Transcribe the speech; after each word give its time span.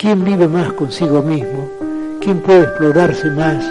¿Quién 0.00 0.24
vive 0.24 0.48
más 0.48 0.72
consigo 0.72 1.20
mismo? 1.20 1.68
¿Quién 2.22 2.40
puede 2.40 2.62
explorarse 2.62 3.30
más? 3.32 3.62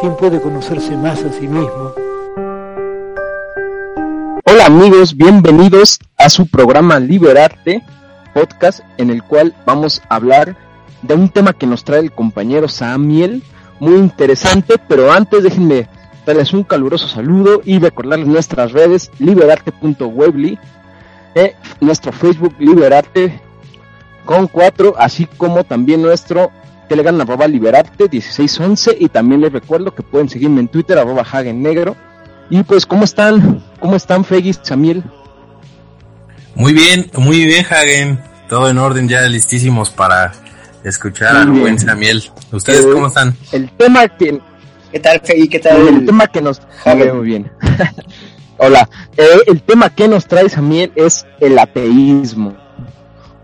¿Quién 0.00 0.16
puede 0.16 0.40
conocerse 0.40 0.96
más 0.96 1.22
a 1.22 1.30
sí 1.30 1.46
mismo? 1.46 1.92
Hola 4.46 4.64
amigos, 4.64 5.14
bienvenidos 5.14 6.00
a 6.16 6.30
su 6.30 6.46
programa 6.46 6.98
Liberarte, 6.98 7.82
podcast 8.32 8.80
en 8.96 9.10
el 9.10 9.22
cual 9.22 9.54
vamos 9.66 10.00
a 10.08 10.14
hablar 10.14 10.56
de 11.02 11.12
un 11.12 11.28
tema 11.28 11.52
que 11.52 11.66
nos 11.66 11.84
trae 11.84 12.00
el 12.00 12.10
compañero 12.10 12.68
Samuel, 12.68 13.42
muy 13.78 13.96
interesante, 13.96 14.76
pero 14.88 15.12
antes 15.12 15.42
déjenme 15.42 15.90
darles 16.24 16.54
un 16.54 16.64
caluroso 16.64 17.06
saludo 17.06 17.60
y 17.66 17.80
recordarles 17.80 18.28
nuestras 18.28 18.72
redes 18.72 19.10
liberarte.webly, 19.18 20.58
eh, 21.34 21.54
nuestro 21.82 22.12
Facebook 22.12 22.54
Liberarte 22.58 23.42
con 24.26 24.48
4, 24.48 24.94
así 24.98 25.24
como 25.24 25.64
también 25.64 26.02
nuestro 26.02 26.50
Telegram 26.88 27.18
arroba 27.20 27.48
Liberarte 27.48 28.08
1611 28.10 28.96
y 29.00 29.08
también 29.08 29.40
les 29.40 29.52
recuerdo 29.52 29.94
que 29.94 30.02
pueden 30.02 30.28
seguirme 30.28 30.60
en 30.60 30.68
Twitter 30.68 30.98
arroba 30.98 31.22
Hagen 31.22 31.62
Negro. 31.62 31.96
Y 32.50 32.62
pues, 32.62 32.84
¿cómo 32.84 33.04
están? 33.04 33.64
¿Cómo 33.80 33.96
están, 33.96 34.24
Fegis, 34.24 34.60
Samuel? 34.62 35.02
Muy 36.54 36.72
bien, 36.72 37.10
muy 37.16 37.44
bien, 37.46 37.64
Hagen. 37.68 38.20
Todo 38.48 38.68
en 38.68 38.78
orden, 38.78 39.08
ya 39.08 39.22
listísimos 39.22 39.90
para 39.90 40.32
escuchar 40.84 41.36
al 41.36 41.50
buen 41.50 41.78
Samuel. 41.78 42.22
¿Ustedes 42.52 42.84
eh, 42.84 42.90
cómo 42.92 43.06
están? 43.06 43.34
El 43.52 43.70
tema 43.72 44.06
que... 44.08 44.40
¿Qué 44.92 45.00
tal, 45.00 45.20
Fegui? 45.24 45.48
¿Qué 45.48 45.58
tal? 45.58 45.88
El, 45.88 46.06
tema 46.06 46.26
que 46.28 46.40
nos... 46.40 46.60
Muy 46.84 47.26
bien. 47.26 47.50
Hola. 48.58 48.88
Eh, 49.16 49.24
el 49.48 49.62
tema 49.62 49.90
que 49.90 50.08
nos 50.08 50.26
trae 50.26 50.48
Samuel 50.48 50.92
es 50.94 51.26
el 51.40 51.58
ateísmo. 51.58 52.65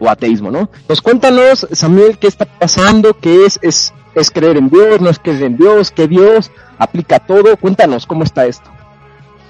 O 0.04 0.10
ateísmo, 0.10 0.50
¿no? 0.50 0.68
Pues 0.88 1.00
cuéntanos, 1.00 1.64
Samuel, 1.70 2.18
qué 2.18 2.26
está 2.26 2.44
pasando, 2.44 3.16
qué 3.16 3.46
es, 3.46 3.60
es, 3.62 3.94
es 4.16 4.32
creer 4.32 4.56
en 4.56 4.68
Dios, 4.68 5.00
no 5.00 5.08
es 5.08 5.20
creer 5.20 5.44
en 5.44 5.56
Dios, 5.56 5.92
qué 5.92 6.08
Dios 6.08 6.50
aplica 6.76 7.20
todo. 7.20 7.56
Cuéntanos 7.56 8.04
cómo 8.04 8.24
está 8.24 8.44
esto. 8.46 8.68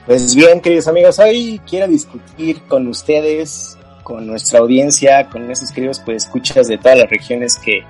Pues 0.07 0.35
bien, 0.35 0.61
queridos 0.61 0.89
amigos, 0.89 1.19
hoy 1.19 1.59
quiero 1.67 1.89
discutir 1.89 2.61
con 2.69 2.87
ustedes, 2.87 3.79
con 4.03 4.27
nuestra 4.27 4.59
audiencia, 4.59 5.31
con 5.31 5.51
esos 5.51 5.73
queridos 5.73 6.01
pues 6.01 6.25
escuchas 6.25 6.69
de 6.69 6.77
todas 6.77 6.99
las 6.99 7.09
regiones 7.09 7.57
que, 7.57 7.85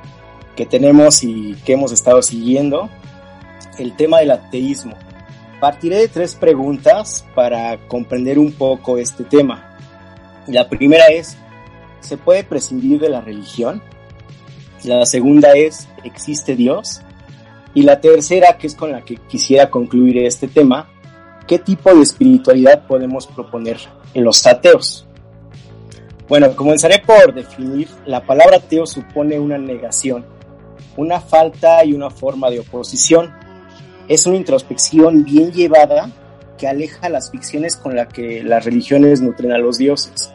que 0.54 0.64
tenemos 0.64 1.24
y 1.24 1.56
que 1.64 1.72
hemos 1.72 1.90
estado 1.90 2.22
siguiendo, 2.22 2.88
el 3.78 3.96
tema 3.96 4.20
del 4.20 4.30
ateísmo. 4.30 4.94
Partiré 5.60 5.96
de 5.96 6.08
tres 6.08 6.36
preguntas 6.36 7.24
para 7.34 7.76
comprender 7.88 8.38
un 8.38 8.52
poco 8.52 8.98
este 8.98 9.24
tema. 9.24 9.76
La 10.46 10.68
primera 10.68 11.06
es, 11.06 11.36
¿se 12.02 12.18
puede 12.18 12.44
prescindir 12.44 13.00
de 13.00 13.08
la 13.08 13.20
religión? 13.20 13.82
La 14.84 15.06
segunda 15.06 15.52
es, 15.52 15.88
¿existe 16.04 16.56
Dios? 16.56 17.00
Y 17.74 17.82
la 17.82 18.00
tercera, 18.00 18.58
que 18.58 18.66
es 18.66 18.74
con 18.74 18.92
la 18.92 19.02
que 19.02 19.16
quisiera 19.16 19.70
concluir 19.70 20.18
este 20.18 20.48
tema, 20.48 20.90
¿qué 21.46 21.58
tipo 21.58 21.94
de 21.94 22.02
espiritualidad 22.02 22.86
podemos 22.86 23.26
proponer 23.26 23.78
en 24.12 24.24
los 24.24 24.46
ateos? 24.46 25.06
Bueno, 26.28 26.54
comenzaré 26.56 26.98
por 26.98 27.34
definir, 27.34 27.88
la 28.06 28.24
palabra 28.24 28.56
ateo 28.56 28.86
supone 28.86 29.38
una 29.38 29.58
negación, 29.58 30.24
una 30.96 31.20
falta 31.20 31.84
y 31.84 31.92
una 31.92 32.10
forma 32.10 32.50
de 32.50 32.60
oposición. 32.60 33.32
Es 34.08 34.26
una 34.26 34.36
introspección 34.36 35.24
bien 35.24 35.52
llevada 35.52 36.10
que 36.58 36.68
aleja 36.68 37.08
las 37.08 37.30
ficciones 37.30 37.76
con 37.76 37.96
las 37.96 38.08
que 38.08 38.42
las 38.42 38.64
religiones 38.64 39.20
nutren 39.20 39.52
a 39.52 39.58
los 39.58 39.78
dioses. 39.78 40.31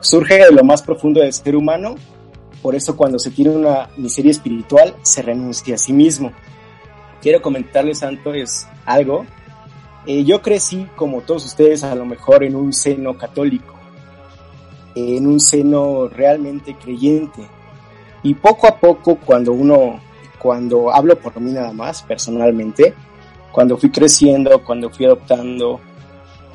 Surge 0.00 0.38
de 0.38 0.52
lo 0.52 0.64
más 0.64 0.82
profundo 0.82 1.20
del 1.20 1.32
ser 1.32 1.56
humano, 1.56 1.94
por 2.62 2.74
eso 2.74 2.96
cuando 2.96 3.18
se 3.18 3.30
tiene 3.30 3.50
una 3.50 3.90
miseria 3.96 4.30
espiritual 4.30 4.94
se 5.02 5.22
renuncia 5.22 5.74
a 5.74 5.78
sí 5.78 5.92
mismo. 5.92 6.32
Quiero 7.20 7.42
comentarles, 7.42 8.02
es 8.34 8.68
algo 8.86 9.26
eh, 10.06 10.24
yo 10.24 10.40
crecí, 10.40 10.86
como 10.96 11.20
todos 11.20 11.44
ustedes, 11.44 11.84
a 11.84 11.94
lo 11.94 12.06
mejor 12.06 12.42
en 12.42 12.56
un 12.56 12.72
seno 12.72 13.18
católico, 13.18 13.74
en 14.94 15.26
un 15.26 15.40
seno 15.40 16.08
realmente 16.08 16.74
creyente. 16.74 17.42
Y 18.22 18.34
poco 18.34 18.66
a 18.66 18.76
poco, 18.78 19.16
cuando 19.16 19.52
uno, 19.52 20.00
cuando 20.38 20.92
hablo 20.92 21.18
por 21.18 21.38
mí 21.40 21.52
nada 21.52 21.72
más, 21.72 22.02
personalmente, 22.02 22.94
cuando 23.52 23.76
fui 23.76 23.90
creciendo, 23.90 24.64
cuando 24.64 24.88
fui 24.88 25.04
adoptando, 25.04 25.80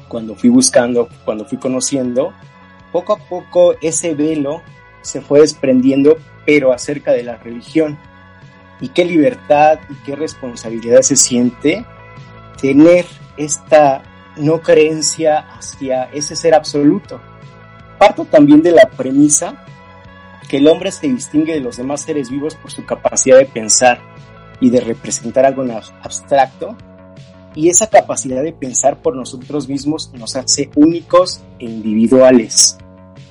cuando 0.07 0.35
fui 0.35 0.49
buscando, 0.49 1.07
cuando 1.23 1.45
fui 1.45 1.59
conociendo, 1.59 2.33
poco 2.95 3.11
a 3.11 3.17
poco 3.17 3.75
ese 3.81 4.13
velo 4.13 4.61
se 5.01 5.19
fue 5.19 5.41
desprendiendo, 5.41 6.17
pero 6.45 6.71
acerca 6.71 7.11
de 7.11 7.23
la 7.23 7.35
religión. 7.35 7.97
Y 8.79 8.87
qué 8.87 9.03
libertad 9.03 9.79
y 9.89 9.95
qué 10.05 10.15
responsabilidad 10.15 11.01
se 11.01 11.17
siente 11.17 11.85
tener 12.61 13.05
esta 13.35 14.01
no 14.37 14.61
creencia 14.61 15.39
hacia 15.39 16.05
ese 16.13 16.37
ser 16.37 16.53
absoluto. 16.53 17.19
Parto 17.99 18.23
también 18.23 18.61
de 18.61 18.71
la 18.71 18.89
premisa 18.89 19.65
que 20.47 20.57
el 20.57 20.67
hombre 20.67 20.93
se 20.93 21.07
distingue 21.07 21.53
de 21.53 21.59
los 21.59 21.75
demás 21.75 21.99
seres 21.99 22.29
vivos 22.29 22.55
por 22.55 22.71
su 22.71 22.85
capacidad 22.85 23.37
de 23.37 23.45
pensar 23.45 23.99
y 24.61 24.69
de 24.69 24.79
representar 24.79 25.45
algo 25.45 25.65
abstracto, 26.01 26.77
y 27.55 27.67
esa 27.67 27.89
capacidad 27.89 28.41
de 28.41 28.53
pensar 28.53 29.01
por 29.01 29.17
nosotros 29.17 29.67
mismos 29.67 30.11
nos 30.13 30.37
hace 30.37 30.69
únicos 30.75 31.41
e 31.59 31.65
individuales. 31.65 32.77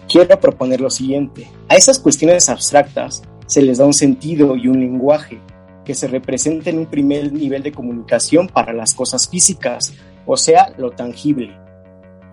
Quiero 0.09 0.38
proponer 0.38 0.81
lo 0.81 0.91
siguiente, 0.91 1.48
a 1.69 1.76
esas 1.76 1.98
cuestiones 1.98 2.48
abstractas 2.48 3.22
se 3.47 3.62
les 3.62 3.78
da 3.78 3.87
un 3.87 3.94
sentido 3.94 4.56
y 4.56 4.69
un 4.69 4.81
lenguaje, 4.81 5.41
que 5.84 5.94
se 5.94 6.09
representa 6.09 6.70
en 6.70 6.78
un 6.78 6.87
primer 6.87 7.32
nivel 7.32 7.62
de 7.62 7.72
comunicación 7.72 8.48
para 8.48 8.72
las 8.72 8.94
cosas 8.94 9.28
físicas, 9.28 9.94
o 10.26 10.37
sea, 10.37 10.75
lo 10.78 10.91
tangible. 10.91 11.56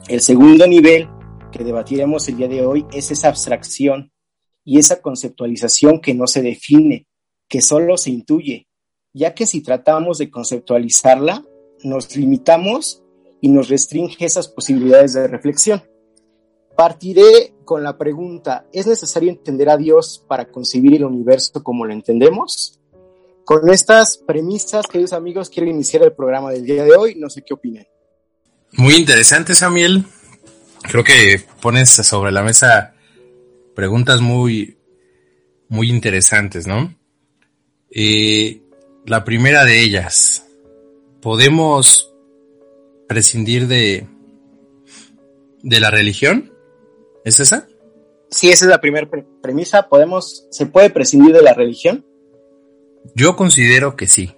El 0.07 0.21
segundo 0.21 0.67
nivel 0.67 1.09
que 1.51 1.63
debatiremos 1.63 2.27
el 2.29 2.37
día 2.37 2.47
de 2.47 2.65
hoy 2.65 2.85
es 2.93 3.11
esa 3.11 3.27
abstracción 3.27 4.11
y 4.63 4.79
esa 4.79 5.01
conceptualización 5.01 5.99
que 5.99 6.13
no 6.13 6.27
se 6.27 6.41
define, 6.41 7.07
que 7.47 7.61
solo 7.61 7.97
se 7.97 8.11
intuye, 8.11 8.67
ya 9.13 9.33
que 9.33 9.45
si 9.45 9.61
tratamos 9.61 10.17
de 10.17 10.29
conceptualizarla, 10.29 11.43
nos 11.83 12.15
limitamos 12.15 13.03
y 13.41 13.49
nos 13.49 13.69
restringe 13.69 14.25
esas 14.25 14.47
posibilidades 14.47 15.13
de 15.13 15.27
reflexión. 15.27 15.83
Partiré 16.81 17.53
con 17.63 17.83
la 17.83 17.95
pregunta, 17.95 18.65
¿es 18.73 18.87
necesario 18.87 19.29
entender 19.29 19.69
a 19.69 19.77
Dios 19.77 20.25
para 20.27 20.45
concebir 20.45 20.95
el 20.95 21.05
universo 21.05 21.61
como 21.61 21.85
lo 21.85 21.93
entendemos? 21.93 22.79
Con 23.45 23.69
estas 23.69 24.17
premisas, 24.17 24.87
queridos 24.87 25.13
amigos, 25.13 25.51
quiero 25.51 25.69
iniciar 25.69 26.01
el 26.01 26.13
programa 26.13 26.49
del 26.49 26.65
día 26.65 26.83
de 26.83 26.95
hoy. 26.95 27.13
No 27.19 27.29
sé 27.29 27.43
qué 27.43 27.53
opinan. 27.53 27.85
Muy 28.71 28.95
interesante, 28.95 29.53
Samuel. 29.53 30.05
Creo 30.81 31.03
que 31.03 31.43
pones 31.61 31.91
sobre 31.91 32.31
la 32.31 32.41
mesa 32.41 32.95
preguntas 33.75 34.19
muy, 34.19 34.75
muy 35.69 35.87
interesantes, 35.87 36.65
¿no? 36.65 36.95
Eh, 37.91 38.59
la 39.05 39.23
primera 39.23 39.65
de 39.65 39.83
ellas, 39.83 40.47
¿podemos 41.21 42.11
prescindir 43.07 43.67
de, 43.67 44.07
de 45.61 45.79
la 45.79 45.91
religión? 45.91 46.50
¿Es 47.23 47.39
esa? 47.39 47.67
Sí, 48.29 48.49
esa 48.49 48.65
es 48.65 48.69
la 48.69 48.81
primera 48.81 49.09
premisa. 49.41 49.87
¿Podemos, 49.89 50.47
¿Se 50.51 50.65
puede 50.65 50.89
prescindir 50.89 51.35
de 51.35 51.41
la 51.41 51.53
religión? 51.53 52.05
Yo 53.15 53.35
considero 53.35 53.95
que 53.95 54.07
sí. 54.07 54.35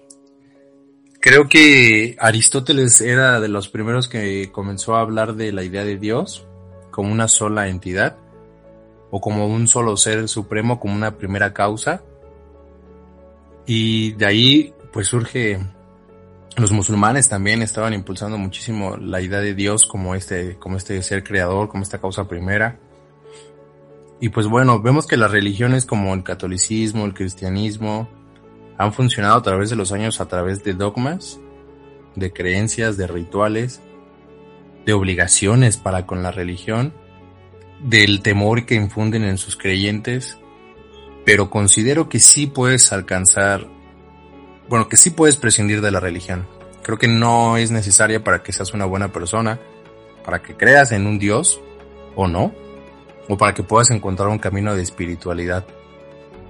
Creo 1.20 1.48
que 1.48 2.16
Aristóteles 2.18 3.00
era 3.00 3.40
de 3.40 3.48
los 3.48 3.68
primeros 3.68 4.08
que 4.08 4.50
comenzó 4.52 4.96
a 4.96 5.00
hablar 5.00 5.36
de 5.36 5.52
la 5.52 5.62
idea 5.62 5.84
de 5.84 5.96
Dios 5.96 6.46
como 6.90 7.10
una 7.10 7.28
sola 7.28 7.68
entidad 7.68 8.16
o 9.10 9.20
como 9.20 9.46
un 9.46 9.66
solo 9.68 9.96
ser 9.96 10.28
supremo, 10.28 10.78
como 10.80 10.94
una 10.94 11.16
primera 11.16 11.54
causa. 11.54 12.02
Y 13.64 14.12
de 14.12 14.26
ahí 14.26 14.74
pues 14.92 15.08
surge 15.08 15.58
los 16.56 16.70
musulmanes 16.72 17.28
también 17.28 17.62
estaban 17.62 17.94
impulsando 17.94 18.38
muchísimo 18.38 18.96
la 18.96 19.20
idea 19.20 19.40
de 19.40 19.54
Dios 19.54 19.86
como 19.86 20.14
este, 20.14 20.56
como 20.58 20.76
este 20.76 21.02
ser 21.02 21.24
creador, 21.24 21.68
como 21.68 21.82
esta 21.82 22.00
causa 22.00 22.28
primera. 22.28 22.78
Y 24.20 24.28
pues 24.28 24.46
bueno, 24.46 24.80
vemos 24.80 25.06
que 25.06 25.16
las 25.16 25.30
religiones 25.30 25.84
como 25.84 26.14
el 26.14 26.22
catolicismo, 26.22 27.04
el 27.04 27.14
cristianismo, 27.14 28.08
han 28.78 28.92
funcionado 28.92 29.36
a 29.36 29.42
través 29.42 29.70
de 29.70 29.76
los 29.76 29.92
años 29.92 30.20
a 30.20 30.26
través 30.26 30.62
de 30.64 30.74
dogmas, 30.74 31.40
de 32.14 32.32
creencias, 32.32 32.96
de 32.96 33.06
rituales, 33.06 33.80
de 34.86 34.92
obligaciones 34.92 35.76
para 35.76 36.06
con 36.06 36.22
la 36.22 36.30
religión, 36.30 36.92
del 37.82 38.22
temor 38.22 38.64
que 38.66 38.76
infunden 38.76 39.24
en 39.24 39.38
sus 39.38 39.56
creyentes, 39.56 40.38
pero 41.24 41.50
considero 41.50 42.08
que 42.08 42.20
sí 42.20 42.46
puedes 42.46 42.92
alcanzar, 42.92 43.68
bueno, 44.68 44.88
que 44.88 44.96
sí 44.96 45.10
puedes 45.10 45.36
prescindir 45.36 45.80
de 45.80 45.90
la 45.90 46.00
religión. 46.00 46.46
Creo 46.82 46.98
que 46.98 47.08
no 47.08 47.56
es 47.56 47.70
necesaria 47.70 48.22
para 48.22 48.42
que 48.42 48.52
seas 48.52 48.74
una 48.74 48.84
buena 48.84 49.12
persona, 49.12 49.58
para 50.24 50.42
que 50.42 50.54
creas 50.54 50.92
en 50.92 51.06
un 51.06 51.18
Dios 51.18 51.60
o 52.14 52.28
no, 52.28 52.52
o 53.28 53.36
para 53.36 53.54
que 53.54 53.62
puedas 53.62 53.90
encontrar 53.90 54.28
un 54.28 54.38
camino 54.38 54.74
de 54.74 54.82
espiritualidad. 54.82 55.64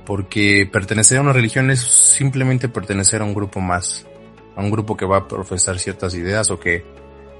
porque 0.04 0.68
pertenecer 0.70 1.16
a 1.16 1.22
una 1.22 1.32
religión 1.32 1.70
es 1.70 1.80
simplemente 1.80 2.68
pertenecer 2.68 3.22
a 3.22 3.24
un 3.24 3.32
grupo 3.32 3.60
más, 3.60 4.06
a 4.54 4.60
un 4.60 4.70
grupo 4.70 4.96
que 4.96 5.06
va 5.06 5.16
a 5.16 5.28
profesar 5.28 5.78
ciertas 5.78 6.14
ideas 6.14 6.50
o 6.50 6.60
que 6.60 6.84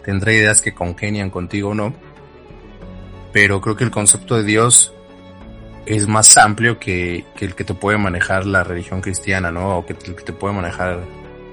tendrá 0.03 0.33
ideas 0.33 0.63
que 0.63 0.73
congenian 0.73 1.29
contigo 1.29 1.71
o 1.71 1.75
no. 1.75 1.95
Pero 3.33 3.61
creo 3.61 3.77
que 3.77 3.85
el 3.85 3.91
concepto 3.91 4.37
de 4.37 4.45
Dios 4.45 4.94
es 5.87 6.07
más 6.09 6.37
amplio 6.37 6.79
que, 6.79 7.25
el 7.41 7.55
que 7.55 7.65
te 7.65 7.75
puede 7.75 7.99
manejar 7.99 8.47
la 8.47 8.65
religión 8.65 9.01
cristiana, 9.01 9.51
¿no? 9.51 9.79
O 9.79 9.87
que, 9.87 9.93
el 9.93 10.15
que 10.15 10.25
te 10.25 10.33
puede 10.33 10.55
manejar, 10.55 11.01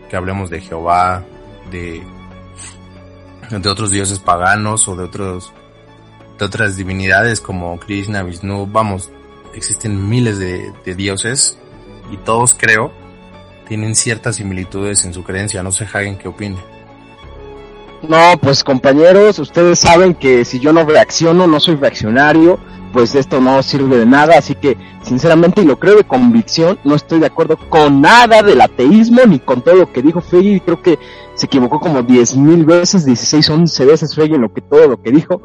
que 0.10 0.16
hablemos 0.16 0.50
de 0.50 0.62
Jehová, 0.62 1.24
de, 1.70 2.02
de 3.50 3.70
otros 3.70 3.92
dioses 3.92 4.20
paganos 4.20 4.88
o 4.88 4.96
de 4.96 5.04
otros, 5.04 5.54
de 6.38 6.46
otras 6.46 6.78
divinidades 6.78 7.42
como 7.42 7.80
Krishna, 7.80 8.24
Vishnu, 8.24 8.68
vamos, 8.68 9.12
existen 9.54 10.10
miles 10.10 10.40
de, 10.40 10.74
de 10.86 10.96
dioses 10.96 11.58
y 12.12 12.18
todos 12.18 12.54
creo 12.54 12.92
tienen 13.72 13.96
ciertas 13.96 14.36
similitudes 14.36 15.06
en 15.06 15.14
su 15.14 15.24
creencia, 15.24 15.64
no 15.64 15.72
sé 15.72 15.86
Hagen 15.86 16.18
qué 16.18 16.28
opine. 16.28 16.58
No, 18.02 18.38
pues 18.42 18.66
compañeros, 18.66 19.40
ustedes 19.40 19.80
saben 19.80 20.14
que 20.14 20.44
si 20.44 20.60
yo 20.60 20.74
no 20.74 20.84
reacciono, 20.84 21.48
no 21.48 21.58
soy 21.62 21.76
reaccionario, 21.76 22.60
pues 22.92 23.16
esto 23.16 23.40
no 23.40 23.62
sirve 23.64 23.98
de 23.98 24.06
nada, 24.06 24.38
así 24.38 24.56
que 24.56 24.78
sinceramente 25.02 25.62
y 25.62 25.66
lo 25.66 25.80
creo 25.80 25.96
de 25.96 26.04
convicción, 26.04 26.80
no 26.84 26.96
estoy 26.96 27.20
de 27.20 27.28
acuerdo 27.28 27.58
con 27.70 28.02
nada 28.02 28.44
del 28.44 28.62
ateísmo 28.62 29.22
ni 29.28 29.40
con 29.40 29.62
todo 29.62 29.76
lo 29.76 29.92
que 29.92 30.02
dijo 30.02 30.22
Feggy, 30.22 30.60
creo 30.60 30.82
que 30.82 31.00
se 31.36 31.46
equivocó 31.46 31.80
como 31.80 32.04
diez 32.04 32.36
mil 32.36 32.66
veces, 32.66 33.06
16, 33.06 33.50
11 33.50 33.86
veces 33.86 34.16
Feggy 34.16 34.36
en 34.36 34.42
lo 34.42 34.54
que 34.54 34.62
todo 34.62 34.88
lo 34.88 35.02
que 35.02 35.12
dijo. 35.12 35.42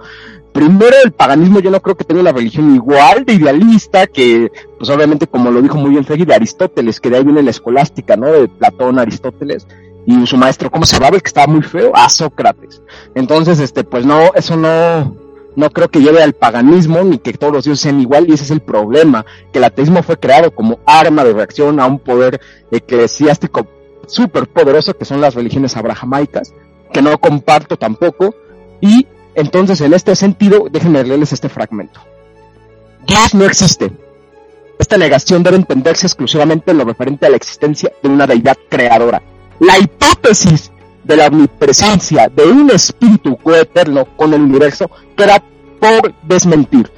Primero, 0.52 0.96
el 1.04 1.12
paganismo 1.12 1.60
yo 1.60 1.70
no 1.70 1.82
creo 1.82 1.96
que 1.96 2.04
tenga 2.04 2.22
una 2.22 2.32
religión 2.32 2.74
igual 2.74 3.24
de 3.24 3.34
idealista 3.34 4.06
que, 4.06 4.50
pues 4.78 4.88
obviamente 4.88 5.26
como 5.26 5.50
lo 5.50 5.60
dijo 5.60 5.76
muy 5.76 5.90
bien 5.90 6.04
Feggy, 6.04 6.24
de 6.24 6.34
Aristóteles, 6.34 7.00
que 7.00 7.10
de 7.10 7.18
ahí 7.18 7.24
viene 7.24 7.42
la 7.42 7.50
escolástica, 7.50 8.16
¿no? 8.16 8.26
De 8.26 8.48
Platón, 8.48 8.98
Aristóteles 8.98 9.66
y 10.06 10.24
su 10.26 10.36
maestro, 10.36 10.70
¿cómo 10.70 10.86
se 10.86 10.94
llamaba? 10.94 11.16
El 11.16 11.22
que 11.22 11.28
estaba 11.28 11.52
muy 11.52 11.62
feo, 11.62 11.90
a 11.94 12.08
Sócrates. 12.08 12.80
Entonces, 13.14 13.58
este, 13.58 13.82
pues 13.82 14.06
no, 14.06 14.32
eso 14.34 14.56
no, 14.56 15.16
no 15.56 15.70
creo 15.70 15.90
que 15.90 16.00
lleve 16.00 16.22
al 16.22 16.34
paganismo 16.34 17.02
ni 17.02 17.18
que 17.18 17.32
todos 17.32 17.52
los 17.52 17.64
dioses 17.64 17.82
sean 17.82 18.00
igual 18.00 18.28
y 18.28 18.34
ese 18.34 18.44
es 18.44 18.50
el 18.50 18.60
problema, 18.60 19.24
que 19.52 19.58
el 19.58 19.64
ateísmo 19.64 20.02
fue 20.02 20.18
creado 20.18 20.54
como 20.54 20.78
arma 20.86 21.24
de 21.24 21.32
reacción 21.32 21.80
a 21.80 21.86
un 21.86 21.98
poder 21.98 22.40
eclesiástico 22.70 23.66
súper 24.06 24.46
poderoso 24.46 24.96
que 24.96 25.04
son 25.04 25.20
las 25.20 25.34
religiones 25.34 25.76
abrahamaicas, 25.76 26.52
que 26.92 27.02
no 27.02 27.18
comparto 27.18 27.76
tampoco, 27.76 28.34
y 28.80 29.06
entonces 29.34 29.80
en 29.80 29.94
este 29.94 30.14
sentido, 30.14 30.66
déjenme 30.70 31.02
leerles 31.02 31.32
este 31.32 31.48
fragmento. 31.48 32.00
Dios 33.06 33.34
no 33.34 33.44
existe. 33.44 33.90
Esta 34.78 34.98
negación 34.98 35.42
debe 35.42 35.56
entenderse 35.56 36.06
exclusivamente 36.06 36.70
en 36.70 36.78
lo 36.78 36.84
referente 36.84 37.26
a 37.26 37.30
la 37.30 37.36
existencia 37.36 37.92
de 38.02 38.08
una 38.08 38.26
deidad 38.26 38.56
creadora. 38.68 39.22
La 39.58 39.78
hipótesis 39.78 40.70
de 41.06 41.16
la 41.16 41.28
omnipresencia 41.28 42.28
de 42.28 42.44
un 42.44 42.70
espíritu 42.70 43.36
coeterno 43.36 44.06
con 44.16 44.34
el 44.34 44.40
universo 44.40 44.90
queda 45.16 45.42
por 45.80 46.12
desmentir. 46.22 46.90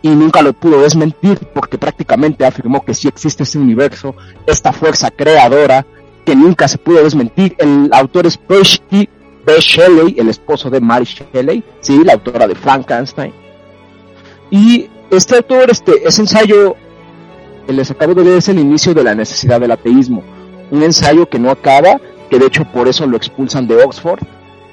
Y 0.00 0.10
nunca 0.10 0.42
lo 0.42 0.52
pudo 0.52 0.82
desmentir 0.82 1.38
porque 1.52 1.76
prácticamente 1.76 2.46
afirmó 2.46 2.84
que 2.84 2.94
sí 2.94 3.08
existe 3.08 3.42
ese 3.42 3.58
universo, 3.58 4.14
esta 4.46 4.72
fuerza 4.72 5.10
creadora 5.10 5.84
que 6.24 6.36
nunca 6.36 6.68
se 6.68 6.78
pudo 6.78 7.02
desmentir. 7.02 7.56
El 7.58 7.90
autor 7.92 8.26
es 8.26 8.36
Percy 8.36 9.08
B. 9.44 9.54
Shelley, 9.58 10.14
el 10.18 10.28
esposo 10.28 10.70
de 10.70 10.80
Mary 10.80 11.04
Shelley, 11.04 11.64
sí, 11.80 12.04
la 12.04 12.12
autora 12.12 12.46
de 12.46 12.54
Frankenstein. 12.54 13.32
Y 14.50 14.88
este 15.10 15.36
autor, 15.36 15.70
este, 15.70 16.06
ese 16.06 16.22
ensayo, 16.22 16.76
les 17.66 17.90
acabo 17.90 18.14
de 18.14 18.22
leer, 18.22 18.38
es 18.38 18.48
el 18.48 18.60
inicio 18.60 18.94
de 18.94 19.02
la 19.02 19.16
necesidad 19.16 19.60
del 19.60 19.72
ateísmo. 19.72 20.22
Un 20.70 20.82
ensayo 20.84 21.28
que 21.28 21.38
no 21.40 21.50
acaba 21.50 22.00
que 22.28 22.38
de 22.38 22.46
hecho 22.46 22.64
por 22.64 22.88
eso 22.88 23.06
lo 23.06 23.16
expulsan 23.16 23.66
de 23.66 23.82
Oxford, 23.82 24.20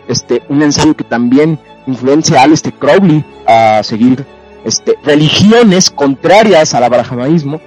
este, 0.08 0.44
un 0.50 0.62
ensayo 0.62 0.96
que 0.96 1.04
también 1.04 1.60
influencia 1.88 2.40
a 2.40 2.44
Aleister 2.44 2.74
Crowley 2.74 3.24
a 3.48 3.82
seguir 3.84 4.26
este, 4.64 4.98
religiones 5.04 5.90
contrarias 5.90 6.74
al 6.74 6.84
abrahamaísmo, 6.84 7.62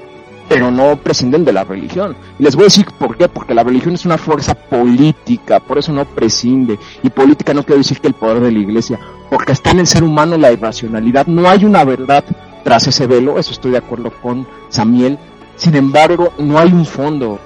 pero 0.49 0.70
no 0.70 0.96
prescinden 0.96 1.44
de 1.44 1.52
la 1.52 1.64
religión. 1.64 2.17
Y 2.38 2.43
les 2.43 2.56
voy 2.56 2.64
a 2.64 2.67
decir 2.67 2.87
por 2.99 3.17
qué, 3.17 3.29
porque 3.29 3.55
la 3.55 3.62
religión 3.62 3.94
es 3.94 4.06
una 4.06 4.19
fuerza 4.19 4.55
política, 4.55 5.61
por 5.61 5.79
eso 5.79 5.93
no 5.93 6.05
prescinde. 6.06 6.79
Y 7.02 7.11
política 7.11 7.52
no 7.55 7.64
quiere 7.64 7.79
decir 7.79 8.00
que 8.00 8.08
el 8.08 8.14
poder 8.14 8.40
de 8.40 8.52
la 8.52 8.58
iglesia, 8.58 8.99
porque 9.31 9.52
está 9.52 9.70
en 9.70 9.81
el 9.81 9.87
ser 9.87 10.02
humano 10.02 10.38
la 10.38 10.50
irracionalidad. 10.50 11.26
No 11.26 11.49
hay 11.49 11.64
una 11.64 11.85
verdad 11.85 12.25
tras 12.64 12.87
ese 12.87 13.06
velo, 13.06 13.38
eso 13.38 13.52
estoy 13.52 13.73
de 13.73 13.79
acuerdo 13.79 14.11
con 14.23 14.46
Samuel. 14.69 15.19
Sin 15.56 15.75
embargo, 15.75 16.32
no 16.38 16.58
hay 16.58 16.73
un 16.73 16.87
fondo, 16.87 17.38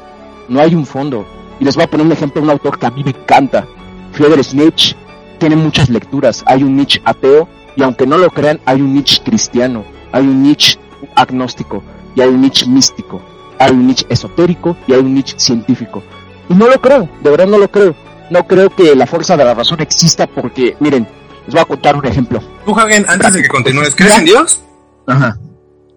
no 0.49 0.61
hay 0.61 0.75
un 0.75 0.87
fondo. 0.87 1.27
Y 1.61 1.65
les 1.65 1.75
voy 1.77 1.85
a 1.85 1.91
poner 1.91 2.07
un 2.07 2.13
ejemplo 2.13 2.41
de 2.41 2.47
un 2.47 2.51
autor 2.51 2.79
que 2.79 2.87
a 2.87 2.91
mí 2.91 3.05
me 3.05 3.11
encanta. 3.11 3.67
Friedrich 4.13 4.53
Nietzsche 4.53 4.97
tiene 5.39 5.57
muchas 5.57 5.89
lecturas. 5.89 6.43
Hay 6.47 6.63
un 6.63 6.77
Nietzsche 6.77 7.01
ateo 7.05 7.49
y 7.77 7.83
aunque 7.83 8.07
no 8.07 8.19
lo 8.19 8.31
crean, 8.31 8.61
hay 8.65 8.81
un 8.81 8.95
Nietzsche 8.95 9.23
cristiano, 9.25 9.85
hay 10.13 10.23
un 10.23 10.43
Nietzsche 10.43 10.79
agnóstico 11.15 11.83
y 12.15 12.21
hay 12.21 12.29
un 12.29 12.41
Nietzsche 12.41 12.67
místico, 12.67 13.23
hay 13.59 13.71
un 13.73 13.87
Nietzsche 13.87 14.07
esotérico 14.09 14.77
y 14.87 14.93
hay 14.93 15.01
un 15.01 15.15
Nietzsche 15.15 15.39
científico. 15.39 16.03
Y 16.49 16.55
no 16.55 16.69
lo 16.69 16.81
creo, 16.81 17.09
de 17.23 17.31
verdad 17.31 17.47
no 17.47 17.59
lo 17.59 17.71
creo. 17.71 17.95
No 18.31 18.47
creo 18.47 18.71
que 18.71 18.95
la 18.95 19.07
fuerza 19.07 19.37
de 19.37 19.45
la 19.45 19.55
razón 19.55 19.81
exista 19.81 20.27
porque, 20.27 20.77
miren, 20.81 21.07
les 21.47 21.55
voy 21.55 21.63
a 21.63 21.65
contar 21.65 21.97
un 21.97 22.07
ejemplo. 22.07 22.41
Tú, 22.65 22.79
Hagen, 22.79 23.05
antes 23.09 23.35
de 23.35 23.43
que 23.43 23.49
continúes, 23.49 23.95
¿crees 23.95 24.19
en 24.19 24.25
Dios? 24.25 24.63
Ajá. 25.07 25.37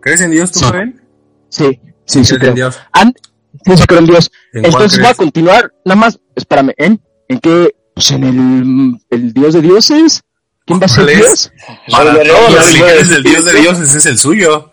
¿Crees 0.02 0.22
en 0.22 0.32
Dios 0.32 0.52
tú, 0.52 0.60
sí. 0.60 0.66
Sí, 1.50 1.80
sí, 2.06 2.26
sí, 2.26 2.36
creo. 2.38 2.50
En 2.50 2.56
Dios? 2.56 2.80
En 3.66 4.06
Dios. 4.06 4.32
Entonces 4.54 5.00
voy 5.00 5.10
a 5.10 5.14
continuar, 5.14 5.72
nada 5.84 6.00
más, 6.00 6.20
espérame, 6.36 6.74
¿en? 6.78 7.02
¿En 7.28 7.40
qué? 7.40 7.76
Pues 7.94 8.12
en 8.12 8.24
el, 8.24 9.00
el 9.10 9.34
Dios 9.34 9.54
de 9.54 9.62
dioses. 9.62 10.24
¿Quién 10.66 10.80
va 10.80 10.86
a 10.86 10.90
ser 10.90 11.06
Dios? 11.06 11.52
Para 11.92 12.14
religiones 12.14 13.12
el 13.12 13.24
Dios 13.24 13.46
de 13.46 13.54
dioses 13.54 13.96
es 13.96 14.06
el 14.06 14.18
suyo. 14.18 14.72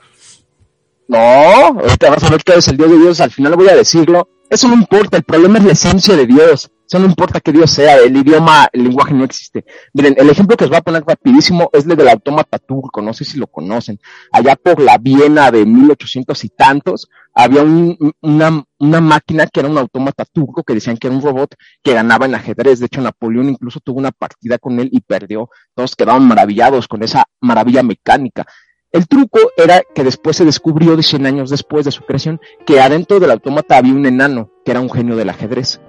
No, 1.09 1.19
ahorita 1.19 2.11
vas 2.11 2.25
a 2.25 2.31
ver 2.31 2.43
que 2.43 2.55
es 2.55 2.69
el 2.69 2.77
Dios 2.77 2.91
de 2.91 2.99
Dios, 2.99 3.21
al 3.21 3.31
final 3.31 3.55
voy 3.55 3.69
a 3.69 3.77
decirlo. 3.77 4.29
Eso 4.49 4.69
no 4.69 4.75
importa, 4.75 5.17
el 5.17 5.25
problema 5.25 5.59
es 5.59 5.65
la 5.65 5.73
esencia 5.73 6.17
de 6.17 6.27
Dios. 6.27 6.71
Eso 6.93 6.99
no 6.99 7.07
importa 7.07 7.41
que 7.41 7.53
Dios 7.53 7.71
sea, 7.71 7.97
el 7.97 8.15
idioma, 8.15 8.69
el 8.71 8.85
lenguaje 8.85 9.15
no 9.15 9.25
existe. 9.25 9.65
Miren, 9.95 10.15
el 10.19 10.29
ejemplo 10.29 10.59
que 10.59 10.65
os 10.65 10.69
voy 10.69 10.77
a 10.77 10.83
poner 10.83 11.03
rapidísimo 11.03 11.71
es 11.73 11.87
el 11.87 11.97
del 11.97 12.07
autómata 12.07 12.59
turco, 12.59 13.01
no 13.01 13.15
sé 13.15 13.25
si 13.25 13.39
lo 13.39 13.47
conocen. 13.47 13.99
Allá 14.31 14.57
por 14.57 14.79
la 14.79 14.99
Viena 14.99 15.51
de 15.51 15.65
1800 15.65 16.45
y 16.45 16.51
tantos, 16.51 17.09
había 17.33 17.63
una, 17.63 18.63
una 18.79 19.01
máquina 19.01 19.47
que 19.47 19.61
era 19.61 19.71
un 19.71 19.79
autómata 19.79 20.27
turco 20.27 20.65
que 20.65 20.75
decían 20.75 20.99
que 20.99 21.07
era 21.07 21.17
un 21.17 21.23
robot 21.23 21.55
que 21.83 21.95
ganaba 21.95 22.27
en 22.27 22.35
ajedrez. 22.35 22.79
De 22.81 22.85
hecho, 22.85 23.01
Napoleón 23.01 23.49
incluso 23.49 23.81
tuvo 23.81 23.99
una 23.99 24.13
partida 24.13 24.59
con 24.59 24.79
él 24.79 24.91
y 24.93 25.01
perdió. 25.01 25.49
Todos 25.75 25.97
quedaban 25.97 26.29
maravillados 26.29 26.89
con 26.89 27.03
esa 27.03 27.25
maravilla 27.41 27.83
mecánica. 27.83 28.45
El 28.91 29.09
truco 29.09 29.39
era 29.57 29.81
que 29.95 30.05
después 30.05 30.37
se 30.37 30.45
descubrió, 30.45 30.95
de 30.95 31.03
100 31.03 31.25
años 31.25 31.49
después 31.49 31.87
de 31.87 31.91
su 31.91 32.03
creación, 32.03 32.39
que 32.67 32.83
adentro 32.83 33.19
del 33.19 33.31
autómata 33.31 33.79
había 33.79 33.95
un 33.95 34.05
enano, 34.05 34.51
que 34.63 34.73
era 34.73 34.83
un 34.83 34.91
genio 34.91 35.17
del 35.17 35.31
ajedrez 35.31 35.81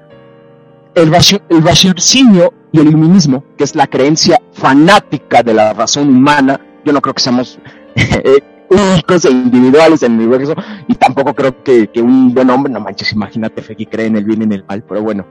el, 0.95 1.63
raciocinio 1.63 2.53
y 2.71 2.79
el 2.79 2.87
iluminismo, 2.87 3.43
que 3.57 3.63
es 3.63 3.75
la 3.75 3.87
creencia 3.87 4.41
fanática 4.51 5.43
de 5.43 5.53
la 5.53 5.73
razón 5.73 6.09
humana, 6.09 6.59
yo 6.85 6.93
no 6.93 7.01
creo 7.01 7.13
que 7.13 7.21
seamos 7.21 7.59
eh, 7.95 8.43
únicos 8.69 9.25
e 9.25 9.31
individuales 9.31 10.03
en 10.03 10.13
el 10.13 10.19
universo, 10.19 10.55
y 10.87 10.95
tampoco 10.95 11.33
creo 11.33 11.63
que, 11.63 11.89
un 11.97 12.33
buen 12.33 12.49
hombre, 12.49 12.71
no 12.71 12.79
manches, 12.79 13.13
imagínate, 13.13 13.61
fe 13.61 13.75
que 13.75 13.85
cree 13.85 14.07
en 14.07 14.17
el 14.17 14.25
bien 14.25 14.41
y 14.41 14.43
en 14.45 14.53
el 14.53 14.65
mal, 14.65 14.83
pero 14.83 15.01
bueno, 15.01 15.25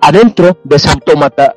adentro 0.00 0.58
de 0.64 0.76
ese 0.76 0.90
autómata, 0.90 1.54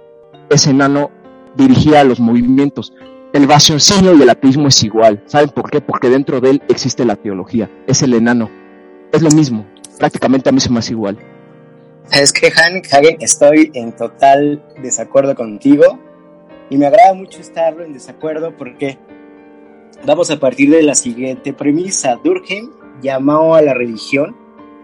ese 0.50 0.72
enano 0.72 1.12
dirigía 1.56 2.04
los 2.04 2.20
movimientos. 2.20 2.94
El 3.34 3.48
raciocinio 3.48 4.14
y 4.14 4.22
el 4.22 4.30
ateísmo 4.30 4.68
es 4.68 4.84
igual. 4.84 5.24
¿Saben 5.26 5.50
por 5.50 5.70
qué? 5.70 5.80
Porque 5.80 6.10
dentro 6.10 6.42
de 6.42 6.50
él 6.50 6.64
existe 6.68 7.06
la 7.06 7.16
teología. 7.16 7.70
Es 7.88 8.02
el 8.02 8.14
enano. 8.14 8.50
Es 9.14 9.22
lo 9.22 9.32
mismo. 9.32 9.66
Prácticamente 9.98 10.50
a 10.50 10.52
mí 10.52 10.60
se 10.60 10.70
me 10.70 10.80
hace 10.80 10.92
igual. 10.92 11.18
Es 12.12 12.34
que 12.34 12.48
Hagen, 12.48 12.82
estoy 13.22 13.72
en 13.74 13.94
total 13.94 14.62
desacuerdo 14.84 15.34
contigo 15.34 15.98
y 16.70 16.78
me 16.78 16.86
agrada 16.86 17.14
mucho 17.14 17.40
estar 17.40 17.80
en 17.80 17.94
desacuerdo 17.94 18.56
porque 18.58 18.98
vamos 20.06 20.30
a 20.30 20.38
partir 20.38 20.72
de 20.72 20.84
la 20.84 20.94
siguiente 20.94 21.54
premisa. 21.54 22.20
Durkheim 22.22 22.70
llamó 23.02 23.56
a 23.56 23.62
la 23.62 23.74
religión 23.74 24.36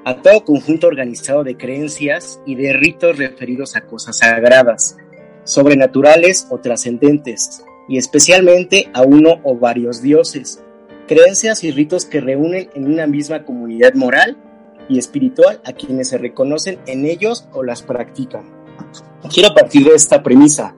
a 0.06 0.22
todo 0.22 0.46
conjunto 0.46 0.88
organizado 0.88 1.44
de 1.44 1.58
creencias 1.58 2.40
y 2.46 2.56
de 2.56 2.72
ritos 2.72 3.18
referidos 3.18 3.76
a 3.76 3.82
cosas 3.82 4.20
sagradas, 4.20 4.96
sobrenaturales 5.44 6.48
o 6.50 6.60
trascendentes, 6.60 7.62
y 7.90 7.98
especialmente 7.98 8.90
a 8.94 9.02
uno 9.02 9.42
o 9.44 9.58
varios 9.58 10.02
dioses, 10.02 10.64
creencias 11.10 11.66
y 11.66 11.72
ritos 11.72 12.06
que 12.06 12.22
reúnen 12.22 12.70
en 12.74 12.86
una 12.86 13.06
misma 13.06 13.44
comunidad 13.44 13.96
moral 13.96 14.38
y 14.89 14.98
espiritual 14.98 15.62
a 15.65 15.74
quienes 15.74 16.10
se 16.10 16.17
reconocen 16.17 16.79
en 16.86 17.06
ellos 17.06 17.48
o 17.53 17.63
las 17.63 17.82
practican. 17.82 18.58
Quiero 19.34 19.53
partir 19.53 19.86
de 19.86 19.96
esta 19.96 20.22
premisa 20.22 20.75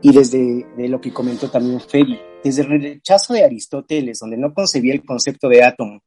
y 0.00 0.12
desde 0.12 0.66
de 0.76 0.88
lo 0.88 1.00
que 1.00 1.12
comentó 1.12 1.50
también 1.50 1.80
Fedi, 1.80 2.18
desde 2.42 2.62
el 2.62 2.80
rechazo 2.80 3.34
de 3.34 3.44
Aristóteles, 3.44 4.18
donde 4.18 4.36
no 4.36 4.52
concebía 4.52 4.94
el 4.94 5.04
concepto 5.04 5.48
de 5.48 5.62
átomo, 5.62 6.00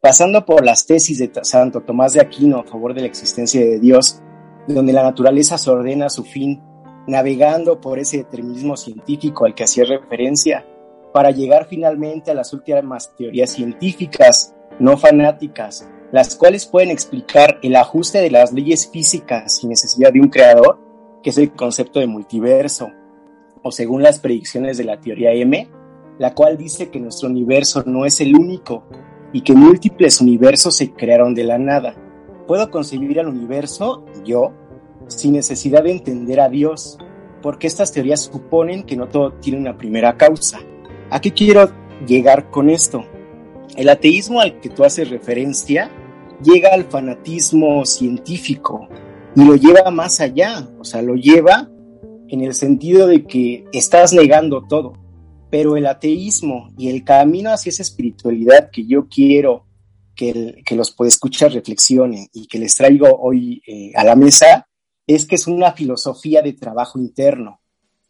pasando 0.00 0.44
por 0.44 0.64
las 0.64 0.86
tesis 0.86 1.18
de 1.18 1.30
Santo 1.42 1.82
Tomás 1.82 2.12
de 2.14 2.20
Aquino 2.20 2.58
a 2.58 2.64
favor 2.64 2.94
de 2.94 3.02
la 3.02 3.06
existencia 3.06 3.60
de 3.60 3.78
Dios, 3.78 4.20
donde 4.66 4.92
la 4.92 5.02
naturaleza 5.02 5.58
se 5.58 5.70
ordena 5.70 6.06
a 6.06 6.10
su 6.10 6.24
fin, 6.24 6.60
navegando 7.06 7.80
por 7.80 7.98
ese 7.98 8.18
determinismo 8.18 8.76
científico 8.76 9.46
al 9.46 9.54
que 9.54 9.64
hacía 9.64 9.84
referencia, 9.84 10.66
para 11.12 11.30
llegar 11.30 11.66
finalmente 11.68 12.30
a 12.30 12.34
las 12.34 12.52
últimas 12.52 13.14
teorías 13.16 13.50
científicas, 13.50 14.54
no 14.80 14.96
fanáticas, 14.98 15.88
las 16.16 16.34
cuales 16.34 16.64
pueden 16.64 16.90
explicar 16.90 17.58
el 17.62 17.76
ajuste 17.76 18.22
de 18.22 18.30
las 18.30 18.50
leyes 18.50 18.88
físicas 18.88 19.58
sin 19.58 19.68
necesidad 19.68 20.14
de 20.14 20.20
un 20.20 20.28
creador, 20.28 20.80
que 21.22 21.28
es 21.28 21.36
el 21.36 21.52
concepto 21.52 22.00
de 22.00 22.06
multiverso, 22.06 22.88
o 23.62 23.70
según 23.70 24.02
las 24.02 24.18
predicciones 24.18 24.78
de 24.78 24.84
la 24.84 24.98
teoría 24.98 25.34
M, 25.34 25.68
la 26.18 26.32
cual 26.32 26.56
dice 26.56 26.88
que 26.88 27.00
nuestro 27.00 27.28
universo 27.28 27.82
no 27.84 28.06
es 28.06 28.18
el 28.22 28.34
único 28.34 28.84
y 29.34 29.42
que 29.42 29.52
múltiples 29.52 30.22
universos 30.22 30.74
se 30.74 30.90
crearon 30.92 31.34
de 31.34 31.44
la 31.44 31.58
nada. 31.58 31.94
Puedo 32.46 32.70
concebir 32.70 33.20
al 33.20 33.28
universo, 33.28 34.06
yo, 34.24 34.54
sin 35.08 35.34
necesidad 35.34 35.82
de 35.82 35.90
entender 35.90 36.40
a 36.40 36.48
Dios, 36.48 36.96
porque 37.42 37.66
estas 37.66 37.92
teorías 37.92 38.22
suponen 38.22 38.84
que 38.84 38.96
no 38.96 39.06
todo 39.08 39.34
tiene 39.34 39.58
una 39.58 39.76
primera 39.76 40.16
causa. 40.16 40.60
¿A 41.10 41.20
qué 41.20 41.34
quiero 41.34 41.70
llegar 42.06 42.50
con 42.50 42.70
esto? 42.70 43.04
El 43.76 43.90
ateísmo 43.90 44.40
al 44.40 44.60
que 44.60 44.70
tú 44.70 44.82
haces 44.82 45.10
referencia 45.10 45.90
llega 46.42 46.72
al 46.72 46.84
fanatismo 46.84 47.84
científico 47.84 48.88
y 49.34 49.44
lo 49.44 49.56
lleva 49.56 49.90
más 49.90 50.20
allá, 50.20 50.68
o 50.78 50.84
sea, 50.84 51.02
lo 51.02 51.14
lleva 51.14 51.68
en 52.28 52.40
el 52.40 52.54
sentido 52.54 53.06
de 53.06 53.24
que 53.24 53.64
estás 53.72 54.12
negando 54.12 54.66
todo, 54.66 54.94
pero 55.50 55.76
el 55.76 55.86
ateísmo 55.86 56.70
y 56.76 56.88
el 56.88 57.04
camino 57.04 57.50
hacia 57.52 57.70
esa 57.70 57.82
espiritualidad 57.82 58.70
que 58.70 58.86
yo 58.86 59.08
quiero 59.08 59.66
que, 60.14 60.62
que 60.64 60.74
los 60.74 60.94
escuchar 61.00 61.52
reflexionen 61.52 62.26
y 62.32 62.46
que 62.46 62.58
les 62.58 62.74
traigo 62.74 63.08
hoy 63.20 63.62
eh, 63.66 63.92
a 63.94 64.04
la 64.04 64.16
mesa 64.16 64.66
es 65.06 65.26
que 65.26 65.36
es 65.36 65.46
una 65.46 65.72
filosofía 65.72 66.42
de 66.42 66.54
trabajo 66.54 66.98
interno, 66.98 67.60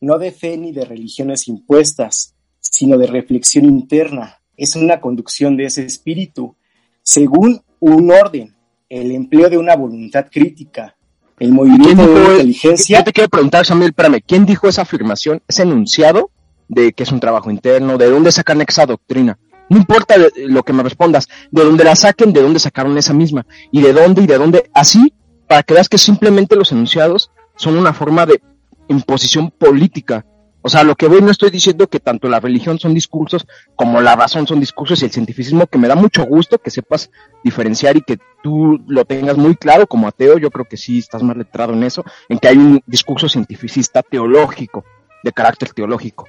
no 0.01 0.19
de 0.19 0.33
fe 0.33 0.57
ni 0.57 0.73
de 0.73 0.85
religiones 0.85 1.49
impuestas, 1.49 2.35
sino 2.61 2.97
de 2.97 3.07
reflexión 3.07 3.67
interna. 3.67 4.41
Es 4.57 4.77
una 4.77 5.01
conducción 5.01 5.57
de 5.57 5.67
ese 5.67 5.85
espíritu 5.85 6.57
según 7.03 7.63
un 7.81 8.11
orden, 8.11 8.55
el 8.89 9.13
empleo 9.13 9.49
de 9.49 9.59
una 9.59 9.77
voluntad 9.77 10.27
crítica, 10.31 10.97
el 11.39 11.53
movimiento 11.53 12.07
de 12.07 12.33
inteligencia. 12.33 12.99
Yo 12.99 13.05
te 13.05 13.13
quiero 13.13 13.29
preguntar, 13.29 13.67
Samuel, 13.67 13.91
espérame, 13.91 14.23
¿quién 14.27 14.47
dijo 14.47 14.69
esa 14.69 14.83
afirmación, 14.83 15.43
ese 15.47 15.63
enunciado 15.63 16.31
de 16.69 16.93
que 16.93 17.03
es 17.03 17.13
un 17.13 17.21
trabajo 17.21 17.51
interno? 17.51 17.99
¿De 17.99 18.11
dónde 18.11 18.33
sacan 18.33 18.63
esa 18.67 18.87
doctrina? 18.87 19.39
No 19.69 19.79
importa 19.79 20.15
lo 20.37 20.63
que 20.63 20.73
me 20.73 20.83
respondas, 20.83 21.29
de 21.51 21.65
dónde 21.65 21.85
la 21.85 21.97
saquen, 21.97 22.33
de 22.33 22.43
dónde 22.43 22.61
sacaron 22.61 22.97
esa 22.97 23.13
misma, 23.13 23.47
y 23.73 23.83
de 23.83 23.93
dónde 23.93 24.23
y 24.23 24.27
de 24.27 24.39
dónde, 24.39 24.71
así, 24.73 25.13
para 25.49 25.63
que 25.63 25.75
veas 25.75 25.89
que 25.89 25.99
simplemente 25.99 26.57
los 26.57 26.73
enunciados 26.73 27.31
son 27.57 27.77
una 27.77 27.93
forma 27.93 28.27
de 28.27 28.41
imposición 28.89 29.51
política. 29.51 30.25
O 30.67 30.69
sea, 30.69 30.83
lo 30.83 30.97
que 30.97 31.07
voy 31.07 31.23
no 31.23 31.31
estoy 31.31 31.51
diciendo 31.51 31.87
que 31.87 32.01
tanto 32.01 32.29
la 32.29 32.41
religión 32.41 32.81
son 32.81 32.93
discursos 32.93 33.47
como 33.77 34.01
la 34.01 34.17
razón 34.17 34.49
son 34.49 34.59
discursos 34.59 35.01
y 35.01 35.05
el 35.05 35.13
cientificismo, 35.13 35.69
que 35.69 35.79
me 35.79 35.87
da 35.87 35.95
mucho 35.95 36.25
gusto 36.25 36.59
que 36.59 36.73
sepas 36.73 37.09
diferenciar 37.45 37.97
y 37.97 38.01
que 38.01 38.19
tú 38.43 38.81
lo 38.89 39.05
tengas 39.05 39.37
muy 39.37 39.55
claro 39.55 39.87
como 39.87 40.09
ateo, 40.09 40.39
yo 40.39 40.51
creo 40.51 40.65
que 40.65 40.77
sí 40.77 40.99
estás 40.99 41.23
más 41.23 41.37
letrado 41.37 41.73
en 41.73 41.85
eso, 41.85 42.05
en 42.29 42.41
que 42.41 42.49
hay 42.49 42.57
un 42.57 42.83
discurso 42.85 43.29
cientificista 43.29 44.03
teológico, 44.03 44.85
de 45.23 45.33
carácter 45.33 45.73
teológico, 45.73 46.27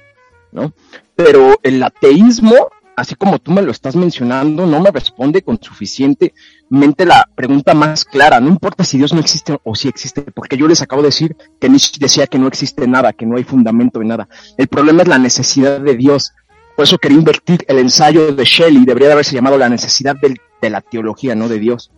¿no? 0.52 0.72
Pero 1.16 1.58
el 1.64 1.82
ateísmo 1.82 2.70
así 2.98 3.14
como 3.14 3.38
tú 3.38 3.52
me 3.52 3.62
lo 3.62 3.70
estás 3.70 3.94
mencionando, 3.94 4.66
no 4.66 4.80
me 4.80 4.90
responde 4.90 5.42
con 5.42 5.58
suficientemente 5.62 7.06
la 7.06 7.28
pregunta 7.34 7.72
más 7.72 8.04
clara. 8.04 8.40
No 8.40 8.48
importa 8.48 8.84
si 8.84 8.98
Dios 8.98 9.12
no 9.12 9.20
existe 9.20 9.56
o 9.62 9.74
si 9.76 9.88
existe, 9.88 10.22
porque 10.22 10.56
yo 10.56 10.66
les 10.66 10.82
acabo 10.82 11.02
de 11.02 11.08
decir 11.08 11.36
que 11.60 11.68
Nietzsche 11.68 11.98
decía 12.00 12.26
que 12.26 12.38
no 12.38 12.48
existe 12.48 12.86
nada, 12.88 13.12
que 13.12 13.24
no 13.24 13.36
hay 13.36 13.44
fundamento 13.44 14.00
de 14.00 14.06
nada. 14.06 14.28
El 14.56 14.66
problema 14.66 15.02
es 15.02 15.08
la 15.08 15.18
necesidad 15.18 15.80
de 15.80 15.96
Dios. 15.96 16.32
Por 16.76 16.84
eso 16.84 16.98
quería 16.98 17.18
invertir 17.18 17.64
el 17.68 17.78
ensayo 17.78 18.32
de 18.32 18.44
Shelley, 18.44 18.84
debería 18.84 19.12
haberse 19.12 19.34
llamado 19.34 19.58
la 19.58 19.68
necesidad 19.68 20.16
de 20.16 20.70
la 20.70 20.80
teología, 20.80 21.34
no 21.34 21.48
de 21.48 21.58
Dios. 21.58 21.92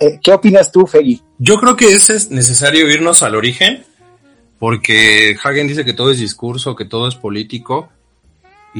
Eh, 0.00 0.18
¿Qué 0.22 0.32
opinas 0.32 0.70
tú, 0.72 0.86
Fegui? 0.86 1.22
Yo 1.38 1.56
creo 1.58 1.76
que 1.76 1.92
es 1.92 2.30
necesario 2.30 2.88
irnos 2.90 3.22
al 3.22 3.34
origen, 3.34 3.84
porque 4.58 5.36
Hagen 5.42 5.68
dice 5.68 5.84
que 5.84 5.92
todo 5.92 6.10
es 6.10 6.18
discurso, 6.18 6.74
que 6.74 6.84
todo 6.84 7.08
es 7.08 7.14
político, 7.14 7.90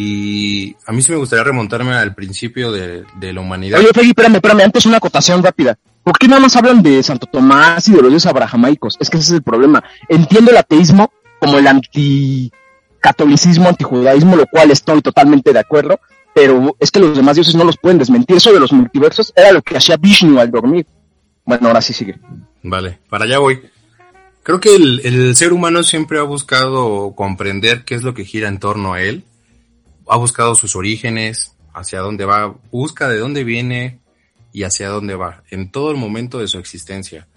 y 0.00 0.76
a 0.86 0.92
mí 0.92 1.02
sí 1.02 1.10
me 1.10 1.18
gustaría 1.18 1.42
remontarme 1.42 1.92
al 1.92 2.14
principio 2.14 2.70
de, 2.70 3.04
la 3.20 3.40
humanidad. 3.40 3.80
Oye, 3.80 3.88
Fegui, 3.92 4.10
espérame, 4.10 4.36
espérame, 4.36 4.60
antes 4.60 4.86
una 4.86 4.98
acotación 4.98 5.42
rápida. 5.42 5.76
¿Por 6.04 6.16
qué 6.16 6.28
nada 6.28 6.40
más 6.40 6.54
hablan 6.54 6.84
de 6.84 7.02
Santo 7.02 7.26
Tomás 7.26 7.88
y 7.88 7.94
de 7.94 8.02
los 8.02 8.10
dioses 8.10 8.30
abrahamaicos? 8.30 8.96
Es 9.00 9.10
que 9.10 9.16
ese 9.16 9.26
es 9.26 9.32
el 9.32 9.42
problema. 9.42 9.82
Entiendo 10.08 10.52
el 10.52 10.56
ateísmo 10.56 11.10
como 11.40 11.58
el 11.58 11.66
anticatolicismo, 11.66 13.70
antijudaísmo, 13.70 14.36
lo 14.36 14.46
cual 14.46 14.70
estoy 14.70 15.02
totalmente 15.02 15.52
de 15.52 15.58
acuerdo, 15.58 15.98
pero 16.32 16.76
es 16.78 16.92
que 16.92 17.00
los 17.00 17.16
demás 17.16 17.34
dioses 17.34 17.56
no 17.56 17.64
los 17.64 17.76
pueden 17.76 17.98
desmentir. 17.98 18.36
Eso 18.36 18.52
de 18.52 18.60
los 18.60 18.72
multiversos 18.72 19.32
era 19.34 19.50
lo 19.50 19.62
que 19.62 19.78
hacía 19.78 19.96
Vishnu 19.96 20.38
al 20.38 20.52
dormir. 20.52 20.86
Bueno, 21.44 21.66
ahora 21.66 21.80
sí 21.80 21.92
sigue. 21.92 22.20
Vale, 22.62 23.00
para 23.10 23.24
allá 23.24 23.40
voy. 23.40 23.62
Creo 24.44 24.60
que 24.60 24.76
el, 24.76 25.00
el 25.02 25.34
ser 25.34 25.52
humano 25.52 25.82
siempre 25.82 26.20
ha 26.20 26.22
buscado 26.22 27.14
comprender 27.16 27.84
qué 27.84 27.96
es 27.96 28.04
lo 28.04 28.14
que 28.14 28.24
gira 28.24 28.46
en 28.46 28.60
torno 28.60 28.92
a 28.92 29.02
él 29.02 29.24
ha 30.08 30.16
buscado 30.16 30.54
sus 30.54 30.76
orígenes, 30.76 31.54
hacia 31.72 32.00
dónde 32.00 32.24
va, 32.24 32.56
busca 32.70 33.08
de 33.08 33.18
dónde 33.18 33.44
viene 33.44 34.00
y 34.52 34.64
hacia 34.64 34.88
dónde 34.88 35.14
va, 35.14 35.42
en 35.50 35.70
todo 35.70 35.90
el 35.90 35.96
momento 35.96 36.38
de 36.38 36.48
su 36.48 36.58
existencia. 36.58 37.28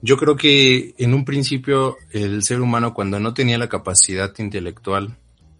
Yo 0.00 0.16
creo 0.16 0.36
que 0.36 0.94
en 0.98 1.14
un 1.14 1.24
principio 1.24 1.96
el 2.10 2.42
ser 2.42 2.60
humano 2.60 2.92
cuando 2.94 3.20
no 3.20 3.34
tenía 3.34 3.58
la 3.58 3.68
capacidad 3.68 4.32
intelectual 4.38 5.16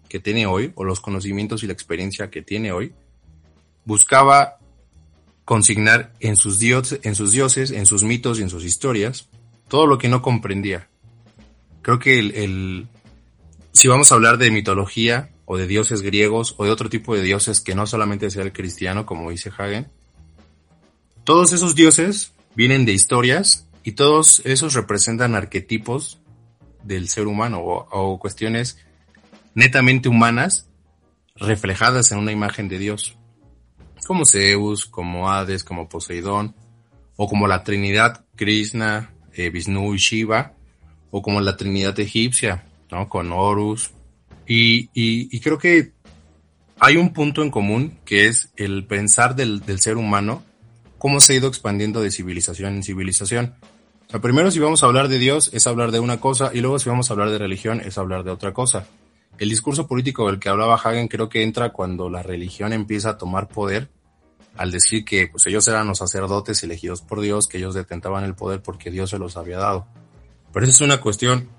que 0.09 0.19
tiene 0.19 0.45
hoy, 0.45 0.71
o 0.75 0.83
los 0.83 0.99
conocimientos 0.99 1.63
y 1.63 1.67
la 1.67 1.73
experiencia 1.73 2.29
que 2.29 2.41
tiene 2.41 2.71
hoy, 2.71 2.93
buscaba 3.85 4.57
consignar 5.45 6.13
en 6.19 6.35
sus, 6.35 6.59
dioses, 6.59 6.99
en 7.03 7.15
sus 7.15 7.31
dioses, 7.31 7.71
en 7.71 7.85
sus 7.85 8.03
mitos 8.03 8.39
y 8.39 8.43
en 8.43 8.49
sus 8.49 8.63
historias, 8.63 9.29
todo 9.67 9.87
lo 9.87 9.97
que 9.97 10.09
no 10.09 10.21
comprendía. 10.21 10.87
Creo 11.81 11.99
que 11.99 12.19
el, 12.19 12.87
si 13.71 13.87
vamos 13.87 14.11
a 14.11 14.15
hablar 14.15 14.37
de 14.37 14.51
mitología, 14.51 15.32
o 15.45 15.57
de 15.57 15.67
dioses 15.67 16.01
griegos 16.01 16.55
o 16.57 16.65
de 16.65 16.71
otro 16.71 16.89
tipo 16.89 17.15
de 17.15 17.21
dioses 17.21 17.59
que 17.59 17.75
no 17.75 17.85
solamente 17.85 18.29
sea 18.29 18.43
el 18.43 18.53
cristiano, 18.53 19.05
como 19.05 19.29
dice 19.29 19.51
Hagen. 19.57 19.89
Todos 21.23 21.53
esos 21.53 21.75
dioses 21.75 22.33
vienen 22.55 22.85
de 22.85 22.93
historias 22.93 23.67
y 23.83 23.93
todos 23.93 24.41
esos 24.45 24.73
representan 24.73 25.35
arquetipos 25.35 26.19
del 26.83 27.07
ser 27.07 27.27
humano 27.27 27.61
o, 27.63 28.19
cuestiones 28.19 28.77
netamente 29.55 30.09
humanas 30.09 30.67
reflejadas 31.35 32.11
en 32.11 32.19
una 32.19 32.31
imagen 32.31 32.67
de 32.67 32.77
Dios, 32.77 33.17
como 34.05 34.25
Zeus, 34.25 34.85
como 34.85 35.31
Hades, 35.31 35.63
como 35.63 35.89
Poseidón, 35.89 36.55
o 37.15 37.27
como 37.27 37.47
la 37.47 37.63
Trinidad 37.63 38.25
Krishna, 38.35 39.13
eh, 39.33 39.49
Vishnu 39.49 39.93
y 39.93 39.97
Shiva, 39.97 40.53
o 41.11 41.21
como 41.21 41.41
la 41.41 41.57
Trinidad 41.57 41.99
egipcia, 41.99 42.65
¿no? 42.91 43.07
con 43.07 43.31
Horus, 43.31 43.91
y, 44.47 45.39
creo 45.39 45.57
que 45.57 45.93
hay 46.79 46.97
un 46.97 47.13
punto 47.13 47.41
en 47.41 47.51
común 47.51 47.97
que 48.05 48.27
es 48.27 48.49
el 48.55 48.85
pensar 48.85 49.35
del, 49.35 49.61
ser 49.79 49.97
humano, 49.97 50.43
cómo 50.97 51.19
se 51.19 51.33
ha 51.33 51.35
ido 51.37 51.47
expandiendo 51.47 52.01
de 52.01 52.11
civilización 52.11 52.75
en 52.75 52.83
civilización. 52.83 53.55
Primero 54.21 54.51
si 54.51 54.59
vamos 54.59 54.83
a 54.83 54.85
hablar 54.85 55.07
de 55.07 55.17
Dios 55.17 55.49
es 55.53 55.65
hablar 55.65 55.91
de 55.91 55.99
una 55.99 56.19
cosa 56.19 56.51
y 56.53 56.61
luego 56.61 56.77
si 56.77 56.87
vamos 56.87 57.09
a 57.09 57.13
hablar 57.13 57.31
de 57.31 57.39
religión 57.39 57.81
es 57.81 57.97
hablar 57.97 58.23
de 58.23 58.31
otra 58.31 58.53
cosa. 58.53 58.85
El 59.39 59.49
discurso 59.49 59.87
político 59.87 60.27
del 60.27 60.39
que 60.39 60.49
hablaba 60.49 60.75
Hagen 60.75 61.07
creo 61.07 61.29
que 61.29 61.41
entra 61.41 61.71
cuando 61.71 62.09
la 62.09 62.21
religión 62.21 62.73
empieza 62.73 63.11
a 63.11 63.17
tomar 63.17 63.47
poder 63.47 63.89
al 64.55 64.71
decir 64.71 65.03
que 65.03 65.27
pues 65.27 65.47
ellos 65.47 65.67
eran 65.67 65.87
los 65.87 65.97
sacerdotes 65.97 66.61
elegidos 66.63 67.01
por 67.01 67.21
Dios, 67.21 67.47
que 67.47 67.57
ellos 67.57 67.73
detentaban 67.73 68.23
el 68.23 68.35
poder 68.35 68.61
porque 68.61 68.91
Dios 68.91 69.09
se 69.09 69.17
los 69.17 69.35
había 69.35 69.57
dado. 69.57 69.87
Pero 70.51 70.65
esa 70.65 70.73
es 70.73 70.81
una 70.81 71.01
cuestión 71.01 71.49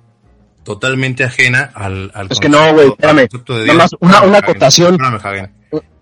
totalmente 0.64 1.22
ajena 1.24 1.70
al, 1.74 2.10
al 2.14 2.28
Es 2.30 2.40
que 2.40 2.48
no, 2.48 2.72
güey, 2.72 2.88
espérame. 2.88 3.28
Nada 3.48 3.74
más 3.74 3.90
una, 4.00 4.22
una 4.22 4.38
acotación. 4.38 4.98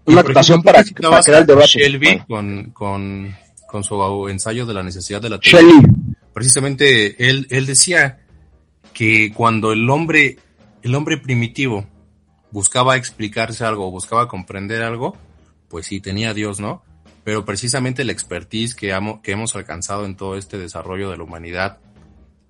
Una 0.05 0.21
acotación 0.21 0.63
para, 0.63 0.83
para 1.01 1.23
crear 1.23 1.41
el 1.43 1.47
debate. 1.47 1.69
Shelby 1.69 2.23
con, 2.27 2.71
con, 2.71 3.37
con 3.67 3.85
su 3.85 4.29
ensayo 4.29 4.67
de 4.67 4.75
la 4.75 4.83
necesidad 4.83 5.21
de 5.21 5.31
la 5.31 5.39
Shelby. 5.41 5.87
Precisamente 6.33 7.29
él, 7.29 7.47
él 7.51 7.67
decía 7.67 8.21
que 8.95 9.33
cuando 9.35 9.73
el 9.73 9.89
hombre, 9.91 10.39
el 10.83 10.95
hombre 10.95 11.19
primitivo 11.19 11.87
buscaba 12.51 12.97
explicarse 12.97 13.65
algo, 13.65 13.91
buscaba 13.91 14.29
comprender 14.29 14.83
algo, 14.83 15.17
pues 15.69 15.87
sí 15.87 16.01
tenía 16.01 16.31
a 16.31 16.35
Dios, 16.35 16.61
¿no? 16.61 16.83
Pero 17.25 17.45
precisamente 17.45 18.05
la 18.05 18.13
expertise 18.13 18.75
que, 18.75 18.93
amo, 18.93 19.23
que 19.23 19.33
hemos 19.33 19.55
alcanzado 19.55 20.05
en 20.05 20.17
todo 20.17 20.37
este 20.37 20.59
desarrollo 20.59 21.11
de 21.11 21.17
la 21.17 21.23
humanidad, 21.23 21.79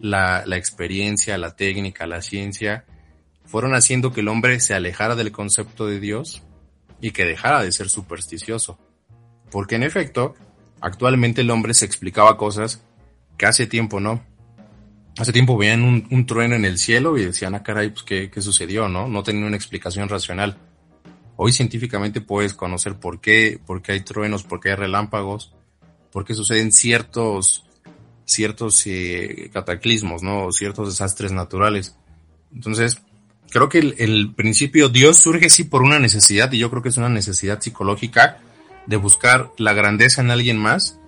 la, 0.02 0.42
la 0.44 0.56
experiencia, 0.58 1.38
la 1.38 1.56
técnica, 1.56 2.06
la 2.06 2.20
ciencia, 2.20 2.84
fueron 3.46 3.74
haciendo 3.74 4.12
que 4.12 4.20
el 4.20 4.28
hombre 4.28 4.60
se 4.60 4.74
alejara 4.74 5.14
del 5.14 5.32
concepto 5.32 5.86
de 5.86 6.00
Dios 6.00 6.42
y 7.00 7.12
que 7.12 7.24
dejara 7.24 7.62
de 7.62 7.72
ser 7.72 7.88
supersticioso. 7.88 8.78
Porque 9.50 9.76
en 9.76 9.84
efecto, 9.84 10.34
actualmente 10.80 11.42
el 11.42 11.50
hombre 11.50 11.72
se 11.72 11.86
explicaba 11.86 12.36
cosas 12.36 12.82
que 13.38 13.46
hace 13.46 13.66
tiempo 13.66 14.00
no. 14.00 14.24
Hace 15.18 15.32
tiempo 15.32 15.56
veían 15.56 15.82
un, 15.82 16.26
trueno 16.26 16.56
en 16.56 16.64
el 16.64 16.78
cielo 16.78 17.16
y 17.16 17.24
decían, 17.24 17.54
ah, 17.54 17.62
caray, 17.62 17.90
pues 17.90 18.02
¿qué, 18.02 18.30
qué 18.30 18.40
sucedió, 18.40 18.88
¿no? 18.88 19.06
No 19.06 19.22
tenían 19.22 19.44
una 19.44 19.56
explicación 19.56 20.08
racional. 20.08 20.56
Hoy 21.36 21.52
científicamente 21.52 22.20
puedes 22.20 22.54
conocer 22.54 22.98
por 22.98 23.20
qué, 23.20 23.60
por 23.64 23.82
qué 23.82 23.92
hay 23.92 24.00
truenos, 24.00 24.42
por 24.42 24.58
qué 24.58 24.70
hay 24.70 24.76
relámpagos, 24.76 25.54
por 26.10 26.24
qué 26.24 26.34
suceden 26.34 26.72
ciertos, 26.72 27.66
ciertos 28.24 28.86
eh, 28.86 29.50
cataclismos, 29.52 30.22
¿no? 30.22 30.52
Ciertos 30.52 30.88
desastres 30.88 31.32
naturales. 31.32 31.96
Entonces, 32.54 32.98
creo 33.50 33.68
que 33.68 33.78
el, 33.78 33.94
el, 33.98 34.34
principio 34.34 34.88
Dios 34.88 35.18
surge 35.18 35.50
sí 35.50 35.64
por 35.64 35.82
una 35.82 35.98
necesidad, 35.98 36.52
y 36.52 36.58
yo 36.58 36.70
creo 36.70 36.82
que 36.82 36.88
es 36.88 36.96
una 36.96 37.08
necesidad 37.08 37.60
psicológica 37.60 38.38
de 38.86 38.96
buscar 38.96 39.50
la 39.58 39.72
grandeza 39.72 40.20
en 40.20 40.30
alguien 40.30 40.58
más 40.58 40.98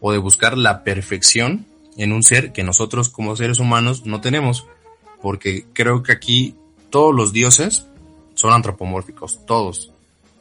o 0.00 0.12
de 0.12 0.18
buscar 0.18 0.58
la 0.58 0.84
perfección 0.84 1.66
en 1.96 2.12
un 2.12 2.22
ser 2.22 2.52
que 2.52 2.62
nosotros 2.62 3.08
como 3.08 3.36
seres 3.36 3.58
humanos 3.58 4.04
no 4.04 4.20
tenemos, 4.20 4.66
porque 5.22 5.66
creo 5.72 6.02
que 6.02 6.12
aquí 6.12 6.54
todos 6.90 7.14
los 7.14 7.32
dioses 7.32 7.86
son 8.34 8.52
antropomórficos, 8.52 9.44
todos, 9.46 9.92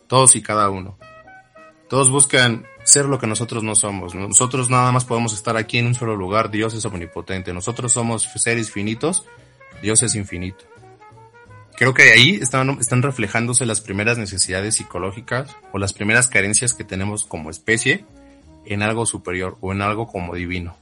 todos 0.08 0.36
y 0.36 0.42
cada 0.42 0.70
uno. 0.70 0.98
Todos 1.90 2.10
buscan 2.10 2.66
ser 2.84 3.06
lo 3.06 3.20
que 3.20 3.28
nosotros 3.28 3.64
no 3.64 3.76
somos. 3.76 4.14
Nosotros 4.16 4.70
nada 4.70 4.92
más 4.92 5.06
podemos 5.06 5.34
estar 5.34 5.58
aquí 5.58 5.78
en 5.78 5.88
un 5.88 5.96
solo 5.96 6.16
lugar, 6.16 6.52
Dios 6.52 6.74
es 6.74 6.86
omnipotente. 6.86 7.54
Nosotros 7.54 7.92
somos 7.94 8.24
seres 8.36 8.72
finitos, 8.72 9.26
Dios 9.82 10.04
es 10.04 10.16
infinito. 10.16 10.66
Creo 11.76 11.94
que 11.94 12.12
ahí 12.12 12.40
están, 12.42 13.02
reflejándose 13.02 13.66
las 13.66 13.82
primeras 13.82 14.18
necesidades 14.18 14.76
psicológicas 14.76 15.56
o 15.72 15.80
las 15.80 15.92
primeras 15.92 16.28
carencias 16.28 16.74
que 16.74 16.84
tenemos 16.84 17.26
como 17.26 17.50
especie 17.50 18.06
en 18.66 18.84
algo 18.84 19.06
superior 19.06 19.58
o 19.60 19.72
en 19.72 19.82
algo 19.82 20.08
como 20.08 20.36
divino. 20.36 20.76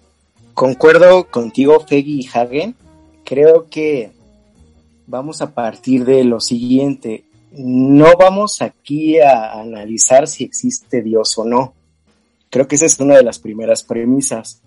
Concuerdo 0.53 1.27
contigo, 1.27 1.79
Feggy 1.87 2.21
y 2.21 2.27
Hagen. 2.27 2.75
Creo 3.23 3.67
que 3.69 4.11
vamos 5.07 5.41
a 5.41 5.53
partir 5.53 6.03
de 6.03 6.25
lo 6.25 6.41
siguiente. 6.41 7.23
No 7.51 8.17
vamos 8.19 8.61
aquí 8.61 9.19
a 9.19 9.53
analizar 9.53 10.27
si 10.27 10.43
existe 10.43 11.01
Dios 11.01 11.37
o 11.37 11.45
no. 11.45 11.73
Creo 12.51 12.67
que 12.67 12.75
esa 12.75 12.85
es 12.85 12.99
una 12.99 13.15
de 13.15 13.23
las 13.23 13.39
primeras 13.39 13.81
premisas. 13.81 14.61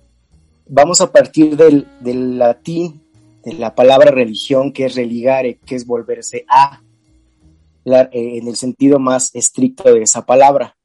Vamos 0.67 1.03
a 1.03 1.13
partir 1.13 1.55
del, 1.55 2.39
latín, 2.39 3.03
de 3.45 3.53
la 3.53 3.75
palabra 3.75 4.11
religión, 4.11 4.73
que 4.73 4.87
es 4.87 4.95
religare, 4.95 5.59
que 5.67 5.75
es 5.75 5.87
volverse 5.87 6.47
a, 6.49 6.81
eh, 7.85 8.09
en 8.13 8.49
el 8.49 8.57
sentido 8.57 8.99
más 8.99 9.35
estricto 9.35 9.93
de 9.93 10.01
esa 10.01 10.25
palabra. 10.25 10.79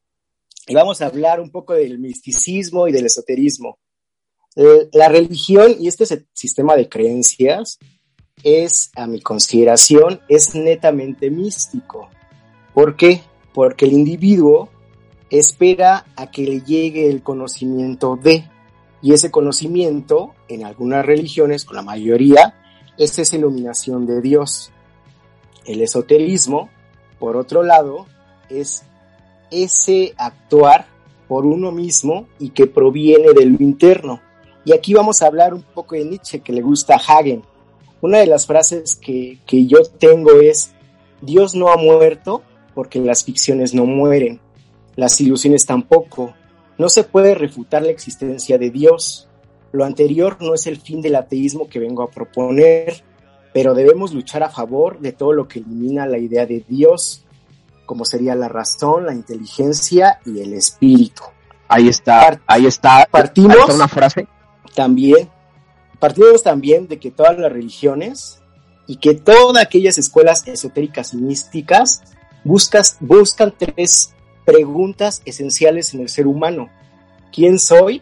Y 0.67 0.75
vamos 0.75 1.01
a 1.01 1.05
hablar 1.05 1.39
un 1.39 1.51
poco 1.51 1.73
del 1.73 1.99
misticismo 1.99 2.85
y 2.89 2.91
del 2.91 3.05
esoterismo. 3.05 3.79
Eh, 4.57 4.89
la 4.91 5.07
religión 5.07 5.77
y 5.79 5.87
este 5.87 6.05
sistema 6.33 6.75
de 6.75 6.89
creencias 6.89 7.79
es, 8.43 8.91
a 8.97 9.07
mi 9.07 9.21
consideración, 9.21 10.19
es 10.27 10.53
netamente 10.53 11.31
místico. 11.31 12.09
¿Por 12.73 12.97
qué? 12.97 13.21
Porque 13.53 13.85
el 13.85 13.93
individuo 13.93 14.69
espera 15.29 16.05
a 16.15 16.31
que 16.31 16.43
le 16.43 16.61
llegue 16.61 17.09
el 17.09 17.21
conocimiento 17.21 18.15
de, 18.15 18.49
y 19.01 19.13
ese 19.13 19.31
conocimiento, 19.31 20.33
en 20.47 20.65
algunas 20.65 21.05
religiones, 21.05 21.65
con 21.65 21.75
la 21.75 21.81
mayoría, 21.81 22.55
es 22.97 23.17
esa 23.17 23.37
iluminación 23.37 24.05
de 24.05 24.21
Dios. 24.21 24.71
El 25.65 25.81
esoterismo, 25.81 26.69
por 27.17 27.37
otro 27.37 27.63
lado, 27.63 28.07
es 28.49 28.83
ese 29.51 30.13
actuar 30.17 30.87
por 31.27 31.45
uno 31.45 31.71
mismo 31.71 32.27
y 32.39 32.49
que 32.49 32.67
proviene 32.67 33.33
de 33.33 33.45
lo 33.45 33.57
interno. 33.59 34.21
Y 34.65 34.73
aquí 34.73 34.93
vamos 34.93 35.21
a 35.21 35.27
hablar 35.27 35.53
un 35.53 35.61
poco 35.61 35.95
de 35.95 36.03
Nietzsche, 36.03 36.41
que 36.41 36.51
le 36.51 36.61
gusta 36.61 36.95
a 36.95 36.97
Hagen. 36.97 37.43
Una 38.01 38.19
de 38.19 38.27
las 38.27 38.45
frases 38.45 38.95
que, 38.95 39.39
yo 39.47 39.83
tengo 39.83 40.39
es, 40.41 40.71
Dios 41.21 41.55
no 41.55 41.69
ha 41.69 41.77
muerto 41.77 42.43
porque 42.73 42.99
las 42.99 43.23
ficciones 43.23 43.73
no 43.73 43.85
mueren, 43.85 44.39
las 44.95 45.19
ilusiones 45.21 45.65
tampoco. 45.65 46.33
No 46.77 46.89
se 46.89 47.03
puede 47.03 47.35
refutar 47.35 47.81
la 47.81 47.89
existencia 47.89 48.57
de 48.57 48.69
Dios. 48.69 49.27
Lo 49.71 49.85
anterior 49.85 50.37
no 50.41 50.53
es 50.53 50.67
el 50.67 50.79
fin 50.79 51.01
del 51.01 51.15
ateísmo 51.15 51.67
que 51.69 51.79
vengo 51.79 52.03
a 52.03 52.09
proponer, 52.09 53.03
pero 53.53 53.73
debemos 53.73 54.13
luchar 54.13 54.43
a 54.43 54.49
favor 54.49 54.99
de 54.99 55.11
todo 55.11 55.33
lo 55.33 55.47
que 55.47 55.59
elimina 55.59 56.05
la 56.05 56.17
idea 56.17 56.45
de 56.45 56.63
Dios, 56.67 57.23
como 57.85 58.05
sería 58.05 58.35
la 58.35 58.47
razón, 58.47 59.05
la 59.05 59.13
inteligencia 59.13 60.19
y 60.25 60.39
el 60.39 60.53
espíritu. 60.53 61.23
Ahí 61.67 61.87
está, 61.87 62.41
ahí 62.47 62.65
está, 62.65 63.07
partimos 63.11 63.69
una 63.69 63.87
frase. 63.87 64.27
También 64.75 65.29
Partimos 65.99 66.43
también 66.43 66.87
de 66.87 66.97
que 66.97 67.11
todas 67.11 67.37
las 67.37 67.51
religiones 67.51 68.39
y 68.87 68.95
que 68.95 69.15
todas 69.15 69.61
aquellas 69.61 69.97
escuelas 69.97 70.47
esotéricas 70.47 71.13
y 71.13 71.17
místicas 71.17 72.01
buscas, 72.45 72.97
buscan 73.01 73.53
tres 73.55 74.13
preguntas 74.49 75.21
esenciales 75.25 75.93
en 75.93 76.01
el 76.01 76.09
ser 76.09 76.25
humano. 76.25 76.69
¿Quién 77.31 77.59
soy? 77.59 78.01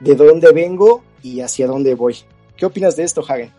¿De 0.00 0.16
dónde 0.16 0.50
vengo? 0.52 1.04
¿Y 1.22 1.40
hacia 1.40 1.68
dónde 1.68 1.94
voy? 1.94 2.16
¿Qué 2.56 2.66
opinas 2.66 2.96
de 2.96 3.04
esto, 3.04 3.22
Hagen? 3.26 3.52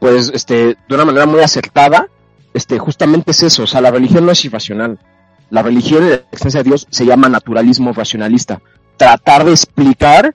Pues 0.00 0.30
este, 0.34 0.76
de 0.88 0.94
una 0.94 1.04
manera 1.04 1.26
muy 1.26 1.40
acertada, 1.40 2.08
este, 2.54 2.78
justamente 2.78 3.30
es 3.30 3.42
eso, 3.44 3.62
o 3.62 3.66
sea, 3.66 3.80
la 3.80 3.90
religión 3.90 4.26
no 4.26 4.32
es 4.32 4.44
irracional. 4.44 4.98
La 5.48 5.62
religión 5.62 6.06
y 6.06 6.10
la 6.10 6.14
existencia 6.16 6.62
de 6.62 6.70
Dios 6.70 6.88
se 6.90 7.06
llama 7.06 7.28
naturalismo 7.28 7.92
racionalista. 7.92 8.60
Tratar 8.96 9.44
de 9.44 9.52
explicar 9.52 10.34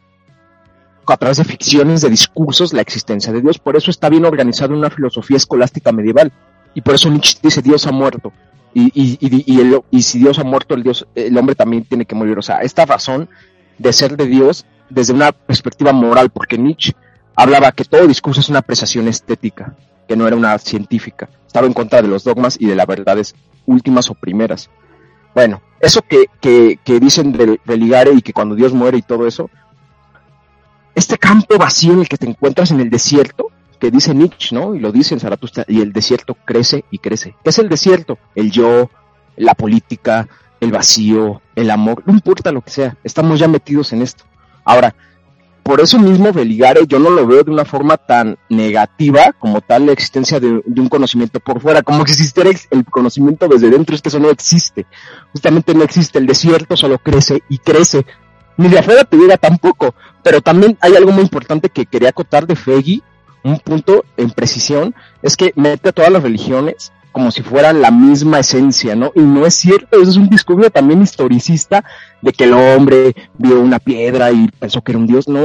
a 1.05 1.17
través 1.17 1.37
de 1.37 1.43
ficciones, 1.43 1.99
de 1.99 2.09
discursos, 2.09 2.71
la 2.71 2.81
existencia 2.81 3.33
de 3.33 3.41
Dios. 3.41 3.59
Por 3.59 3.75
eso 3.75 3.91
está 3.91 4.07
bien 4.07 4.23
organizado 4.23 4.73
una 4.73 4.89
filosofía 4.89 5.35
escolástica 5.35 5.91
medieval. 5.91 6.31
Y 6.73 6.81
por 6.81 6.95
eso 6.95 7.09
Nietzsche 7.09 7.39
dice 7.43 7.61
Dios 7.61 7.85
ha 7.87 7.91
muerto. 7.91 8.31
Y, 8.73 8.91
y, 8.93 9.17
y, 9.19 9.81
y 9.89 10.01
si 10.01 10.19
Dios 10.19 10.39
ha 10.39 10.43
muerto, 10.43 10.75
el, 10.75 10.83
Dios, 10.83 11.05
el 11.15 11.37
hombre 11.37 11.55
también 11.55 11.83
tiene 11.83 12.05
que 12.05 12.15
morir. 12.15 12.37
O 12.37 12.41
sea, 12.41 12.59
esta 12.59 12.85
razón 12.85 13.29
de 13.77 13.91
ser 13.93 14.15
de 14.15 14.27
Dios 14.27 14.65
desde 14.89 15.13
una 15.13 15.31
perspectiva 15.31 15.93
moral, 15.93 16.29
porque 16.29 16.57
Nietzsche 16.57 16.93
hablaba 17.35 17.71
que 17.71 17.85
todo 17.85 18.07
discurso 18.07 18.41
es 18.41 18.49
una 18.49 18.59
apreciación 18.59 19.07
estética, 19.07 19.75
que 20.07 20.15
no 20.15 20.27
era 20.27 20.35
una 20.35 20.57
científica. 20.57 21.29
Estaba 21.47 21.67
en 21.67 21.73
contra 21.73 22.01
de 22.01 22.07
los 22.07 22.23
dogmas 22.23 22.57
y 22.59 22.67
de 22.67 22.75
las 22.75 22.87
verdades 22.87 23.35
últimas 23.65 24.09
o 24.09 24.13
primeras. 24.13 24.69
Bueno, 25.33 25.61
eso 25.79 26.01
que, 26.01 26.25
que, 26.39 26.79
que 26.83 26.99
dicen 26.99 27.31
de, 27.31 27.59
de 27.63 27.77
Ligare 27.77 28.11
y 28.13 28.21
que 28.21 28.33
cuando 28.33 28.55
Dios 28.55 28.73
muere 28.73 28.97
y 28.97 29.01
todo 29.01 29.27
eso, 29.27 29.49
este 30.93 31.17
campo 31.17 31.57
vacío 31.57 31.93
en 31.93 31.99
el 32.01 32.09
que 32.09 32.17
te 32.17 32.27
encuentras 32.27 32.71
en 32.71 32.81
el 32.81 32.89
desierto, 32.89 33.47
que 33.81 33.91
dice 33.91 34.13
Nietzsche, 34.13 34.55
¿no? 34.55 34.75
Y 34.75 34.79
lo 34.79 34.91
dice 34.91 35.15
en 35.15 35.19
Zaratustra, 35.19 35.65
y 35.67 35.81
el 35.81 35.91
desierto 35.91 36.37
crece 36.45 36.85
y 36.91 36.99
crece. 36.99 37.35
¿Qué 37.43 37.49
es 37.49 37.57
el 37.57 37.67
desierto? 37.67 38.19
El 38.35 38.51
yo, 38.51 38.89
la 39.35 39.55
política, 39.55 40.29
el 40.59 40.71
vacío, 40.71 41.41
el 41.55 41.71
amor, 41.71 42.03
no 42.05 42.13
importa 42.13 42.51
lo 42.51 42.61
que 42.61 42.69
sea, 42.69 42.95
estamos 43.03 43.39
ya 43.39 43.47
metidos 43.47 43.91
en 43.91 44.03
esto. 44.03 44.23
Ahora, 44.63 44.95
por 45.63 45.81
eso 45.81 45.97
mismo 45.97 46.31
Beligare 46.31 46.85
yo 46.87 46.99
no 46.99 47.09
lo 47.09 47.25
veo 47.25 47.43
de 47.43 47.51
una 47.51 47.65
forma 47.65 47.97
tan 47.97 48.37
negativa 48.49 49.33
como 49.39 49.61
tal 49.61 49.87
la 49.87 49.93
existencia 49.93 50.39
de, 50.39 50.61
un 50.65 50.87
conocimiento 50.87 51.39
por 51.39 51.59
fuera, 51.59 51.81
como 51.81 52.03
que 52.03 52.11
existiera 52.11 52.51
el 52.69 52.85
conocimiento 52.85 53.47
desde 53.47 53.69
dentro, 53.69 53.95
es 53.95 54.01
que 54.01 54.09
eso 54.09 54.19
no 54.19 54.29
existe. 54.29 54.85
Justamente 55.31 55.73
no 55.73 55.83
existe, 55.83 56.19
el 56.19 56.27
desierto 56.27 56.77
solo 56.77 56.99
crece 56.99 57.41
y 57.49 57.57
crece 57.57 58.05
ni 58.57 58.69
de 58.69 58.79
afuera 58.79 59.03
te 59.03 59.17
llega 59.17 59.37
tampoco. 59.37 59.95
Pero 60.23 60.41
también 60.41 60.77
hay 60.81 60.95
algo 60.95 61.11
muy 61.11 61.23
importante 61.23 61.69
que 61.69 61.85
quería 61.85 62.09
acotar 62.09 62.45
de 62.45 62.55
Feggy, 62.55 63.01
un 63.43 63.59
punto 63.59 64.05
en 64.17 64.31
precisión, 64.31 64.95
es 65.21 65.35
que 65.35 65.53
mete 65.55 65.89
a 65.89 65.91
todas 65.91 66.11
las 66.11 66.23
religiones 66.23 66.91
como 67.11 67.31
si 67.31 67.41
fueran 67.43 67.81
la 67.81 67.91
misma 67.91 68.39
esencia, 68.39 68.95
¿no? 68.95 69.11
Y 69.15 69.19
no 69.21 69.45
es 69.45 69.55
cierto, 69.55 69.99
eso 69.99 70.11
es 70.11 70.17
un 70.17 70.29
discurso 70.29 70.69
también 70.69 71.01
historicista 71.01 71.83
de 72.21 72.31
que 72.31 72.45
el 72.45 72.53
hombre 72.53 73.15
vio 73.37 73.59
una 73.59 73.79
piedra 73.79 74.31
y 74.31 74.47
pensó 74.47 74.81
que 74.81 74.93
era 74.93 74.99
un 74.99 75.07
dios. 75.07 75.27
No, 75.27 75.41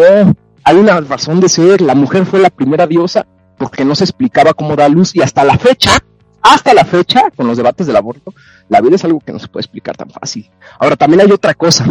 hay 0.62 0.76
una 0.76 1.00
razón 1.00 1.40
de 1.40 1.48
ser, 1.48 1.80
la 1.80 1.94
mujer 1.94 2.24
fue 2.24 2.40
la 2.40 2.50
primera 2.50 2.87
diosa 2.87 3.26
porque 3.59 3.85
no 3.85 3.94
se 3.94 4.04
explicaba 4.04 4.52
cómo 4.52 4.76
da 4.76 4.88
luz 4.88 5.14
y 5.16 5.22
hasta 5.22 5.44
la 5.44 5.59
fecha, 5.59 5.98
hasta 6.42 6.74
la 6.74 6.85
fecha, 6.85 7.30
con 7.35 7.46
los 7.46 7.56
debates 7.56 7.87
del 7.87 7.96
aborto, 7.96 8.32
la 8.68 8.80
vida 8.80 8.96
es 8.96 9.04
algo 9.04 9.20
que 9.20 9.32
no 9.32 9.38
se 9.38 9.48
puede 9.48 9.62
explicar 9.62 9.96
tan 9.96 10.11
fácil. 10.11 10.50
Ahora, 10.78 10.96
también 10.96 11.22
hay 11.22 11.32
otra 11.32 11.54
cosa, 11.54 11.87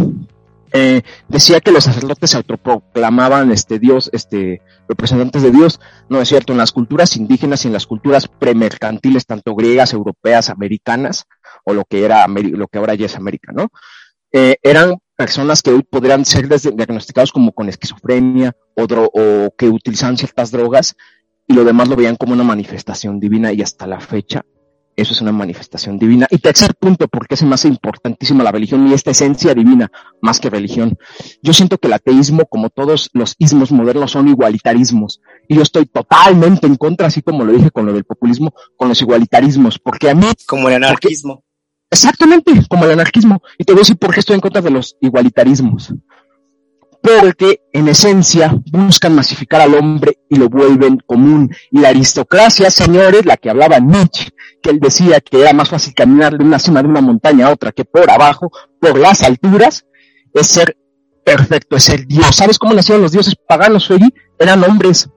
eh, 0.73 1.01
decía 1.27 1.61
que 1.61 1.71
los 1.71 1.85
sacerdotes 1.85 2.31
se 2.31 2.37
autoproclamaban 2.37 3.51
este 3.51 3.79
Dios, 3.79 4.09
este 4.13 4.61
representantes 4.87 5.41
de 5.41 5.51
Dios. 5.51 5.79
No 6.09 6.21
es 6.21 6.27
cierto, 6.27 6.51
en 6.51 6.57
las 6.57 6.71
culturas 6.71 7.15
indígenas 7.15 7.63
y 7.63 7.67
en 7.67 7.73
las 7.73 7.87
culturas 7.87 8.27
premercantiles, 8.27 9.25
tanto 9.25 9.55
griegas, 9.55 9.93
europeas, 9.93 10.49
americanas, 10.49 11.25
o 11.63 11.73
lo 11.73 11.85
que 11.85 12.03
era 12.03 12.27
lo 12.27 12.67
que 12.67 12.77
ahora 12.77 12.95
ya 12.95 13.05
es 13.05 13.15
América, 13.15 13.51
¿no? 13.53 13.69
Eh, 14.31 14.57
eran 14.63 14.97
personas 15.15 15.61
que 15.61 15.71
hoy 15.71 15.83
podrían 15.83 16.25
ser 16.25 16.49
diagnosticados 16.49 17.31
como 17.31 17.53
con 17.53 17.69
esquizofrenia 17.69 18.53
o, 18.75 18.83
o 18.83 19.55
que 19.57 19.69
utilizaban 19.69 20.17
ciertas 20.17 20.51
drogas 20.51 20.95
y 21.47 21.53
lo 21.53 21.63
demás 21.63 21.87
lo 21.87 21.95
veían 21.95 22.17
como 22.17 22.33
una 22.33 22.43
manifestación 22.43 23.19
divina 23.19 23.53
y 23.53 23.61
hasta 23.61 23.87
la 23.87 24.01
fecha 24.01 24.43
eso 24.95 25.13
es 25.13 25.21
una 25.21 25.31
manifestación 25.31 25.99
divina. 25.99 26.27
Y 26.29 26.37
tercer 26.37 26.75
punto, 26.75 27.07
porque 27.07 27.35
es 27.35 27.43
más 27.43 27.65
importantísima 27.65 28.43
la 28.43 28.51
religión 28.51 28.87
y 28.87 28.93
esta 28.93 29.11
esencia 29.11 29.53
divina 29.53 29.91
más 30.21 30.39
que 30.39 30.49
religión. 30.49 30.97
Yo 31.41 31.53
siento 31.53 31.77
que 31.77 31.87
el 31.87 31.93
ateísmo, 31.93 32.45
como 32.45 32.69
todos 32.69 33.09
los 33.13 33.35
ismos 33.37 33.71
modernos, 33.71 34.11
son 34.11 34.27
igualitarismos. 34.27 35.21
Y 35.47 35.55
yo 35.55 35.61
estoy 35.61 35.85
totalmente 35.85 36.67
en 36.67 36.75
contra, 36.75 37.07
así 37.07 37.21
como 37.21 37.43
lo 37.43 37.53
dije 37.53 37.71
con 37.71 37.85
lo 37.85 37.93
del 37.93 38.05
populismo, 38.05 38.53
con 38.77 38.89
los 38.89 39.01
igualitarismos, 39.01 39.79
porque 39.79 40.09
a 40.09 40.15
mí... 40.15 40.27
Como 40.47 40.69
el 40.69 40.75
anarquismo. 40.75 41.43
exactamente, 41.89 42.51
como 42.69 42.85
el 42.85 42.91
anarquismo. 42.91 43.41
Y 43.57 43.63
te 43.63 43.73
voy 43.73 43.79
a 43.79 43.83
decir 43.83 43.97
por 43.97 44.13
qué 44.13 44.21
estoy 44.21 44.35
en 44.35 44.41
contra 44.41 44.61
de 44.61 44.71
los 44.71 44.95
igualitarismos 45.01 45.93
porque 47.05 47.61
en 47.71 47.87
esencia 47.87 48.59
buscan 48.71 49.13
masificar 49.13 49.61
al 49.61 49.75
hombre 49.75 50.17
y 50.27 50.37
lo 50.37 50.49
vuelven 50.49 50.97
común. 51.05 51.55
Y 51.69 51.79
la 51.79 51.89
aristocracia, 51.89 52.71
señores, 52.71 53.25
la 53.25 53.37
que 53.37 53.51
hablaba 53.51 53.79
Nietzsche, 53.79 54.29
que 54.65 54.71
él 54.71 54.79
decía 54.79 55.21
que 55.21 55.41
era 55.41 55.53
más 55.53 55.69
fácil 55.69 55.93
caminar 55.93 56.35
de 56.35 56.43
una 56.43 56.57
cima 56.57 56.81
de 56.81 56.89
una 56.89 56.99
montaña 56.99 57.45
a 57.45 57.51
otra 57.51 57.71
que 57.71 57.85
por 57.85 58.09
abajo, 58.09 58.51
por 58.81 58.97
las 58.97 59.21
alturas, 59.21 59.85
es 60.33 60.47
ser 60.47 60.75
perfecto, 61.23 61.75
es 61.75 61.83
ser 61.83 62.07
Dios. 62.07 62.35
¿Sabes 62.35 62.57
cómo 62.57 62.73
nacieron 62.73 63.03
los 63.03 63.11
dioses 63.11 63.35
paganos, 63.47 63.87
Feli? 63.87 64.11
Eran 64.39 64.63
hombres 64.63 65.07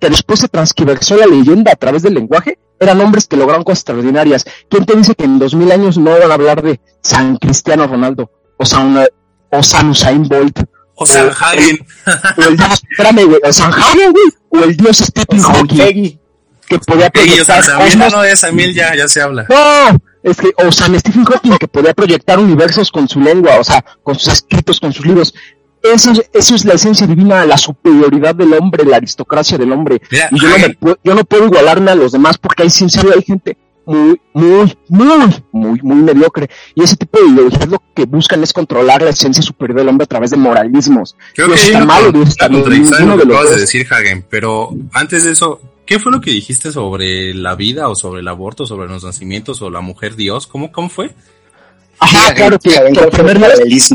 que 0.00 0.08
después 0.08 0.40
se 0.40 0.48
transcribersó 0.48 1.18
la 1.18 1.26
leyenda 1.26 1.72
a 1.72 1.76
través 1.76 2.02
del 2.02 2.14
lenguaje, 2.14 2.58
eran 2.80 2.98
hombres 3.02 3.26
que 3.26 3.36
lograron 3.36 3.62
cosas 3.62 3.80
extraordinarias. 3.80 4.46
¿Quién 4.70 4.86
te 4.86 4.96
dice 4.96 5.14
que 5.14 5.24
en 5.24 5.38
dos 5.38 5.54
mil 5.54 5.70
años 5.70 5.98
no 5.98 6.18
van 6.18 6.30
a 6.30 6.34
hablar 6.34 6.62
de 6.62 6.80
San 7.02 7.36
Cristiano 7.36 7.86
Ronaldo 7.86 8.30
o 8.56 8.64
San, 8.64 9.06
o 9.50 9.62
San 9.62 9.90
Usain 9.90 10.26
Bolt 10.26 10.60
o 10.96 11.06
San 11.06 11.28
Hagen. 11.28 11.78
O, 12.36 12.42
el 12.42 12.56
dios, 12.56 12.82
espérame, 12.90 13.24
güey. 13.26 13.40
O 13.42 13.52
San 13.52 13.72
Hagen, 13.72 14.12
güey. 14.12 14.26
O 14.50 14.64
el 14.64 14.76
dios 14.76 14.98
Stephen 14.98 15.42
Hawking. 15.42 16.20
Que 16.68 16.78
podía 16.78 17.10
proyectar. 17.10 17.62
Peggy, 17.78 17.96
no, 17.96 18.22
de 18.22 18.74
ya, 18.74 18.94
ya 18.96 19.08
se 19.08 19.20
habla. 19.20 19.46
No, 19.48 19.98
es 20.22 20.36
que, 20.36 20.52
o 20.56 20.72
San 20.72 20.98
Stephen 20.98 21.24
Hawking, 21.24 21.58
que 21.58 21.68
podía 21.68 21.92
proyectar 21.94 22.38
universos 22.38 22.90
con 22.90 23.08
su 23.08 23.20
lengua, 23.20 23.58
o 23.58 23.64
sea, 23.64 23.84
con 24.02 24.18
sus 24.18 24.32
escritos, 24.32 24.80
con 24.80 24.92
sus 24.92 25.04
libros. 25.04 25.34
Eso, 25.82 26.12
eso 26.32 26.54
es 26.54 26.64
la 26.64 26.74
esencia 26.74 27.06
divina, 27.06 27.44
la 27.44 27.58
superioridad 27.58 28.34
del 28.34 28.54
hombre, 28.54 28.84
la 28.84 28.96
aristocracia 28.96 29.58
del 29.58 29.70
hombre. 29.70 30.00
y 30.30 30.40
yo 30.40 30.48
no, 30.48 30.58
me, 30.58 30.96
yo 31.04 31.14
no 31.14 31.24
puedo 31.24 31.44
igualarme 31.44 31.90
a 31.90 31.94
los 31.94 32.12
demás 32.12 32.38
porque 32.38 32.62
hay 32.62 32.70
sincero 32.70 33.10
hay 33.14 33.22
gente 33.22 33.58
muy, 33.86 34.20
muy, 34.32 34.78
muy, 34.88 35.42
muy, 35.52 35.80
muy 35.82 35.96
mediocre. 35.96 36.48
Y 36.74 36.82
ese 36.82 36.96
tipo 36.96 37.20
de 37.20 37.28
ideologías 37.28 37.68
lo 37.68 37.82
que 37.94 38.04
buscan 38.06 38.42
es 38.42 38.52
controlar 38.52 39.02
la 39.02 39.10
esencia 39.10 39.42
superior 39.42 39.78
del 39.78 39.88
hombre 39.88 40.04
a 40.04 40.08
través 40.08 40.30
de 40.30 40.36
moralismos. 40.36 41.16
Creo 41.34 41.48
que 41.48 41.54
está 41.54 41.84
malo, 41.84 42.22
está 42.22 42.48
lo 42.48 42.64
que 42.64 42.76
acabas 43.24 43.50
de 43.50 43.56
decir, 43.58 43.86
Hagen, 43.90 44.24
pero 44.28 44.70
antes 44.92 45.24
de 45.24 45.32
eso, 45.32 45.60
¿qué 45.86 45.98
fue 45.98 46.12
lo 46.12 46.20
que 46.20 46.30
dijiste 46.30 46.72
sobre 46.72 47.34
la 47.34 47.54
vida 47.54 47.88
o 47.88 47.94
sobre 47.94 48.20
el 48.20 48.28
aborto, 48.28 48.66
sobre 48.66 48.88
los 48.88 49.04
nacimientos 49.04 49.62
o 49.62 49.70
la 49.70 49.80
mujer 49.80 50.16
Dios? 50.16 50.46
¿Cómo, 50.46 50.72
cómo 50.72 50.88
fue? 50.88 51.14
Ajá, 51.98 52.34
claro 52.34 52.58
que, 52.58 52.74
el 52.74 53.10
primer 53.10 53.38
Dios, 53.38 53.94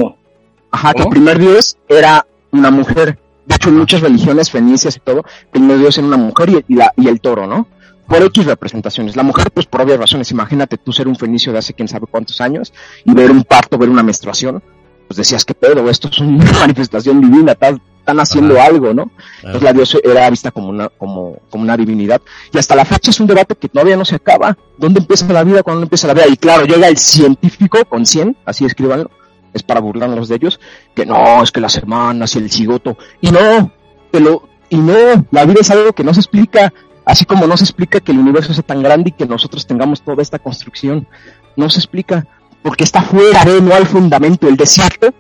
ajá, 0.72 0.94
que 0.94 1.02
el 1.02 1.10
primer 1.10 1.40
Dios 1.40 1.78
era 1.88 2.26
una 2.52 2.72
mujer. 2.72 3.20
De 3.46 3.56
hecho, 3.56 3.70
en 3.70 3.78
muchas 3.78 4.02
religiones 4.02 4.52
fenicias 4.52 4.96
y 4.96 5.00
todo, 5.00 5.24
el 5.44 5.50
primer 5.52 5.80
Dios 5.80 5.98
era 5.98 6.08
una 6.08 6.18
mujer 6.18 6.64
y, 6.68 6.76
la, 6.76 6.94
y 6.96 7.08
el 7.08 7.20
toro, 7.20 7.48
¿no? 7.48 7.68
por 8.10 8.24
X 8.24 8.46
representaciones. 8.46 9.16
La 9.16 9.24
mujer, 9.24 9.52
pues 9.52 9.68
por 9.68 9.82
obvias 9.82 10.00
razones, 10.00 10.32
imagínate 10.32 10.78
tú 10.78 10.92
ser 10.92 11.08
un 11.08 11.16
fenicio 11.16 11.54
de 11.54 11.60
hace 11.60 11.76
quién 11.76 11.88
sabe 11.88 12.08
cuántos 12.08 12.42
años 12.42 12.74
y 13.06 13.14
ver 13.14 13.30
un 13.30 13.44
parto, 13.44 13.78
ver 13.78 13.88
una 13.88 14.02
menstruación, 14.02 14.64
pues 15.10 15.18
decías, 15.18 15.44
que 15.44 15.56
pedo? 15.56 15.90
Esto 15.90 16.08
es 16.08 16.20
una 16.20 16.46
manifestación 16.60 17.20
divina, 17.20 17.54
están, 17.54 17.82
haciendo 18.20 18.62
algo, 18.62 18.94
¿no? 18.94 19.10
Entonces 19.38 19.64
la 19.64 19.74
diosa 19.74 19.98
era 20.04 20.30
vista 20.30 20.52
como 20.52 20.70
una, 20.70 20.88
como, 20.90 21.40
como 21.50 21.64
una 21.64 21.76
divinidad. 21.76 22.22
Y 22.54 22.60
hasta 22.60 22.76
la 22.76 22.86
fecha 22.86 23.10
es 23.10 23.20
un 23.20 23.26
debate 23.26 23.56
que 23.56 23.70
todavía 23.70 23.98
no 23.98 24.06
se 24.06 24.16
acaba. 24.16 24.56
¿Dónde 24.78 25.00
empieza 25.00 25.26
la 25.34 25.44
vida? 25.44 25.64
¿Cuándo 25.64 25.82
empieza 25.82 26.06
la 26.06 26.14
vida? 26.14 26.28
Y 26.28 26.38
claro, 26.38 26.66
llega 26.66 26.88
el 26.88 26.98
científico 26.98 27.84
con 27.86 28.06
100, 28.06 28.38
así 28.46 28.66
escríbanlo, 28.66 29.10
es 29.52 29.64
para 29.64 29.80
burlarnos 29.80 30.30
de 30.30 30.36
ellos, 30.36 30.60
que 30.94 31.08
no, 31.08 31.42
es 31.42 31.52
que 31.52 31.60
las 31.60 31.76
hermanas 31.76 32.36
y 32.36 32.40
el 32.40 32.52
cigoto. 32.52 32.96
Y 33.20 33.32
no, 33.32 33.72
lo, 34.14 34.48
y 34.70 34.78
no, 34.78 35.26
la 35.32 35.46
vida 35.46 35.62
es 35.62 35.72
algo 35.72 35.94
que 35.94 36.04
no 36.04 36.14
se 36.14 36.20
explica 36.20 36.72
Así 37.10 37.26
como 37.26 37.48
no 37.48 37.58
se 37.58 37.64
explica 37.64 38.00
que 38.00 38.12
el 38.12 38.20
universo 38.20 38.54
sea 38.54 38.62
tan 38.62 38.84
grande 38.84 39.10
y 39.10 39.14
que 39.14 39.26
nosotros 39.26 39.66
tengamos 39.66 40.04
toda 40.04 40.22
esta 40.22 40.38
construcción. 40.38 41.08
No 41.56 41.68
se 41.72 41.80
explica 41.80 42.28
porque 42.64 42.84
está 42.84 43.02
fuera 43.02 43.46
de, 43.46 43.62
no 43.62 43.74
al 43.74 43.88
fundamento, 43.88 44.48
el 44.48 44.58
desierto. 44.58 45.14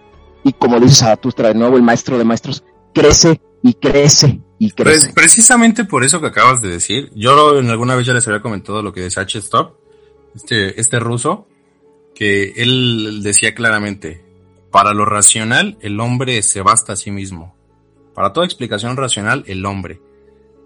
Y 0.43 0.53
como 0.53 0.79
dice 0.79 0.95
Zaratustra 0.95 1.49
de 1.49 1.55
nuevo, 1.55 1.77
el 1.77 1.83
maestro 1.83 2.17
de 2.17 2.23
maestros, 2.23 2.63
crece 2.93 3.41
y 3.61 3.73
crece 3.73 4.39
y 4.57 4.71
crece. 4.71 5.13
precisamente 5.13 5.85
por 5.85 6.03
eso 6.03 6.21
que 6.21 6.27
acabas 6.27 6.61
de 6.61 6.69
decir, 6.69 7.11
yo 7.15 7.59
en 7.59 7.69
alguna 7.69 7.95
vez 7.95 8.05
ya 8.05 8.13
les 8.13 8.27
había 8.27 8.41
comentado 8.41 8.81
lo 8.81 8.93
que 8.93 9.03
dice 9.03 9.19
H. 9.19 9.39
Stop, 9.39 9.75
este, 10.35 10.79
este 10.79 10.99
ruso, 10.99 11.47
que 12.15 12.53
él 12.57 13.21
decía 13.23 13.53
claramente, 13.53 14.23
para 14.71 14.93
lo 14.93 15.05
racional 15.05 15.77
el 15.81 15.99
hombre 15.99 16.41
se 16.41 16.61
basta 16.61 16.93
a 16.93 16.95
sí 16.95 17.11
mismo. 17.11 17.55
Para 18.13 18.33
toda 18.33 18.45
explicación 18.45 18.97
racional, 18.97 19.43
el 19.47 19.65
hombre 19.65 20.01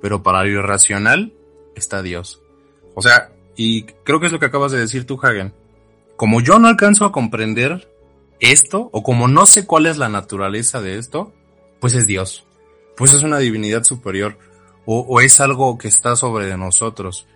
pero 0.03 0.21
para 0.21 0.43
lo 0.43 0.49
irracional 0.49 1.31
está 1.75 2.01
Dios. 2.01 2.41
O 2.93 3.01
sea, 3.01 3.31
y 3.55 3.83
creo 4.03 4.19
que 4.19 4.25
es 4.25 4.33
lo 4.33 4.39
que 4.39 4.47
acabas 4.47 4.73
de 4.73 4.79
decir 4.79 5.05
tú, 5.05 5.17
Hagen. 5.23 5.53
Como 6.23 6.39
yo 6.39 6.57
no 6.57 6.69
alcanzo 6.69 7.03
a 7.03 7.11
comprender 7.11 7.91
esto, 8.39 8.89
o 8.93 9.03
como 9.03 9.27
no 9.27 9.45
sé 9.45 9.65
cuál 9.65 9.87
es 9.87 9.97
la 9.97 10.07
naturaleza 10.07 10.79
de 10.79 10.97
esto, 10.97 11.33
pues 11.81 11.95
es 11.95 12.07
Dios. 12.07 12.47
Pues 12.95 13.11
es 13.11 13.23
una 13.23 13.39
divinidad 13.39 13.83
superior, 13.83 14.37
o, 14.85 15.19
es 15.19 15.41
algo 15.41 15.77
que 15.77 15.89
está 15.89 16.15
sobre 16.15 16.45
de 16.45 16.55
nosotros. 16.55 17.27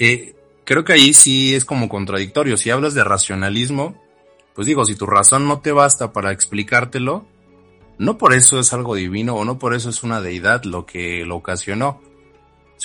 Eh, 0.00 0.34
creo 0.64 0.84
que 0.84 0.94
ahí 0.94 1.14
sí 1.14 1.54
es 1.54 1.64
como 1.64 1.88
contradictorio. 1.88 2.56
Si 2.56 2.70
hablas 2.70 2.92
de 2.94 3.04
racionalismo, 3.04 4.02
pues 4.52 4.66
digo, 4.66 4.84
si 4.84 4.96
tu 4.96 5.06
razón 5.06 5.46
no 5.46 5.60
te 5.60 5.70
basta 5.70 6.12
para 6.12 6.32
explicártelo, 6.32 7.24
no 7.98 8.18
por 8.18 8.34
eso 8.34 8.58
es 8.58 8.72
algo 8.72 8.96
divino 8.96 9.36
o 9.36 9.44
no 9.44 9.60
por 9.60 9.74
eso 9.74 9.90
es 9.90 10.02
una 10.02 10.20
deidad 10.20 10.64
lo 10.64 10.86
que 10.86 11.24
lo 11.24 11.36
ocasionó, 11.36 12.00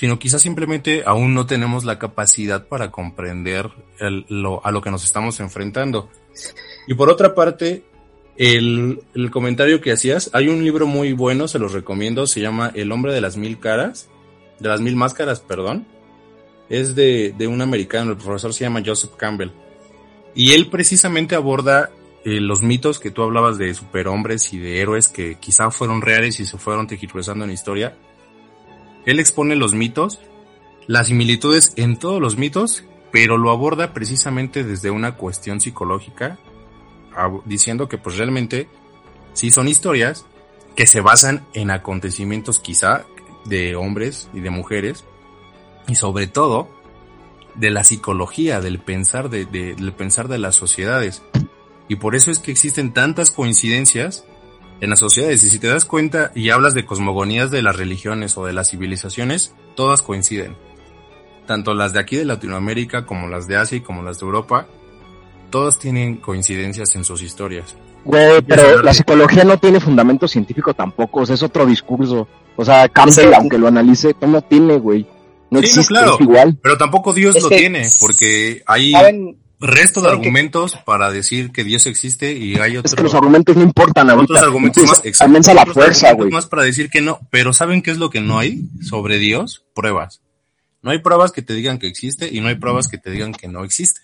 sino 0.01 0.17
quizás 0.17 0.41
simplemente 0.41 1.03
aún 1.05 1.35
no 1.35 1.45
tenemos 1.45 1.85
la 1.85 1.99
capacidad 1.99 2.65
para 2.65 2.89
comprender 2.89 3.69
a 3.99 4.71
lo 4.71 4.81
que 4.81 4.89
nos 4.89 5.03
estamos 5.03 5.39
enfrentando. 5.39 6.09
Y 6.87 6.95
por 6.95 7.11
otra 7.11 7.35
parte, 7.35 7.83
el, 8.35 9.03
el, 9.13 9.29
comentario 9.29 9.79
que 9.79 9.91
hacías, 9.91 10.31
hay 10.33 10.47
un 10.47 10.63
libro 10.63 10.87
muy 10.87 11.13
bueno, 11.13 11.47
se 11.47 11.59
los 11.59 11.73
recomiendo, 11.73 12.25
se 12.25 12.41
llama 12.41 12.71
El 12.73 12.91
hombre 12.91 13.13
de 13.13 13.21
las 13.21 13.37
mil 13.37 13.59
caras, 13.59 14.09
de 14.59 14.69
las 14.69 14.81
mil 14.81 14.95
máscaras, 14.95 15.39
perdón. 15.39 15.85
Es 16.67 16.95
de, 16.95 17.35
de 17.37 17.45
un 17.45 17.61
americano, 17.61 18.09
el 18.09 18.17
profesor 18.17 18.55
se 18.55 18.63
llama 18.63 18.81
Joseph 18.83 19.11
Campbell. 19.17 19.51
Y 20.33 20.53
él 20.53 20.71
precisamente 20.71 21.35
aborda 21.35 21.91
eh, 22.25 22.39
los 22.39 22.63
mitos 22.63 22.99
que 22.99 23.11
tú 23.11 23.21
hablabas 23.21 23.59
de 23.59 23.71
superhombres 23.75 24.51
y 24.51 24.57
de 24.57 24.81
héroes 24.81 25.09
que 25.09 25.35
quizá 25.35 25.69
fueron 25.69 26.01
reales 26.01 26.39
y 26.39 26.45
se 26.47 26.57
fueron 26.57 26.87
tejitruzando 26.87 27.45
en 27.45 27.51
historia, 27.51 27.95
él 29.05 29.19
expone 29.19 29.55
los 29.55 29.73
mitos, 29.73 30.19
las 30.87 31.07
similitudes 31.07 31.73
en 31.75 31.97
todos 31.97 32.21
los 32.21 32.37
mitos, 32.37 32.83
pero 33.11 33.37
lo 33.37 33.51
aborda 33.51 33.93
precisamente 33.93 34.63
desde 34.63 34.91
una 34.91 35.15
cuestión 35.15 35.61
psicológica, 35.61 36.37
diciendo 37.45 37.89
que 37.89 37.97
pues 37.97 38.17
realmente 38.17 38.67
sí 39.33 39.51
son 39.51 39.67
historias 39.67 40.25
que 40.75 40.87
se 40.87 41.01
basan 41.01 41.45
en 41.53 41.71
acontecimientos 41.71 42.59
quizá 42.59 43.05
de 43.45 43.75
hombres 43.75 44.29
y 44.33 44.39
de 44.39 44.49
mujeres, 44.49 45.03
y 45.87 45.95
sobre 45.95 46.27
todo 46.27 46.69
de 47.55 47.69
la 47.69 47.83
psicología, 47.83 48.61
del 48.61 48.79
pensar 48.79 49.29
de, 49.29 49.45
del 49.45 49.93
pensar 49.93 50.27
de 50.27 50.37
las 50.37 50.55
sociedades. 50.55 51.21
Y 51.89 51.95
por 51.95 52.15
eso 52.15 52.31
es 52.31 52.39
que 52.39 52.51
existen 52.51 52.93
tantas 52.93 53.31
coincidencias 53.31 54.25
en 54.81 54.89
las 54.89 54.99
sociedades. 54.99 55.43
Y 55.43 55.49
si 55.49 55.59
te 55.59 55.67
das 55.67 55.85
cuenta 55.85 56.31
y 56.35 56.49
hablas 56.49 56.73
de 56.73 56.85
cosmogonías 56.85 57.51
de 57.51 57.61
las 57.61 57.75
religiones 57.75 58.37
o 58.37 58.45
de 58.45 58.53
las 58.53 58.71
civilizaciones, 58.71 59.53
todas 59.75 60.01
coinciden. 60.01 60.57
Tanto 61.47 61.73
las 61.73 61.93
de 61.93 61.99
aquí 61.99 62.17
de 62.17 62.25
Latinoamérica 62.25 63.05
como 63.05 63.27
las 63.27 63.47
de 63.47 63.57
Asia 63.57 63.77
y 63.77 63.81
como 63.81 64.03
las 64.03 64.19
de 64.19 64.25
Europa, 64.25 64.67
todas 65.49 65.79
tienen 65.79 66.17
coincidencias 66.17 66.95
en 66.95 67.05
sus 67.05 67.21
historias. 67.21 67.75
Güey, 68.03 68.41
pero 68.41 68.81
la 68.81 68.93
psicología 68.93 69.43
no 69.43 69.57
tiene 69.59 69.79
fundamento 69.79 70.27
científico 70.27 70.73
tampoco, 70.73 71.21
o 71.21 71.25
sea, 71.25 71.35
es 71.35 71.43
otro 71.43 71.65
discurso. 71.67 72.27
O 72.55 72.65
sea, 72.65 72.89
Campbell, 72.89 73.33
aunque 73.35 73.59
lo 73.59 73.67
analice, 73.67 74.15
no 74.21 74.41
tiene, 74.41 74.77
güey. 74.77 75.05
No 75.51 75.59
existe, 75.59 75.93
claro, 75.93 76.17
igual. 76.19 76.57
Pero 76.63 76.77
tampoco 76.77 77.13
Dios 77.13 77.39
lo 77.41 77.49
tiene, 77.49 77.87
porque 77.99 78.63
hay 78.65 78.93
resto 79.61 80.01
de 80.01 80.09
argumentos 80.09 80.75
para 80.85 81.11
decir 81.11 81.51
que 81.51 81.63
Dios 81.63 81.85
existe 81.85 82.33
y 82.33 82.55
hay 82.55 82.77
otros. 82.77 82.93
Es 82.93 82.95
que 82.95 83.03
los 83.03 83.13
argumentos 83.13 83.55
no 83.55 83.63
importan 83.63 84.09
ahorita. 84.09 84.33
Otros 84.33 84.43
argumentos 84.43 84.83
más, 84.83 85.53
la 85.53 85.65
fuerza, 85.65 86.13
güey. 86.13 86.31
Más 86.31 86.47
para 86.47 86.63
decir 86.63 86.89
que 86.89 87.01
no, 87.01 87.19
pero 87.29 87.53
¿saben 87.53 87.81
qué 87.81 87.91
es 87.91 87.97
lo 87.97 88.09
que 88.09 88.21
no 88.21 88.39
hay 88.39 88.63
sobre 88.81 89.17
Dios? 89.17 89.63
Pruebas. 89.73 90.21
No 90.81 90.91
hay 90.91 90.99
pruebas 90.99 91.31
que 91.31 91.41
te 91.41 91.53
digan 91.53 91.77
que 91.77 91.87
existe 91.87 92.29
y 92.31 92.41
no 92.41 92.47
hay 92.47 92.55
pruebas 92.55 92.87
que 92.87 92.97
te 92.97 93.11
digan 93.11 93.33
que 93.33 93.47
no 93.47 93.63
existe. 93.63 94.01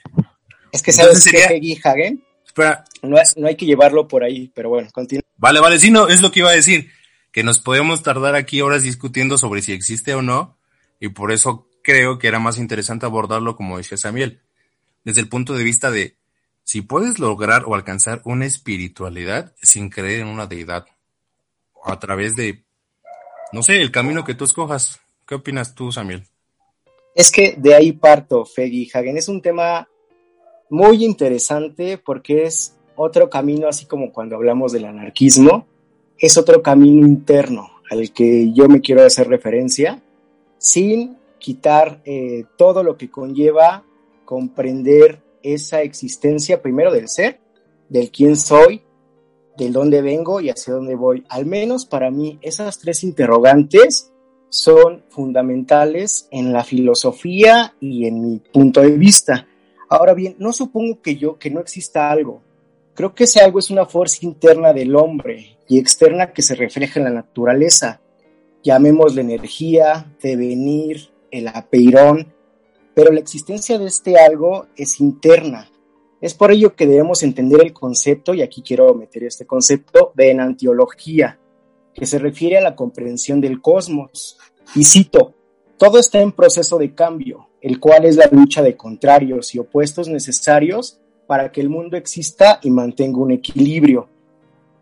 Es 0.71 0.83
que 0.83 0.93
sabes 0.93 1.23
sería... 1.23 1.47
que 1.47 1.79
Hagen. 1.83 2.23
Espera. 2.45 2.85
No, 3.01 3.17
no 3.35 3.47
hay 3.47 3.55
que 3.55 3.65
llevarlo 3.65 4.07
por 4.07 4.23
ahí, 4.23 4.51
pero 4.53 4.69
bueno, 4.69 4.89
continúa. 4.93 5.23
Vale, 5.37 5.59
vale, 5.59 5.79
sí, 5.79 5.89
no, 5.91 6.07
es 6.07 6.21
lo 6.21 6.31
que 6.31 6.41
iba 6.41 6.49
a 6.49 6.53
decir. 6.53 6.91
Que 7.31 7.43
nos 7.43 7.59
podemos 7.59 8.03
tardar 8.03 8.35
aquí 8.35 8.61
horas 8.61 8.83
discutiendo 8.83 9.37
sobre 9.37 9.61
si 9.61 9.71
existe 9.71 10.13
o 10.13 10.21
no, 10.21 10.57
y 10.99 11.09
por 11.09 11.31
eso 11.31 11.67
creo 11.83 12.19
que 12.19 12.27
era 12.27 12.39
más 12.39 12.57
interesante 12.57 13.05
abordarlo, 13.05 13.55
como 13.55 13.77
decía 13.77 13.97
Samuel, 13.97 14.41
desde 15.07 15.21
el 15.21 15.29
punto 15.29 15.53
de 15.53 15.63
vista 15.63 15.89
de 15.89 16.17
si 16.65 16.81
puedes 16.81 17.17
lograr 17.17 17.63
o 17.65 17.75
alcanzar 17.75 18.21
una 18.25 18.45
espiritualidad 18.45 19.55
sin 19.61 19.89
creer 19.89 20.19
en 20.19 20.27
una 20.27 20.47
deidad, 20.47 20.85
a 21.85 21.97
través 21.97 22.35
de, 22.35 22.65
no 23.53 23.63
sé, 23.63 23.81
el 23.81 23.89
camino 23.89 24.25
que 24.25 24.33
tú 24.33 24.43
escojas. 24.43 24.99
¿Qué 25.25 25.35
opinas 25.35 25.75
tú, 25.75 25.93
Samuel? 25.93 26.25
Es 27.15 27.31
que 27.31 27.55
de 27.57 27.73
ahí 27.73 27.93
parto, 27.93 28.43
Feggy 28.43 28.91
Hagen. 28.93 29.15
Es 29.15 29.29
un 29.29 29.41
tema 29.41 29.87
muy 30.69 31.05
interesante 31.05 31.97
porque 31.97 32.43
es 32.43 32.75
otro 32.97 33.29
camino, 33.29 33.69
así 33.69 33.85
como 33.85 34.11
cuando 34.11 34.35
hablamos 34.35 34.73
del 34.73 34.83
anarquismo, 34.83 35.67
es 36.19 36.37
otro 36.37 36.61
camino 36.61 37.07
interno 37.07 37.79
al 37.89 38.11
que 38.11 38.51
yo 38.51 38.67
me 38.67 38.81
quiero 38.81 39.05
hacer 39.05 39.29
referencia, 39.29 40.03
sin 40.57 41.15
quitar 41.39 42.01
eh, 42.03 42.43
todo 42.57 42.83
lo 42.83 42.97
que 42.97 43.09
conlleva 43.09 43.85
comprender 44.27 45.23
esa 45.41 45.81
existencia 45.81 46.61
primero 46.61 46.91
del 46.91 47.07
ser, 47.07 47.39
del 47.87 48.11
quién 48.11 48.35
soy, 48.35 48.83
del 49.57 49.71
dónde 49.71 50.01
vengo 50.01 50.41
y 50.41 50.49
hacia 50.49 50.73
dónde 50.73 50.95
voy. 50.95 51.23
Al 51.29 51.45
menos 51.45 51.85
para 51.85 52.11
mí 52.11 52.37
esas 52.41 52.77
tres 52.77 53.05
interrogantes 53.05 54.11
son 54.49 55.05
fundamentales 55.07 56.27
en 56.29 56.51
la 56.51 56.65
filosofía 56.65 57.73
y 57.79 58.05
en 58.05 58.21
mi 58.21 58.39
punto 58.39 58.81
de 58.81 58.97
vista. 58.97 59.47
Ahora 59.87 60.13
bien, 60.13 60.35
no 60.39 60.51
supongo 60.51 61.01
que 61.01 61.15
yo 61.15 61.39
que 61.39 61.49
no 61.49 61.61
exista 61.61 62.11
algo. 62.11 62.41
Creo 62.95 63.15
que 63.15 63.23
ese 63.23 63.39
algo 63.39 63.59
es 63.59 63.69
una 63.69 63.85
fuerza 63.85 64.19
interna 64.23 64.73
del 64.73 64.93
hombre 64.93 65.57
y 65.69 65.79
externa 65.79 66.33
que 66.33 66.41
se 66.41 66.53
refleja 66.53 66.99
en 66.99 67.05
la 67.05 67.11
naturaleza. 67.11 68.01
Llamémosle 68.61 69.21
energía, 69.21 70.13
devenir, 70.21 71.11
el 71.31 71.47
apeirón, 71.47 72.33
pero 72.97 73.11
la 73.11 73.19
existencia 73.19 73.77
de 73.77 73.85
este 73.85 74.17
algo 74.17 74.65
es 74.75 74.99
interna. 74.99 75.69
Es 76.19 76.33
por 76.33 76.51
ello 76.51 76.75
que 76.75 76.87
debemos 76.87 77.21
entender 77.21 77.61
el 77.61 77.71
concepto, 77.71 78.33
y 78.33 78.41
aquí 78.41 78.63
quiero 78.63 78.91
meter 78.95 79.23
este 79.23 79.45
concepto, 79.45 80.13
de 80.15 80.31
enantiología, 80.31 81.39
que 81.93 82.07
se 82.07 82.17
refiere 82.17 82.57
a 82.57 82.61
la 82.61 82.75
comprensión 82.75 83.39
del 83.39 83.61
cosmos. 83.61 84.39
Y 84.73 84.83
cito, 84.83 85.35
todo 85.77 85.99
está 85.99 86.21
en 86.21 86.31
proceso 86.31 86.79
de 86.79 86.95
cambio, 86.95 87.49
el 87.61 87.79
cual 87.79 88.05
es 88.05 88.15
la 88.15 88.29
lucha 88.31 88.63
de 88.63 88.75
contrarios 88.75 89.53
y 89.53 89.59
opuestos 89.59 90.07
necesarios 90.07 90.99
para 91.27 91.51
que 91.51 91.61
el 91.61 91.69
mundo 91.69 91.97
exista 91.97 92.59
y 92.63 92.71
mantenga 92.71 93.19
un 93.19 93.29
equilibrio. 93.29 94.09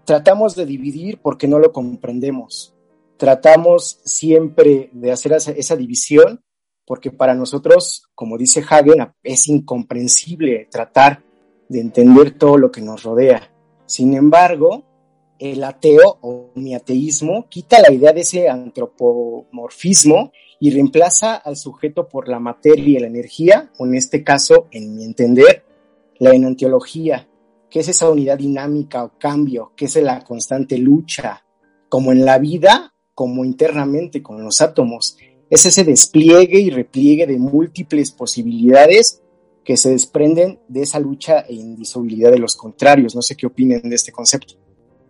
Tratamos 0.06 0.56
de 0.56 0.66
dividir 0.66 1.20
porque 1.22 1.50
no 1.50 1.60
lo 1.60 1.74
comprendemos. 1.74 2.74
Tratamos 3.18 4.00
siempre 4.06 4.90
de 4.94 5.12
hacer 5.12 5.34
esa 5.34 5.76
división 5.76 6.45
porque 6.86 7.12
para 7.12 7.34
nosotros, 7.34 8.10
como 8.14 8.38
dice 8.38 8.64
Hagen, 8.68 9.08
es 9.24 9.48
incomprensible 9.48 10.68
tratar 10.70 11.24
de 11.68 11.80
entender 11.80 12.38
todo 12.38 12.58
lo 12.58 12.72
que 12.72 12.82
nos 12.82 13.04
rodea. 13.04 13.52
Sin 13.86 14.14
embargo, 14.14 14.84
el 15.40 15.64
ateo 15.64 16.20
o 16.22 16.52
mi 16.56 16.76
ateísmo 16.76 17.48
quita 17.50 17.82
la 17.82 17.92
idea 17.92 18.14
de 18.14 18.22
ese 18.22 18.50
antropomorfismo 18.50 20.32
y 20.60 20.72
reemplaza 20.72 21.36
al 21.36 21.58
sujeto 21.58 22.08
por 22.08 22.30
la 22.30 22.40
materia 22.40 22.98
y 22.98 23.02
la 23.02 23.08
energía, 23.08 23.72
o 23.78 23.86
en 23.86 23.96
este 23.96 24.24
caso, 24.24 24.68
en 24.72 24.96
mi 24.96 25.04
entender, 25.04 25.66
la 26.20 26.34
enantiología, 26.34 27.28
que 27.70 27.82
es 27.82 27.90
esa 27.90 28.10
unidad 28.10 28.38
dinámica 28.38 29.04
o 29.04 29.12
cambio, 29.20 29.74
que 29.76 29.86
es 29.86 29.96
la 29.98 30.24
constante 30.24 30.78
lucha, 30.78 31.44
como 31.90 32.12
en 32.12 32.24
la 32.24 32.40
vida, 32.40 32.94
como 33.14 33.44
internamente 33.44 34.24
con 34.24 34.42
los 34.44 34.62
átomos 34.62 35.18
es 35.50 35.66
ese 35.66 35.84
despliegue 35.84 36.60
y 36.60 36.70
repliegue 36.70 37.28
de 37.28 37.38
múltiples 37.38 38.12
posibilidades 38.12 39.22
que 39.64 39.78
se 39.78 39.90
desprenden 39.90 40.60
de 40.68 40.84
esa 40.84 41.00
lucha 41.00 41.40
e 41.42 41.54
indisolubilidad 41.54 42.32
de 42.32 42.40
los 42.40 42.56
contrarios. 42.56 43.16
No 43.16 43.22
sé 43.22 43.36
qué 43.36 43.48
opinen 43.48 43.82
de 43.90 43.96
este 43.96 44.12
concepto. 44.12 44.54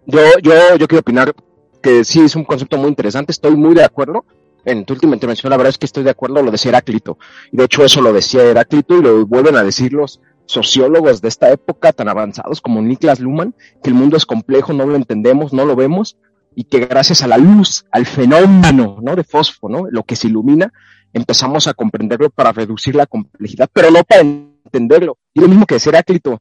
Yo, 0.05 0.19
yo, 0.41 0.53
yo 0.77 0.87
quiero 0.87 1.01
opinar 1.01 1.35
que 1.81 2.03
sí 2.03 2.21
es 2.21 2.35
un 2.35 2.45
concepto 2.45 2.77
muy 2.77 2.89
interesante, 2.89 3.31
estoy 3.31 3.55
muy 3.55 3.75
de 3.75 3.83
acuerdo. 3.83 4.25
En 4.63 4.83
tu 4.83 4.93
última 4.93 5.13
intervención, 5.13 5.51
la 5.51 5.57
verdad 5.57 5.69
es 5.69 5.77
que 5.77 5.85
estoy 5.85 6.03
de 6.03 6.09
acuerdo, 6.09 6.41
lo 6.41 6.49
decía 6.49 6.69
Heráclito. 6.69 7.19
De 7.51 7.65
hecho, 7.65 7.85
eso 7.85 8.01
lo 8.01 8.11
decía 8.11 8.43
Heráclito 8.43 8.97
y 8.97 9.01
lo 9.03 9.25
vuelven 9.27 9.55
a 9.57 9.63
decir 9.63 9.93
los 9.93 10.21
sociólogos 10.47 11.21
de 11.21 11.27
esta 11.27 11.51
época 11.51 11.91
tan 11.93 12.09
avanzados 12.09 12.61
como 12.61 12.81
Niklas 12.81 13.19
Luhmann, 13.19 13.53
que 13.83 13.89
el 13.89 13.95
mundo 13.95 14.17
es 14.17 14.25
complejo, 14.25 14.73
no 14.73 14.85
lo 14.85 14.95
entendemos, 14.95 15.53
no 15.53 15.65
lo 15.65 15.75
vemos, 15.75 16.17
y 16.55 16.63
que 16.63 16.79
gracias 16.79 17.21
a 17.21 17.27
la 17.27 17.37
luz, 17.37 17.85
al 17.91 18.05
fenómeno 18.05 18.97
¿no? 19.01 19.15
de 19.15 19.23
fósforo, 19.23 19.81
¿no? 19.81 19.87
lo 19.89 20.03
que 20.03 20.15
se 20.15 20.27
ilumina, 20.27 20.71
empezamos 21.13 21.67
a 21.67 21.73
comprenderlo 21.73 22.29
para 22.29 22.51
reducir 22.51 22.95
la 22.95 23.05
complejidad, 23.05 23.69
pero 23.71 23.91
no 23.91 24.03
para 24.03 24.21
entenderlo. 24.21 25.17
Y 25.33 25.41
lo 25.41 25.47
mismo 25.47 25.65
que 25.65 25.75
decía 25.75 25.91
Heráclito. 25.91 26.39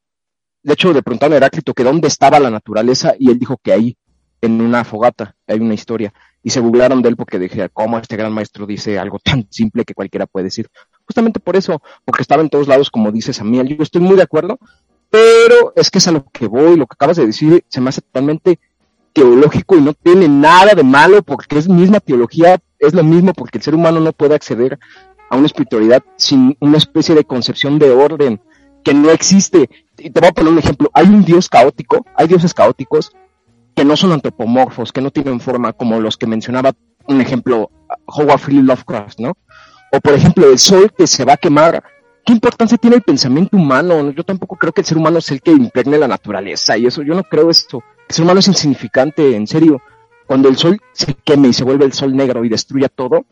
De 0.62 0.72
hecho, 0.72 0.92
le 0.92 1.02
preguntaron 1.02 1.34
a 1.34 1.36
Heráclito 1.36 1.74
que 1.74 1.84
dónde 1.84 2.08
estaba 2.08 2.40
la 2.40 2.50
naturaleza 2.50 3.14
y 3.18 3.30
él 3.30 3.38
dijo 3.38 3.58
que 3.62 3.72
ahí, 3.72 3.96
en 4.40 4.60
una 4.60 4.84
fogata, 4.84 5.34
hay 5.46 5.58
una 5.58 5.74
historia. 5.74 6.12
Y 6.42 6.50
se 6.50 6.60
burlaron 6.60 7.02
de 7.02 7.08
él 7.08 7.16
porque 7.16 7.38
dije, 7.38 7.68
¿cómo 7.72 7.98
este 7.98 8.16
gran 8.16 8.32
maestro 8.32 8.66
dice 8.66 8.98
algo 8.98 9.18
tan 9.22 9.46
simple 9.50 9.84
que 9.84 9.94
cualquiera 9.94 10.26
puede 10.26 10.44
decir? 10.44 10.68
Justamente 11.06 11.40
por 11.40 11.56
eso, 11.56 11.82
porque 12.04 12.22
estaba 12.22 12.42
en 12.42 12.50
todos 12.50 12.68
lados, 12.68 12.90
como 12.90 13.10
dice 13.12 13.32
Samuel. 13.32 13.76
Yo 13.76 13.82
estoy 13.82 14.00
muy 14.00 14.16
de 14.16 14.22
acuerdo, 14.22 14.58
pero 15.10 15.72
es 15.76 15.90
que 15.90 15.98
es 15.98 16.08
a 16.08 16.12
lo 16.12 16.24
que 16.30 16.46
voy, 16.46 16.76
lo 16.76 16.86
que 16.86 16.94
acabas 16.94 17.16
de 17.16 17.26
decir 17.26 17.64
se 17.68 17.80
me 17.80 17.90
hace 17.90 18.00
totalmente 18.00 18.58
teológico 19.14 19.76
y 19.76 19.80
no 19.80 19.94
tiene 19.94 20.28
nada 20.28 20.74
de 20.74 20.82
malo 20.82 21.22
porque 21.22 21.56
es 21.56 21.68
misma 21.68 22.00
teología, 22.00 22.58
es 22.78 22.92
lo 22.92 23.02
mismo 23.02 23.32
porque 23.32 23.56
el 23.58 23.64
ser 23.64 23.74
humano 23.74 24.00
no 24.00 24.12
puede 24.12 24.34
acceder 24.34 24.78
a 25.30 25.36
una 25.36 25.46
espiritualidad 25.46 26.02
sin 26.16 26.54
una 26.60 26.76
especie 26.76 27.14
de 27.14 27.24
concepción 27.24 27.78
de 27.78 27.90
orden 27.90 28.42
que 28.82 28.92
no 28.92 29.10
existe. 29.10 29.70
Y 29.96 30.10
te 30.10 30.20
voy 30.20 30.28
a 30.28 30.32
poner 30.32 30.52
un 30.52 30.58
ejemplo, 30.58 30.90
hay 30.92 31.06
un 31.06 31.24
dios 31.24 31.48
caótico, 31.48 32.04
hay 32.14 32.28
dioses 32.28 32.52
caóticos 32.52 33.12
que 33.74 33.84
no 33.84 33.96
son 33.96 34.12
antropomorfos, 34.12 34.92
que 34.92 35.00
no 35.00 35.10
tienen 35.10 35.40
forma 35.40 35.72
como 35.72 35.98
los 36.00 36.18
que 36.18 36.26
mencionaba 36.26 36.72
un 37.06 37.20
ejemplo 37.20 37.70
Howard 38.06 38.40
Philip 38.40 38.64
Lovecraft, 38.64 39.20
¿no? 39.20 39.32
O 39.92 40.00
por 40.00 40.12
ejemplo 40.12 40.50
el 40.50 40.58
sol 40.58 40.92
que 40.96 41.06
se 41.06 41.24
va 41.24 41.34
a 41.34 41.38
quemar 41.38 41.82
¿qué 42.24 42.32
importancia 42.32 42.78
tiene 42.78 42.96
el 42.96 43.02
pensamiento 43.02 43.56
humano? 43.56 44.10
Yo 44.10 44.24
tampoco 44.24 44.56
creo 44.56 44.72
que 44.72 44.80
el 44.80 44.86
ser 44.86 44.98
humano 44.98 45.18
es 45.18 45.30
el 45.30 45.40
que 45.40 45.50
impregne 45.50 45.98
la 45.98 46.08
naturaleza 46.08 46.76
y 46.76 46.86
eso, 46.86 47.02
yo 47.02 47.14
no 47.14 47.22
creo 47.22 47.50
esto. 47.50 47.82
El 48.08 48.14
ser 48.14 48.24
humano 48.24 48.40
es 48.40 48.48
insignificante, 48.48 49.36
en 49.36 49.46
serio. 49.46 49.80
Cuando 50.26 50.48
el 50.48 50.56
sol 50.56 50.80
se 50.92 51.14
queme 51.14 51.48
y 51.48 51.52
se 51.52 51.64
vuelve 51.64 51.84
el 51.84 51.92
sol 51.92 52.16
negro 52.16 52.44
y 52.44 52.48
destruya 52.48 52.88
todo, 52.88 53.26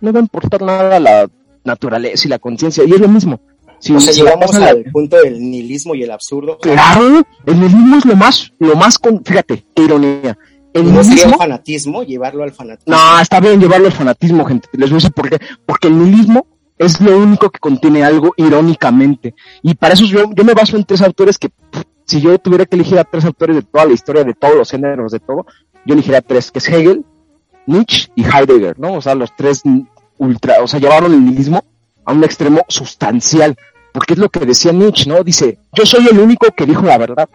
no 0.00 0.12
va 0.12 0.18
a 0.18 0.22
importar 0.22 0.62
nada 0.62 0.98
la 0.98 1.28
naturaleza 1.64 2.26
y 2.26 2.30
la 2.30 2.38
conciencia, 2.38 2.84
y 2.84 2.92
es 2.92 3.00
lo 3.00 3.08
mismo. 3.08 3.40
Si, 3.78 3.92
o 3.94 4.00
sea, 4.00 4.12
llegamos 4.12 4.54
al 4.54 4.84
punto 4.84 5.16
del 5.20 5.40
nihilismo 5.40 5.94
y 5.94 6.04
el 6.04 6.10
absurdo. 6.12 6.58
Claro, 6.58 7.22
el 7.46 7.60
nihilismo 7.60 7.96
es 7.96 8.04
lo 8.04 8.16
más, 8.16 8.52
lo 8.58 8.76
más 8.76 8.98
con, 8.98 9.24
fíjate, 9.24 9.64
qué 9.74 9.82
ironía. 9.82 10.38
El 10.72 10.84
¿No 10.84 11.02
nihilismo, 11.02 11.32
el 11.32 11.38
fanatismo, 11.38 12.02
llevarlo 12.04 12.44
al 12.44 12.52
fanatismo? 12.52 12.94
No, 12.94 13.20
está 13.20 13.40
bien 13.40 13.60
llevarlo 13.60 13.86
al 13.86 13.92
fanatismo, 13.92 14.44
gente. 14.44 14.68
Les 14.72 14.88
voy 14.88 14.96
a 14.96 14.98
decir 14.98 15.12
por 15.12 15.28
qué. 15.28 15.38
Porque 15.66 15.88
el 15.88 15.98
nihilismo 15.98 16.46
es 16.78 17.00
lo 17.00 17.18
único 17.18 17.50
que 17.50 17.58
contiene 17.58 18.04
algo 18.04 18.32
irónicamente. 18.36 19.34
Y 19.62 19.74
para 19.74 19.94
eso 19.94 20.04
yo, 20.04 20.30
yo 20.32 20.44
me 20.44 20.54
baso 20.54 20.76
en 20.76 20.84
tres 20.84 21.02
autores 21.02 21.36
que, 21.36 21.50
si 22.04 22.20
yo 22.20 22.38
tuviera 22.38 22.66
que 22.66 22.76
elegir 22.76 22.98
a 22.98 23.04
tres 23.04 23.24
autores 23.24 23.56
de 23.56 23.62
toda 23.62 23.84
la 23.84 23.92
historia, 23.92 24.24
de 24.24 24.34
todos 24.34 24.56
los 24.56 24.70
géneros, 24.70 25.12
de 25.12 25.20
todo, 25.20 25.46
yo 25.84 25.94
elegiría 25.94 26.20
tres, 26.20 26.50
que 26.50 26.58
es 26.58 26.68
Hegel, 26.68 27.04
Nietzsche 27.66 28.10
y 28.14 28.24
Heidegger, 28.24 28.78
¿no? 28.78 28.94
O 28.94 29.00
sea, 29.00 29.14
los 29.14 29.34
tres 29.36 29.62
ultra, 30.18 30.62
o 30.62 30.68
sea, 30.68 30.80
llevaron 30.80 31.12
el 31.12 31.24
nihilismo 31.24 31.64
a 32.04 32.12
un 32.12 32.24
extremo 32.24 32.64
sustancial, 32.68 33.56
porque 33.92 34.14
es 34.14 34.18
lo 34.18 34.28
que 34.28 34.40
decía 34.40 34.72
Nietzsche, 34.72 35.08
¿no? 35.08 35.22
Dice, 35.22 35.58
yo 35.72 35.86
soy 35.86 36.06
el 36.08 36.18
único 36.18 36.46
que 36.52 36.66
dijo 36.66 36.82
la 36.82 36.98
verdad, 36.98 37.28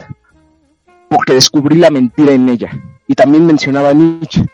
porque 1.10 1.34
descubrí 1.34 1.78
la 1.78 1.90
mentira 1.90 2.34
en 2.34 2.50
ella. 2.50 2.72
Y 3.08 3.16
también 3.16 3.46
mencionaba 3.46 3.94
Nietzsche 3.94 4.46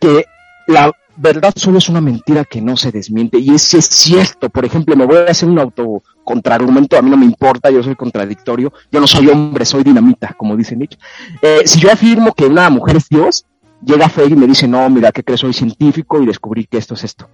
que 0.00 0.24
la 0.66 0.92
verdad 1.16 1.52
solo 1.56 1.78
es 1.78 1.88
una 1.88 2.00
mentira 2.00 2.44
que 2.44 2.60
no 2.60 2.76
se 2.76 2.90
desmiente. 2.90 3.38
Y 3.38 3.50
ese 3.50 3.78
es 3.78 3.86
cierto. 3.86 4.50
Por 4.50 4.64
ejemplo, 4.64 4.96
me 4.96 5.06
voy 5.06 5.18
a 5.18 5.30
hacer 5.30 5.48
un 5.48 5.58
auto 5.58 6.02
contraargumento, 6.24 6.96
a 6.96 7.02
mí 7.02 7.10
no 7.10 7.16
me 7.16 7.24
importa, 7.24 7.70
yo 7.70 7.82
soy 7.82 7.94
contradictorio, 7.96 8.72
yo 8.90 9.00
no 9.00 9.06
soy 9.06 9.28
hombre, 9.28 9.64
soy 9.64 9.82
dinamita, 9.82 10.34
como 10.36 10.56
dice 10.56 10.76
Nietzsche. 10.76 10.98
Eh, 11.40 11.62
si 11.64 11.80
yo 11.80 11.90
afirmo 11.90 12.32
que 12.32 12.46
una 12.46 12.70
mujer 12.70 12.96
es 12.96 13.08
Dios, 13.08 13.46
llega 13.84 14.08
Fe 14.08 14.26
y 14.26 14.36
me 14.36 14.46
dice, 14.46 14.68
no, 14.68 14.88
mira, 14.90 15.12
¿qué 15.12 15.22
crees? 15.22 15.40
Soy 15.40 15.52
científico 15.52 16.22
y 16.22 16.26
descubrí 16.26 16.66
que 16.66 16.78
esto 16.78 16.94
es 16.94 17.04
esto. 17.04 17.28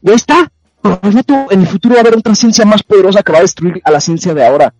Ya 0.00 0.14
está. 0.14 0.50
en 1.50 1.60
el 1.60 1.66
futuro 1.66 1.94
va 1.94 2.00
a 2.00 2.02
haber 2.02 2.18
otra 2.18 2.34
ciencia 2.34 2.64
más 2.64 2.82
poderosa 2.82 3.22
que 3.22 3.32
va 3.32 3.38
a 3.38 3.42
destruir 3.42 3.80
a 3.84 3.90
la 3.90 4.00
ciencia 4.00 4.34
de 4.34 4.46
ahora. 4.46 4.74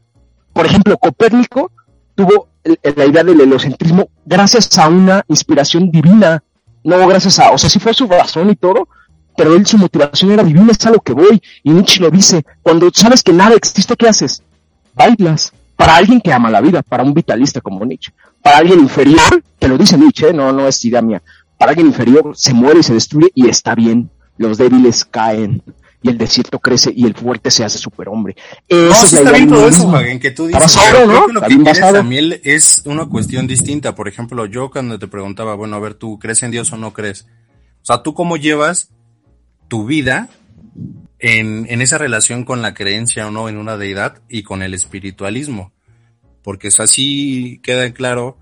Por 0.53 0.67
ejemplo, 0.67 0.97
Copérnico 0.99 1.71
tuvo 2.15 2.49
la 2.65 3.07
idea 3.07 3.25
del 3.25 3.41
helocentrismo 3.41 4.09
gracias 4.25 4.79
a 4.79 4.89
una 4.89 5.25
inspiración 5.29 5.91
divina 5.91 6.43
no 6.85 7.07
gracias 7.07 7.39
a, 7.39 7.53
o 7.53 7.59
sea, 7.59 7.71
sí 7.71 7.79
fue 7.79 7.95
su 7.95 8.07
razón 8.07 8.51
y 8.51 8.57
todo, 8.57 8.89
pero 9.37 9.55
él 9.55 9.67
su 9.67 9.79
motivación 9.79 10.33
era 10.33 10.43
divina, 10.43 10.73
es 10.73 10.85
a 10.87 10.91
lo 10.91 11.01
que 11.01 11.13
voy. 11.13 11.43
Y 11.63 11.71
Nietzsche 11.71 12.01
lo 12.01 12.11
dice, 12.11 12.45
cuando 12.63 12.91
sabes 12.93 13.23
que 13.23 13.33
nada 13.33 13.55
existe, 13.55 13.97
¿qué 13.97 14.09
haces? 14.09 14.43
Bailas. 14.95 15.53
Para 15.77 15.97
alguien 15.97 16.21
que 16.21 16.33
ama 16.33 16.51
la 16.51 16.61
vida, 16.61 16.83
para 16.83 17.03
un 17.03 17.15
vitalista 17.15 17.61
como 17.61 17.85
Nietzsche. 17.85 18.13
Para 18.43 18.59
alguien 18.59 18.81
inferior, 18.81 19.43
que 19.59 19.69
lo 19.69 19.79
dice 19.79 19.97
Nietzsche, 19.97 20.29
¿eh? 20.29 20.33
no, 20.33 20.53
no 20.53 20.69
es 20.69 20.85
idea 20.85 21.03
mía. 21.03 21.23
Para 21.59 21.71
alguien 21.71 21.89
inferior 21.89 22.33
se 22.37 22.53
muere 22.55 22.81
y 22.81 22.83
se 22.83 22.95
destruye 22.95 23.31
y 23.35 23.49
está 23.49 23.75
bien. 23.75 24.11
Los 24.37 24.59
débiles 24.59 25.05
caen. 25.05 25.63
y 26.03 26.09
el 26.09 26.19
desierto 26.19 26.59
crece 26.59 26.93
y 26.95 27.07
el 27.07 27.15
fuerte 27.15 27.51
se 27.51 27.65
hace 27.65 27.79
superhombre. 27.79 28.37
Eso 28.69 28.89
no, 28.89 28.95
está 28.95 29.33
bien 29.33 29.49
todo 29.49 29.69
eso, 29.69 29.93
que 30.21 30.31
tú 30.33 30.47
dices, 30.47 30.61
basado, 30.61 31.07
¿no? 31.07 31.27
que 31.27 31.33
lo 31.33 31.41
que 31.43 31.57
quieres 31.57 31.81
también 31.81 32.41
es 32.43 32.83
una 32.85 33.07
cuestión 33.07 33.47
distinta. 33.47 33.95
Por 33.95 34.09
ejemplo, 34.09 34.47
yo 34.47 34.71
cuando 34.71 34.99
te 34.99 35.07
preguntaba, 35.07 35.55
bueno, 35.55 35.77
a 35.77 35.81
ver, 35.81 35.95
¿tú 35.95 36.19
crees 36.19 36.43
en 36.43 36.51
Dios 36.51 36.73
o 36.73 36.77
no 36.77 36.93
crees? 36.93 37.27
O 37.83 37.85
sea, 37.85 38.03
¿tú 38.03 38.15
cómo 38.15 38.37
llevas 38.37 38.91
tu 39.73 39.87
vida 39.87 40.29
en, 41.19 41.67
en 41.71 41.81
esa 41.81 41.97
relación 41.97 42.45
con 42.45 42.61
la 42.61 42.75
creencia 42.75 43.27
o 43.27 43.31
no 43.31 43.49
en 43.49 43.57
una 43.57 43.79
deidad 43.79 44.21
y 44.29 44.43
con 44.43 44.61
el 44.63 44.75
espiritualismo? 44.75 45.73
Porque 46.43 46.69
es 46.69 46.79
así 46.79 47.59
queda 47.63 47.91
claro 47.95 48.37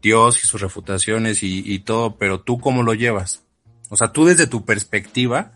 Dios 0.00 0.44
y 0.44 0.46
sus 0.46 0.60
refutaciones 0.60 1.42
y, 1.42 1.64
y 1.66 1.80
todo, 1.80 2.14
pero 2.16 2.42
tú 2.42 2.60
cómo 2.60 2.84
lo 2.84 2.94
llevas? 2.94 3.42
O 3.88 3.96
sea, 3.96 4.12
tú 4.12 4.24
desde 4.24 4.46
tu 4.46 4.64
perspectiva, 4.64 5.50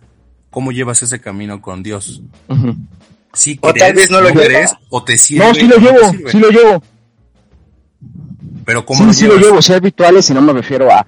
cómo 0.51 0.73
llevas 0.73 1.05
ese 1.05 1.21
camino 1.21 1.63
con 1.63 1.85
Dios. 1.85 2.23
Si 3.33 3.61
o 3.63 3.73
tal 3.73 3.95
vez 3.95 4.11
no 4.11 4.21
lo 4.21 4.31
crees 4.31 4.75
o 4.89 5.05
te 5.05 5.19
sirve. 5.19 5.47
No, 5.47 5.55
sí 5.55 5.69
lo 5.69 5.77
llevo, 5.77 6.29
sí 6.29 6.39
lo 6.41 6.51
llevo. 6.51 6.83
Pero 8.65 8.85
cómo 8.85 8.99
sí, 8.99 9.07
lo 9.07 9.13
sí 9.13 9.27
lo 9.29 9.37
llevo, 9.37 9.63
ser 9.63 9.77
habituales 9.77 10.29
y 10.31 10.35
no 10.35 10.43
me 10.43 10.53
refiero 10.53 10.91
a, 10.91 11.07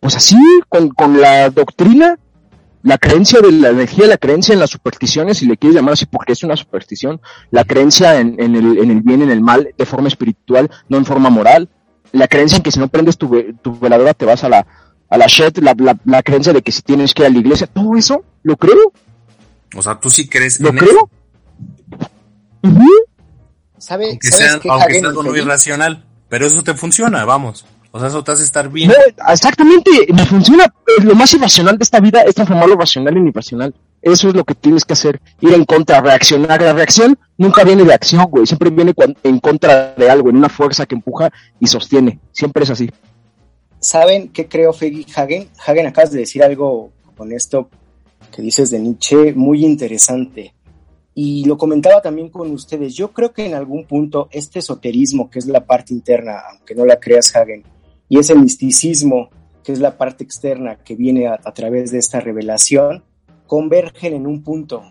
pues 0.00 0.16
así, 0.16 0.36
con, 0.68 0.88
con 0.88 1.20
la 1.20 1.50
doctrina, 1.50 2.18
la 2.82 2.98
creencia 2.98 3.40
de 3.40 3.52
la 3.52 3.68
energía, 3.70 4.06
la 4.06 4.16
creencia 4.16 4.52
en 4.52 4.60
las 4.60 4.70
supersticiones, 4.70 5.38
si 5.38 5.46
le 5.46 5.56
quieres 5.56 5.76
llamar 5.76 5.94
así, 5.94 6.06
porque 6.06 6.32
es 6.32 6.42
una 6.42 6.56
superstición, 6.56 7.20
la 7.50 7.64
creencia 7.64 8.18
en, 8.18 8.40
en, 8.40 8.56
el, 8.56 8.78
en 8.78 8.90
el 8.90 9.02
bien, 9.02 9.22
en 9.22 9.30
el 9.30 9.40
mal, 9.40 9.74
de 9.76 9.86
forma 9.86 10.08
espiritual, 10.08 10.70
no 10.88 10.96
en 10.96 11.04
forma 11.04 11.30
moral, 11.30 11.68
la 12.12 12.26
creencia 12.26 12.56
en 12.56 12.62
que 12.62 12.70
si 12.70 12.80
no 12.80 12.88
prendes 12.88 13.18
tu, 13.18 13.30
tu 13.62 13.78
veladora 13.78 14.14
te 14.14 14.24
vas 14.24 14.44
a 14.44 14.48
la, 14.48 14.66
a 15.08 15.18
la 15.18 15.26
shed, 15.26 15.58
la, 15.58 15.74
la, 15.78 15.96
la, 16.04 16.22
creencia 16.22 16.52
de 16.52 16.62
que 16.62 16.72
si 16.72 16.82
tienes 16.82 17.12
que 17.12 17.22
ir 17.22 17.26
a 17.26 17.30
la 17.30 17.38
iglesia, 17.38 17.66
todo 17.66 17.96
eso, 17.96 18.24
lo 18.42 18.56
creo. 18.56 18.92
O 19.76 19.82
sea, 19.82 20.00
tú 20.00 20.10
sí 20.10 20.28
crees 20.28 20.58
¿Lo 20.60 20.72
creo? 20.72 21.10
Uh 22.62 22.68
-huh. 22.68 23.04
¿Sabe, 23.78 24.10
aunque 24.10 24.28
sea, 24.28 24.60
aunque 24.68 25.00
sea 25.00 25.08
algo 25.08 25.22
no 25.22 25.36
irracional, 25.36 26.04
pero 26.28 26.46
eso 26.46 26.62
te 26.62 26.74
funciona, 26.74 27.24
vamos. 27.24 27.64
O 27.92 27.98
sea, 27.98 28.08
eso 28.08 28.22
te 28.22 28.32
hace 28.32 28.44
estar 28.44 28.68
bien. 28.68 28.88
No, 28.88 29.32
exactamente, 29.32 29.90
me 30.12 30.24
funciona. 30.24 30.72
Lo 31.02 31.14
más 31.14 31.34
irracional 31.34 31.76
de 31.76 31.82
esta 31.82 31.98
vida 31.98 32.22
es 32.22 32.34
transformar 32.34 32.68
lo 32.68 32.76
racional 32.76 33.16
en 33.16 33.28
irracional. 33.28 33.74
Eso 34.02 34.28
es 34.28 34.34
lo 34.34 34.44
que 34.44 34.54
tienes 34.54 34.84
que 34.84 34.92
hacer, 34.92 35.20
ir 35.40 35.52
en 35.52 35.64
contra, 35.64 36.00
reaccionar. 36.00 36.62
La 36.62 36.72
reacción 36.72 37.18
nunca 37.36 37.64
viene 37.64 37.84
de 37.84 37.92
acción, 37.92 38.24
güey, 38.30 38.46
siempre 38.46 38.70
viene 38.70 38.94
en 39.24 39.40
contra 39.40 39.94
de 39.94 40.08
algo, 40.08 40.30
en 40.30 40.36
una 40.36 40.48
fuerza 40.48 40.86
que 40.86 40.94
empuja 40.94 41.30
y 41.58 41.66
sostiene. 41.66 42.20
Siempre 42.32 42.64
es 42.64 42.70
así. 42.70 42.90
¿Saben 43.80 44.28
qué 44.28 44.46
creo, 44.46 44.72
Feggy 44.72 45.06
Hagen? 45.14 45.48
Hagen, 45.66 45.86
acabas 45.86 46.12
de 46.12 46.20
decir 46.20 46.42
algo 46.42 46.92
con 47.16 47.32
esto 47.32 47.68
que 48.30 48.42
dices 48.42 48.70
de 48.70 48.78
Nietzsche 48.78 49.34
muy 49.34 49.64
interesante. 49.64 50.54
Y 51.14 51.44
lo 51.44 51.58
comentaba 51.58 52.00
también 52.00 52.28
con 52.28 52.50
ustedes. 52.52 52.94
Yo 52.94 53.12
creo 53.12 53.32
que 53.32 53.44
en 53.44 53.54
algún 53.54 53.84
punto 53.84 54.28
este 54.30 54.60
esoterismo, 54.60 55.28
que 55.28 55.40
es 55.40 55.46
la 55.46 55.66
parte 55.66 55.92
interna, 55.92 56.38
aunque 56.50 56.74
no 56.74 56.86
la 56.86 56.96
creas, 57.00 57.34
Hagen, 57.34 57.64
y 58.10 58.18
ese 58.18 58.34
misticismo, 58.34 59.30
que 59.64 59.72
es 59.72 59.78
la 59.78 59.96
parte 59.96 60.24
externa 60.24 60.76
que 60.84 60.96
viene 60.96 61.28
a, 61.28 61.38
través 61.54 61.92
de 61.92 61.98
esta 61.98 62.20
revelación, 62.20 63.04
convergen 63.46 64.12
en 64.12 64.26
un 64.26 64.42
punto. 64.42 64.82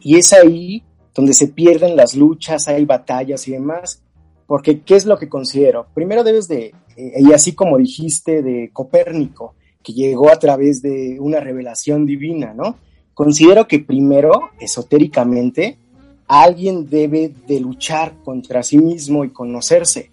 Y 0.00 0.16
es 0.16 0.34
ahí 0.34 0.82
donde 1.14 1.32
se 1.32 1.46
pierden 1.46 1.96
las 1.96 2.14
luchas, 2.14 2.68
hay 2.68 2.84
batallas 2.84 3.48
y 3.48 3.52
demás. 3.52 4.02
Porque, 4.46 4.80
¿qué 4.80 4.96
es 4.96 5.06
lo 5.06 5.16
que 5.16 5.28
considero? 5.28 5.86
Primero 5.94 6.24
debes 6.24 6.48
de 6.48 6.74
y 6.96 7.32
así 7.32 7.54
como 7.54 7.78
dijiste 7.78 8.42
de 8.42 8.70
Copérnico, 8.72 9.54
que 9.82 9.92
llegó 9.92 10.30
a 10.30 10.38
través 10.38 10.82
de 10.82 11.18
una 11.20 11.40
revelación 11.40 12.06
divina, 12.06 12.54
¿no? 12.54 12.76
Considero 13.14 13.68
que 13.68 13.78
primero, 13.78 14.50
esotéricamente, 14.60 15.78
alguien 16.26 16.88
debe 16.88 17.32
de 17.46 17.60
luchar 17.60 18.14
contra 18.24 18.62
sí 18.62 18.78
mismo 18.78 19.24
y 19.24 19.30
conocerse, 19.30 20.10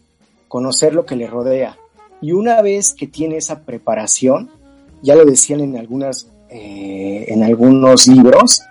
conocer 0.48 0.94
lo 0.94 1.06
que 1.06 1.16
le 1.16 1.28
rodea. 1.28 1.78
Y 2.22 2.34
una 2.34 2.62
vez 2.62 2.94
que 2.94 3.08
tiene 3.08 3.38
esa 3.38 3.62
preparación, 3.62 4.52
ya 5.02 5.16
lo 5.16 5.26
decían 5.26 5.62
en, 5.62 5.78
algunas, 5.78 6.30
eh, 6.50 7.26
en 7.28 7.44
algunos 7.44 8.08
libros, 8.08 8.62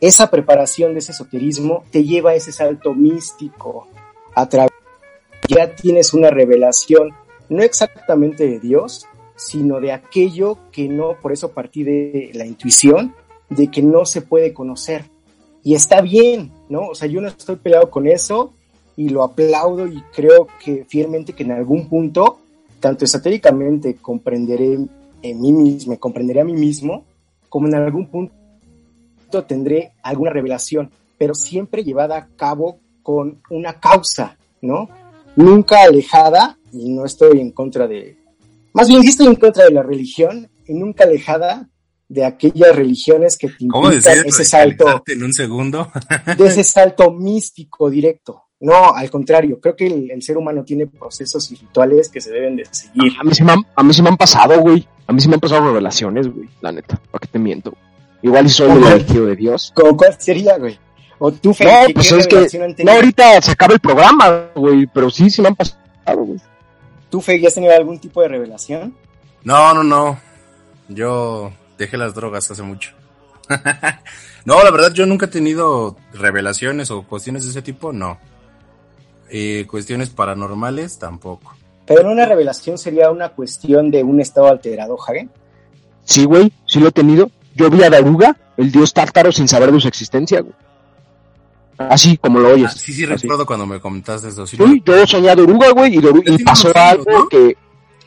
esa 0.00 0.30
preparación 0.30 0.92
de 0.92 0.98
ese 0.98 1.12
esoterismo 1.12 1.84
te 1.90 2.04
lleva 2.04 2.30
a 2.30 2.34
ese 2.34 2.52
salto 2.52 2.94
místico 2.94 3.86
a 4.34 4.48
través 4.48 4.70
ya 5.50 5.74
tienes 5.74 6.14
una 6.14 6.30
revelación 6.30 7.10
no 7.48 7.62
exactamente 7.62 8.46
de 8.46 8.60
Dios, 8.60 9.06
sino 9.34 9.80
de 9.80 9.92
aquello 9.92 10.58
que 10.70 10.88
no, 10.88 11.16
por 11.20 11.32
eso 11.32 11.50
partí 11.50 11.82
de 11.82 12.30
la 12.34 12.46
intuición, 12.46 13.14
de 13.48 13.68
que 13.68 13.82
no 13.82 14.04
se 14.04 14.22
puede 14.22 14.52
conocer. 14.52 15.06
Y 15.64 15.74
está 15.74 16.00
bien, 16.00 16.52
¿no? 16.68 16.88
O 16.88 16.94
sea, 16.94 17.08
yo 17.08 17.20
no 17.20 17.28
estoy 17.28 17.56
peleado 17.56 17.90
con 17.90 18.06
eso 18.06 18.52
y 18.96 19.08
lo 19.08 19.24
aplaudo 19.24 19.88
y 19.88 20.00
creo 20.14 20.46
que 20.62 20.84
fielmente 20.88 21.32
que 21.32 21.42
en 21.42 21.52
algún 21.52 21.88
punto, 21.88 22.39
tanto 22.80 23.04
esotéricamente 23.04 23.96
comprenderé 23.96 24.78
en 25.22 25.40
mí 25.40 25.52
mismo, 25.52 25.98
comprenderé 25.98 26.40
a 26.40 26.44
mí 26.44 26.54
mismo, 26.54 27.04
como 27.48 27.68
en 27.68 27.74
algún 27.74 28.06
punto 28.06 29.44
tendré 29.46 29.92
alguna 30.02 30.30
revelación, 30.30 30.90
pero 31.18 31.34
siempre 31.34 31.84
llevada 31.84 32.16
a 32.16 32.28
cabo 32.36 32.80
con 33.02 33.40
una 33.50 33.78
causa, 33.78 34.36
¿no? 34.62 34.88
Nunca 35.36 35.82
alejada 35.82 36.58
y 36.72 36.90
no 36.90 37.04
estoy 37.04 37.40
en 37.40 37.52
contra 37.52 37.86
de, 37.86 38.16
más 38.72 38.88
bien 38.88 39.02
sí 39.02 39.08
estoy 39.08 39.26
en 39.26 39.36
contra 39.36 39.64
de 39.64 39.70
la 39.70 39.82
religión 39.82 40.48
y 40.66 40.74
nunca 40.74 41.04
alejada 41.04 41.68
de 42.08 42.24
aquellas 42.24 42.74
religiones 42.74 43.36
que 43.38 43.48
te 43.48 43.64
implican 43.64 44.26
ese 44.26 44.44
salto 44.44 45.04
en 45.06 45.22
un 45.22 45.32
segundo 45.32 45.92
de 46.36 46.46
ese 46.46 46.64
salto 46.64 47.12
místico 47.12 47.88
directo 47.88 48.49
no 48.60 48.94
al 48.94 49.10
contrario 49.10 49.58
creo 49.60 49.74
que 49.74 49.86
el, 49.86 50.10
el, 50.10 50.22
ser 50.22 50.36
humano 50.36 50.64
tiene 50.64 50.86
procesos 50.86 51.44
espirituales 51.44 52.08
que 52.08 52.20
se 52.20 52.30
deben 52.30 52.56
de 52.56 52.64
seguir 52.66 53.12
a 53.18 53.24
mí 53.24 53.34
sí 53.34 53.42
me 53.42 53.52
han, 53.52 53.66
a 53.74 53.82
mí 53.82 53.92
sí 53.94 54.02
me 54.02 54.08
han 54.08 54.16
pasado 54.16 54.60
güey 54.60 54.86
a 55.06 55.12
mí 55.12 55.20
sí 55.20 55.28
me 55.28 55.34
han 55.34 55.40
pasado 55.40 55.66
revelaciones 55.66 56.28
güey 56.28 56.48
la 56.60 56.72
neta 56.72 57.00
para 57.10 57.20
que 57.20 57.28
te 57.28 57.38
miento 57.38 57.72
igual 58.22 58.48
si 58.48 58.56
soy 58.56 58.70
el 58.70 58.84
elegido 58.84 59.26
de 59.26 59.36
Dios 59.36 59.72
¿Cómo 59.74 59.96
cuál 59.96 60.14
sería 60.18 60.58
güey 60.58 60.78
o 61.18 61.32
tú 61.32 61.50
no 61.50 61.94
pues 61.94 62.12
es 62.12 62.26
que 62.26 62.84
no 62.84 62.92
ahorita 62.92 63.40
se 63.40 63.50
acaba 63.50 63.74
el 63.74 63.80
programa 63.80 64.50
güey 64.54 64.86
pero 64.86 65.10
sí 65.10 65.30
sí 65.30 65.42
me 65.42 65.48
han 65.48 65.56
pasado 65.56 65.76
güey 66.16 66.40
¿Tú, 67.10 67.20
Fe, 67.20 67.44
has 67.44 67.54
tenido 67.54 67.74
algún 67.74 67.98
tipo 67.98 68.22
de 68.22 68.28
revelación? 68.28 68.94
No, 69.42 69.74
no, 69.74 69.82
no. 69.82 70.20
Yo 70.88 71.52
dejé 71.76 71.96
las 71.96 72.14
drogas 72.14 72.48
hace 72.50 72.62
mucho. 72.62 72.92
no, 74.44 74.62
la 74.62 74.70
verdad, 74.70 74.92
yo 74.92 75.06
nunca 75.06 75.26
he 75.26 75.30
tenido 75.30 75.96
revelaciones 76.12 76.90
o 76.92 77.02
cuestiones 77.02 77.44
de 77.44 77.50
ese 77.50 77.62
tipo, 77.62 77.92
no. 77.92 78.18
Eh, 79.30 79.66
cuestiones 79.68 80.10
paranormales, 80.10 80.98
tampoco. 80.98 81.54
Pero 81.86 82.10
una 82.10 82.26
revelación 82.26 82.78
sería 82.78 83.10
una 83.10 83.30
cuestión 83.30 83.90
de 83.90 84.02
un 84.02 84.20
estado 84.20 84.48
alterado, 84.48 84.96
Hagen. 85.00 85.30
Sí, 86.04 86.24
güey, 86.24 86.52
sí 86.66 86.80
lo 86.80 86.88
he 86.88 86.92
tenido. 86.92 87.30
Yo 87.54 87.70
vi 87.70 87.82
a 87.82 87.90
Daruga, 87.90 88.36
el 88.56 88.70
dios 88.70 88.92
tártaro, 88.92 89.32
sin 89.32 89.48
saber 89.48 89.72
de 89.72 89.80
su 89.80 89.88
existencia, 89.88 90.40
güey. 90.40 90.54
Así 91.78 92.16
como 92.18 92.40
lo 92.40 92.50
oyes. 92.50 92.70
Ah, 92.70 92.76
sí, 92.76 92.92
sí, 92.92 93.04
así. 93.04 93.22
recuerdo 93.22 93.46
cuando 93.46 93.66
me 93.66 93.80
comentaste 93.80 94.28
eso. 94.28 94.46
Sí, 94.46 94.58
yo 94.84 95.06
soñé 95.06 95.30
a 95.30 95.34
Doruga, 95.34 95.70
güey, 95.70 95.96
y, 95.96 96.00
Doruga, 96.00 96.32
y 96.32 96.42
pasó 96.44 96.70
algo 96.74 97.04
¿no? 97.10 97.28
que... 97.28 97.56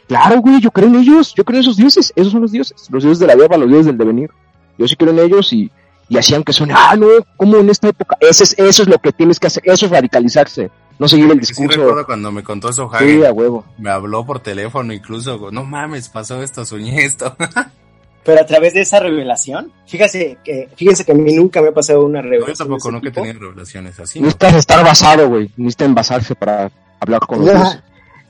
Claro, 0.07 0.41
güey, 0.41 0.59
yo 0.59 0.69
creo 0.69 0.87
en 0.89 0.95
ellos, 0.95 1.33
yo 1.33 1.43
creo 1.43 1.57
en 1.57 1.61
esos 1.61 1.77
dioses, 1.77 2.13
esos 2.15 2.31
son 2.33 2.41
los 2.41 2.51
dioses, 2.51 2.87
los 2.91 3.03
dioses 3.03 3.19
de 3.19 3.27
la 3.27 3.35
guerra, 3.35 3.57
los 3.57 3.69
dioses 3.69 3.87
del 3.87 3.97
devenir. 3.97 4.29
Yo 4.77 4.87
sí 4.87 4.95
creo 4.95 5.11
en 5.11 5.19
ellos 5.19 5.51
y, 5.53 5.71
y 6.07 6.17
hacían 6.17 6.43
que 6.43 6.53
suene, 6.53 6.73
ah, 6.75 6.95
no, 6.95 7.07
¿cómo 7.37 7.57
en 7.57 7.69
esta 7.69 7.87
época? 7.87 8.17
Ese 8.19 8.43
es, 8.43 8.53
eso 8.59 8.83
es 8.83 8.89
lo 8.89 8.99
que 8.99 9.11
tienes 9.11 9.39
que 9.39 9.47
hacer, 9.47 9.63
eso 9.65 9.85
es 9.85 9.91
radicalizarse, 9.91 10.69
no 10.99 11.07
seguir 11.07 11.31
el 11.31 11.39
discurso. 11.39 11.71
Sí, 11.71 11.79
recuerdo 11.79 12.05
cuando 12.05 12.31
me 12.31 12.43
contó 12.43 12.69
eso, 12.69 12.89
Hagen, 12.91 13.19
Sí, 13.21 13.25
a 13.25 13.31
huevo. 13.31 13.65
Me 13.77 13.89
habló 13.89 14.25
por 14.25 14.39
teléfono 14.39 14.93
incluso, 14.93 15.51
no 15.51 15.63
mames, 15.63 16.09
pasó 16.09 16.41
esto, 16.41 16.65
soñé 16.65 17.05
esto. 17.05 17.35
pero 18.23 18.41
a 18.41 18.45
través 18.45 18.73
de 18.73 18.81
esa 18.81 18.99
revelación, 18.99 19.71
fíjese 19.85 20.37
que, 20.43 20.69
fíjense 20.75 21.05
que 21.05 21.11
a 21.11 21.15
mí 21.15 21.33
nunca 21.33 21.61
me 21.61 21.69
ha 21.69 21.73
pasado 21.73 22.05
una 22.05 22.21
revelación. 22.21 22.49
No, 22.49 22.53
yo 22.53 22.57
tampoco, 22.57 22.91
nunca 22.91 23.09
he 23.09 23.11
tenido 23.11 23.39
revelaciones 23.39 23.99
así. 23.99 24.19
¿no? 24.19 24.25
Necesitas 24.25 24.55
estar 24.55 24.83
basado, 24.83 25.29
güey. 25.29 25.51
Necesitas 25.57 25.93
basarse 25.93 26.35
para 26.35 26.71
hablar 26.99 27.21
con 27.21 27.45
no, 27.45 27.53
los 27.53 27.77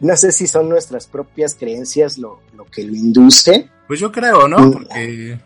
no 0.03 0.17
sé 0.17 0.33
si 0.33 0.47
son 0.47 0.67
nuestras 0.67 1.07
propias 1.07 1.55
creencias 1.55 2.17
lo, 2.17 2.41
lo 2.57 2.65
que 2.65 2.83
lo 2.83 2.93
induce. 2.93 3.69
Pues 3.87 4.01
yo 4.01 4.11
creo, 4.11 4.49
¿no? 4.49 4.71
Porque... 4.71 5.39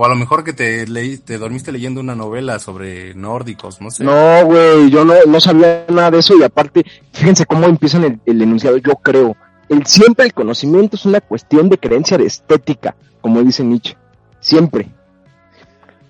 O 0.00 0.04
a 0.04 0.08
lo 0.08 0.14
mejor 0.14 0.44
que 0.44 0.52
te 0.52 0.86
leí, 0.86 1.18
te 1.18 1.38
dormiste 1.38 1.72
leyendo 1.72 2.00
una 2.00 2.14
novela 2.14 2.60
sobre 2.60 3.16
nórdicos, 3.16 3.80
no 3.80 3.90
sé. 3.90 4.04
No, 4.04 4.44
güey, 4.46 4.90
yo 4.90 5.04
no, 5.04 5.14
no 5.26 5.40
sabía 5.40 5.86
nada 5.88 6.12
de 6.12 6.20
eso 6.20 6.38
y 6.38 6.44
aparte, 6.44 6.84
fíjense 7.12 7.44
cómo 7.46 7.66
empiezan 7.66 8.04
el, 8.04 8.20
el 8.24 8.40
enunciado, 8.40 8.76
yo 8.76 8.94
creo. 8.94 9.36
El, 9.68 9.84
siempre 9.86 10.26
el 10.26 10.32
conocimiento 10.32 10.94
es 10.94 11.04
una 11.04 11.20
cuestión 11.20 11.68
de 11.68 11.78
creencia 11.78 12.16
de 12.16 12.26
estética, 12.26 12.94
como 13.20 13.42
dice 13.42 13.64
Nietzsche. 13.64 13.96
Siempre. 14.38 14.88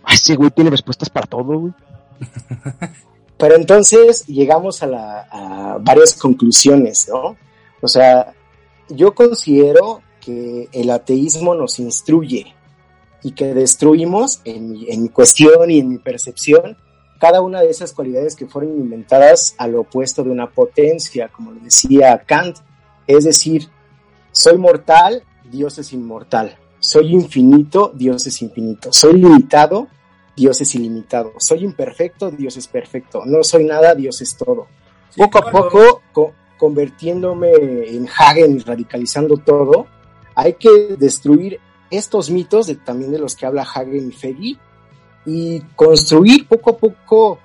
Ay, 0.04 0.16
ese 0.16 0.36
güey 0.36 0.50
tiene 0.50 0.68
respuestas 0.68 1.08
para 1.08 1.26
todo, 1.26 1.44
güey. 1.44 1.72
Pero 3.38 3.56
entonces 3.56 4.26
llegamos 4.26 4.82
a, 4.82 4.86
la, 4.86 5.20
a 5.30 5.78
varias 5.80 6.12
conclusiones, 6.12 7.08
¿no? 7.10 7.38
O 7.80 7.88
sea, 7.88 8.34
yo 8.90 9.14
considero 9.14 10.02
que 10.20 10.68
el 10.72 10.90
ateísmo 10.90 11.54
nos 11.54 11.78
instruye, 11.78 12.54
y 13.22 13.32
que 13.32 13.54
destruimos 13.54 14.40
en 14.44 14.70
mi, 14.70 14.90
en 14.90 15.02
mi 15.02 15.08
cuestión 15.08 15.70
y 15.70 15.78
en 15.78 15.88
mi 15.88 15.98
percepción 15.98 16.76
cada 17.18 17.40
una 17.40 17.60
de 17.60 17.70
esas 17.70 17.92
cualidades 17.92 18.36
que 18.36 18.46
fueron 18.46 18.78
inventadas 18.78 19.54
al 19.58 19.74
opuesto 19.74 20.22
de 20.22 20.30
una 20.30 20.50
potencia, 20.50 21.28
como 21.28 21.52
lo 21.52 21.60
decía 21.60 22.22
Kant. 22.24 22.58
Es 23.06 23.24
decir, 23.24 23.68
soy 24.32 24.56
mortal, 24.56 25.24
Dios 25.50 25.78
es 25.78 25.92
inmortal. 25.92 26.56
Soy 26.78 27.12
infinito, 27.12 27.92
Dios 27.94 28.26
es 28.26 28.40
infinito. 28.40 28.92
Soy 28.92 29.14
limitado, 29.14 29.88
Dios 30.36 30.60
es 30.60 30.74
ilimitado. 30.74 31.32
Soy 31.38 31.64
imperfecto, 31.64 32.30
Dios 32.30 32.56
es 32.56 32.68
perfecto. 32.68 33.24
No 33.26 33.42
soy 33.42 33.64
nada, 33.64 33.94
Dios 33.94 34.20
es 34.20 34.36
todo. 34.36 34.68
poco 35.16 35.38
a 35.38 35.50
poco, 35.50 36.02
convirtiéndome 36.56 37.50
en 37.88 38.08
Hagen 38.08 38.56
y 38.56 38.58
radicalizando 38.60 39.38
todo, 39.38 39.86
hay 40.36 40.54
que 40.54 40.96
destruir 40.96 41.58
estos 41.90 42.30
mitos 42.30 42.70
también 42.84 43.12
de 43.12 43.18
los 43.18 43.34
que 43.34 43.46
habla 43.46 43.62
Hagen 43.62 44.08
y 44.08 44.12
Feggy 44.12 44.58
y 45.26 45.60
construir 45.76 46.46
poco 46.46 46.70
a 46.70 46.76
poco 46.76 47.38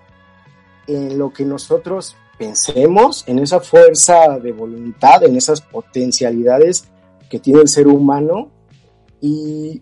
en 0.87 1.17
lo 1.17 1.31
que 1.31 1.45
nosotros 1.45 2.15
pensemos, 2.37 3.23
en 3.27 3.39
esa 3.39 3.59
fuerza 3.59 4.39
de 4.39 4.51
voluntad, 4.51 5.23
en 5.23 5.35
esas 5.35 5.61
potencialidades 5.61 6.85
que 7.29 7.39
tiene 7.39 7.61
el 7.61 7.67
ser 7.67 7.87
humano 7.87 8.49
y, 9.21 9.81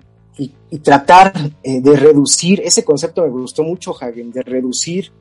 tratar 0.82 1.34
eh, 1.62 1.82
de 1.82 1.96
reducir, 1.98 2.62
ese 2.62 2.84
concepto 2.84 3.22
me 3.22 3.30
gustó 3.30 3.64
mucho, 3.64 3.96
Hagen, 4.00 4.32
de 4.32 4.42
reducir 4.42 5.12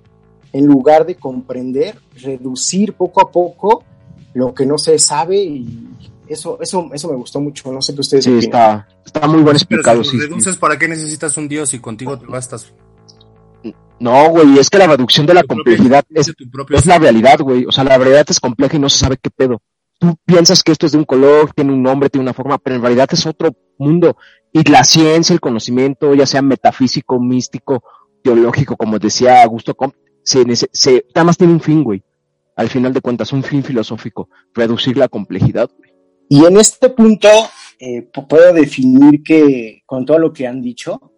en 0.52 0.66
lugar 0.66 1.04
de 1.04 1.16
comprender, 1.16 1.98
reducir 2.22 2.94
poco 2.94 3.20
a 3.20 3.30
poco 3.30 3.84
lo 4.32 4.54
que 4.54 4.64
no 4.64 4.78
se 4.78 4.98
sabe 4.98 5.36
y 5.36 5.88
eso, 6.30 6.58
eso, 6.60 6.88
eso 6.92 7.08
me 7.08 7.16
gustó 7.16 7.40
mucho. 7.40 7.72
No 7.72 7.82
sé 7.82 7.94
qué 7.94 8.00
ustedes 8.00 8.24
sí, 8.24 8.38
está, 8.38 8.88
está, 9.04 9.26
muy 9.26 9.42
bien 9.42 9.56
explicado. 9.56 10.04
Si 10.04 10.18
reduces, 10.18 10.56
¿para 10.56 10.78
qué 10.78 10.88
necesitas 10.88 11.36
un 11.36 11.48
Dios 11.48 11.74
y 11.74 11.80
contigo 11.80 12.18
te 12.18 12.26
bastas? 12.26 12.72
No, 13.98 14.30
güey, 14.30 14.58
es 14.58 14.70
que 14.70 14.78
la 14.78 14.86
reducción 14.86 15.26
de 15.26 15.34
la 15.34 15.42
complejidad 15.42 16.04
es, 16.08 16.32
es 16.70 16.86
la 16.86 16.98
realidad, 16.98 17.38
güey. 17.40 17.66
O 17.66 17.72
sea, 17.72 17.84
la 17.84 17.98
realidad 17.98 18.24
es 18.28 18.40
compleja 18.40 18.76
y 18.76 18.80
no 18.80 18.88
se 18.88 18.98
sabe 18.98 19.18
qué 19.20 19.28
pedo. 19.28 19.60
Tú 19.98 20.16
piensas 20.24 20.62
que 20.62 20.72
esto 20.72 20.86
es 20.86 20.92
de 20.92 20.98
un 20.98 21.04
color, 21.04 21.52
tiene 21.54 21.72
un 21.72 21.82
nombre, 21.82 22.08
tiene 22.08 22.22
una 22.22 22.32
forma, 22.32 22.56
pero 22.56 22.76
en 22.76 22.82
realidad 22.82 23.08
es 23.12 23.26
otro 23.26 23.54
mundo. 23.76 24.16
Y 24.52 24.68
la 24.70 24.84
ciencia, 24.84 25.34
el 25.34 25.40
conocimiento, 25.40 26.14
ya 26.14 26.24
sea 26.24 26.40
metafísico, 26.40 27.20
místico, 27.20 27.84
teológico, 28.22 28.76
como 28.76 28.98
decía 28.98 29.42
Augusto 29.42 29.74
Comte, 29.74 29.98
se, 30.22 30.44
se, 30.72 31.04
nada 31.14 31.24
más 31.24 31.36
tiene 31.36 31.52
un 31.52 31.60
fin, 31.60 31.84
güey. 31.84 32.02
Al 32.56 32.68
final 32.68 32.92
de 32.92 33.00
cuentas, 33.00 33.32
un 33.32 33.42
fin 33.42 33.62
filosófico, 33.62 34.28
reducir 34.54 34.96
la 34.96 35.08
complejidad, 35.08 35.70
güey. 35.76 35.89
Y 36.32 36.44
en 36.44 36.58
este 36.58 36.90
punto 36.90 37.28
eh, 37.80 38.02
puedo 38.02 38.52
definir 38.52 39.20
que, 39.24 39.82
con 39.84 40.06
todo 40.06 40.20
lo 40.20 40.32
que 40.32 40.46
han 40.46 40.62
dicho, 40.62 41.12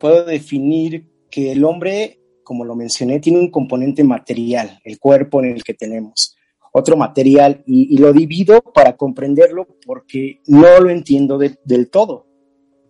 puedo 0.00 0.24
definir 0.24 1.06
que 1.30 1.52
el 1.52 1.62
hombre, 1.64 2.18
como 2.44 2.64
lo 2.64 2.74
mencioné, 2.74 3.20
tiene 3.20 3.40
un 3.40 3.50
componente 3.50 4.02
material, 4.04 4.80
el 4.84 4.98
cuerpo 4.98 5.44
en 5.44 5.50
el 5.50 5.62
que 5.62 5.74
tenemos, 5.74 6.34
otro 6.72 6.96
material, 6.96 7.62
y, 7.66 7.98
lo 7.98 8.10
divido 8.14 8.62
para 8.62 8.96
comprenderlo 8.96 9.66
porque 9.84 10.40
no 10.46 10.80
lo 10.80 10.88
entiendo 10.88 11.36
del 11.36 11.90
todo, 11.90 12.26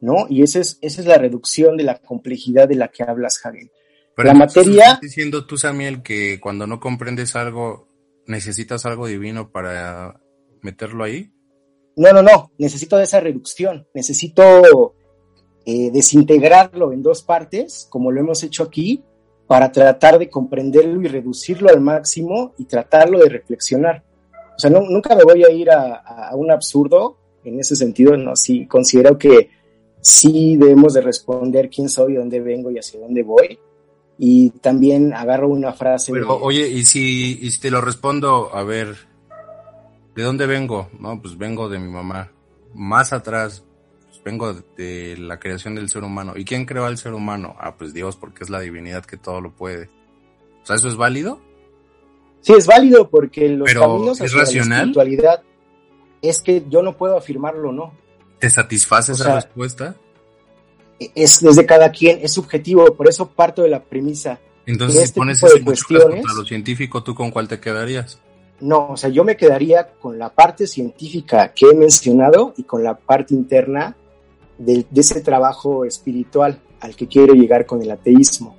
¿no? 0.01 0.27
Y 0.31 0.45
esa 0.45 0.61
es, 0.61 0.79
esa 0.81 1.01
es 1.01 1.09
la 1.09 1.19
reducción 1.19 1.77
de 1.77 1.83
la 1.83 1.99
complejidad 1.99 2.69
de 2.69 2.77
la 2.77 2.87
que 2.87 3.03
hablas, 3.03 3.45
Hagen. 3.45 3.69
la 4.17 4.33
materia... 4.33 4.85
¿Estás 4.85 5.01
diciendo 5.01 5.45
tú, 5.45 5.57
Samuel, 5.57 6.03
que 6.03 6.39
cuando 6.39 6.69
no 6.69 6.79
comprendes 6.79 7.35
algo, 7.35 7.89
necesitas 8.29 8.87
algo 8.87 9.09
divino 9.09 9.51
para 9.51 10.21
meterlo 10.63 11.03
ahí? 11.03 11.33
No, 11.99 12.13
no, 12.13 12.23
no, 12.23 12.53
necesito 12.59 12.99
esa 13.01 13.19
reducción, 13.19 13.87
necesito 13.93 14.95
eh, 15.67 15.91
desintegrarlo 15.91 16.93
en 16.93 17.03
dos 17.03 17.23
partes, 17.23 17.89
como 17.91 18.13
lo 18.13 18.21
hemos 18.21 18.45
hecho 18.45 18.63
aquí, 18.63 19.03
para 19.49 19.73
tratar 19.73 20.19
de 20.19 20.31
comprenderlo 20.31 21.03
y 21.03 21.09
reducirlo 21.09 21.71
al 21.71 21.81
máximo 21.81 22.55
y 22.57 22.67
tratarlo 22.67 23.19
de 23.19 23.29
reflexionar. 23.29 24.05
O 24.57 24.59
sea, 24.61 24.71
nunca 24.71 25.17
me 25.17 25.25
voy 25.25 25.43
a 25.43 25.51
ir 25.51 25.71
a, 25.71 26.31
un 26.35 26.53
absurdo 26.53 27.17
en 27.43 27.59
ese 27.59 27.75
sentido, 27.75 28.17
no, 28.17 28.37
sí, 28.37 28.67
considero 28.67 29.19
que 29.19 29.51
sí 30.01 30.57
debemos 30.57 30.95
de 30.95 31.01
responder 31.01 31.69
quién 31.69 31.89
soy, 31.89 32.15
dónde 32.15 32.41
vengo 32.41 32.71
y 32.71 32.79
hacia 32.79 33.01
dónde 33.01 33.25
voy. 33.25 33.59
Y 34.19 34.51
también 34.51 35.15
agarro 35.15 35.49
una 35.49 35.73
frase. 35.73 36.13
Pero, 36.13 36.39
oye, 36.41 36.69
y 36.69 36.85
si, 36.85 37.39
y 37.41 37.51
si 37.51 37.61
te 37.61 37.71
lo 37.71 37.81
respondo, 37.81 38.51
a 38.53 38.63
ver, 38.63 39.08
¿De 40.19 40.25
dónde 40.25 40.49
vengo? 40.49 40.91
No, 40.99 41.23
pues 41.23 41.39
vengo 41.39 41.69
de 41.69 41.79
mi 41.79 41.89
mamá. 41.89 42.33
Más 42.75 43.13
atrás, 43.13 43.63
pues 44.09 44.21
vengo 44.25 44.53
de 44.53 45.17
la 45.17 45.39
creación 45.39 45.77
del 45.77 45.89
ser 45.89 46.03
humano. 46.03 46.33
¿Y 46.35 46.45
quién 46.45 46.67
creó 46.67 46.87
al 46.87 46.99
ser 46.99 47.15
humano? 47.15 47.55
Ah, 47.61 47.77
pues 47.77 47.95
Dios, 47.95 48.17
porque 48.17 48.43
es 48.43 48.51
la 48.51 48.59
divinidad 48.59 49.05
que 49.05 49.17
todo 49.17 49.41
lo 49.41 49.53
puede. 49.53 49.89
O 50.61 50.67
sea, 50.67 50.75
¿eso 50.75 50.89
es 50.89 50.97
válido? 50.97 51.41
Sí, 52.41 52.53
es 52.53 52.67
válido 52.67 53.09
porque 53.09 53.49
los 53.49 53.73
caminos 53.73 54.21
¿es 54.21 54.33
racional? 54.33 54.71
la 54.71 54.77
espiritualidad 54.79 55.43
es 56.21 56.41
que 56.41 56.65
yo 56.69 56.83
no 56.83 56.97
puedo 56.97 57.17
afirmarlo, 57.17 57.71
¿no? 57.71 57.93
¿Te 58.41 58.51
satisface 58.51 59.13
esa 59.13 59.37
respuesta? 59.37 59.95
Es 60.99 61.41
desde 61.41 61.65
cada 61.65 61.93
quien, 61.93 62.19
es 62.23 62.33
subjetivo, 62.33 62.93
por 62.97 63.09
eso 63.09 63.29
parto 63.31 63.63
de 63.63 63.69
la 63.69 63.85
premisa. 63.85 64.41
Entonces, 64.67 64.99
si 64.99 65.05
este 65.05 65.21
pones 65.21 65.41
ese 65.41 65.63
cuestiones, 65.63 66.23
contra 66.23 66.35
lo 66.35 66.45
científico, 66.45 67.05
¿tú 67.05 67.15
con 67.15 67.31
cuál 67.31 67.47
te 67.47 67.61
quedarías? 67.61 68.21
No, 68.61 68.91
o 68.91 68.97
sea, 68.97 69.11
yo 69.11 69.23
me 69.25 69.37
quedaría 69.37 69.93
con 70.01 70.19
la 70.19 70.31
parte 70.31 70.67
científica 70.67 71.53
que 71.55 71.67
he 71.67 71.75
mencionado 71.75 72.55
y 72.57 72.65
con 72.65 72.83
la 72.83 72.97
parte 72.97 73.35
interna 73.35 73.97
de, 74.59 74.85
ese 74.95 75.21
trabajo 75.21 75.85
espiritual 75.85 76.61
al 76.81 76.97
que 76.97 77.07
quiero 77.07 77.35
llegar 77.35 77.67
con 77.67 77.83
el 77.83 77.91
ateísmo. 77.91 78.57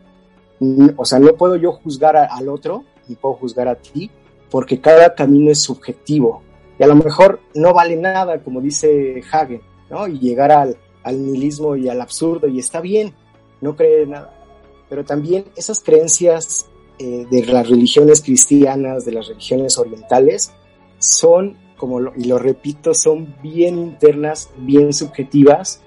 O 0.97 1.05
sea, 1.05 1.19
no 1.19 1.33
puedo 1.35 1.55
yo 1.57 1.73
juzgar 1.73 2.15
al 2.17 2.49
otro, 2.49 2.83
ni 3.07 3.15
puedo 3.15 3.35
juzgar 3.35 3.67
a 3.67 3.75
ti, 3.75 4.09
porque 4.49 4.79
cada 4.79 5.15
camino 5.15 5.51
es 5.51 5.61
subjetivo. 5.61 6.43
Y 6.77 6.83
a 6.83 6.87
lo 6.87 6.95
mejor 6.95 7.41
no 7.53 7.73
vale 7.73 7.95
nada, 7.95 8.41
como 8.41 8.61
dice 8.61 9.21
Hagen, 9.31 9.61
¿no? 9.89 10.07
Y 10.07 10.19
llegar 10.19 10.51
al, 10.51 10.77
al 11.03 11.25
nihilismo 11.25 11.75
y 11.75 11.89
al 11.89 12.01
absurdo, 12.01 12.47
y 12.47 12.59
está 12.59 12.79
bien, 12.79 13.13
no 13.61 13.75
creer 13.75 14.07
nada. 14.07 14.33
Pero 14.89 15.03
también 15.03 15.45
esas 15.55 15.81
creencias 15.81 16.67
eh, 16.99 17.25
de 17.31 17.45
las 17.45 17.69
religiones 17.69 18.21
cristianas, 18.21 19.05
de 19.05 19.13
las 19.13 19.29
religiones 19.29 19.77
orientales, 19.77 20.51
son, 20.97 21.57
como 21.77 22.13
y 22.13 22.25
lo 22.25 22.37
repito, 22.37 22.93
son 22.93 23.35
bien 23.41 23.77
internas, 23.77 24.49
bien 24.57 24.91
subjetivas, 24.91 25.81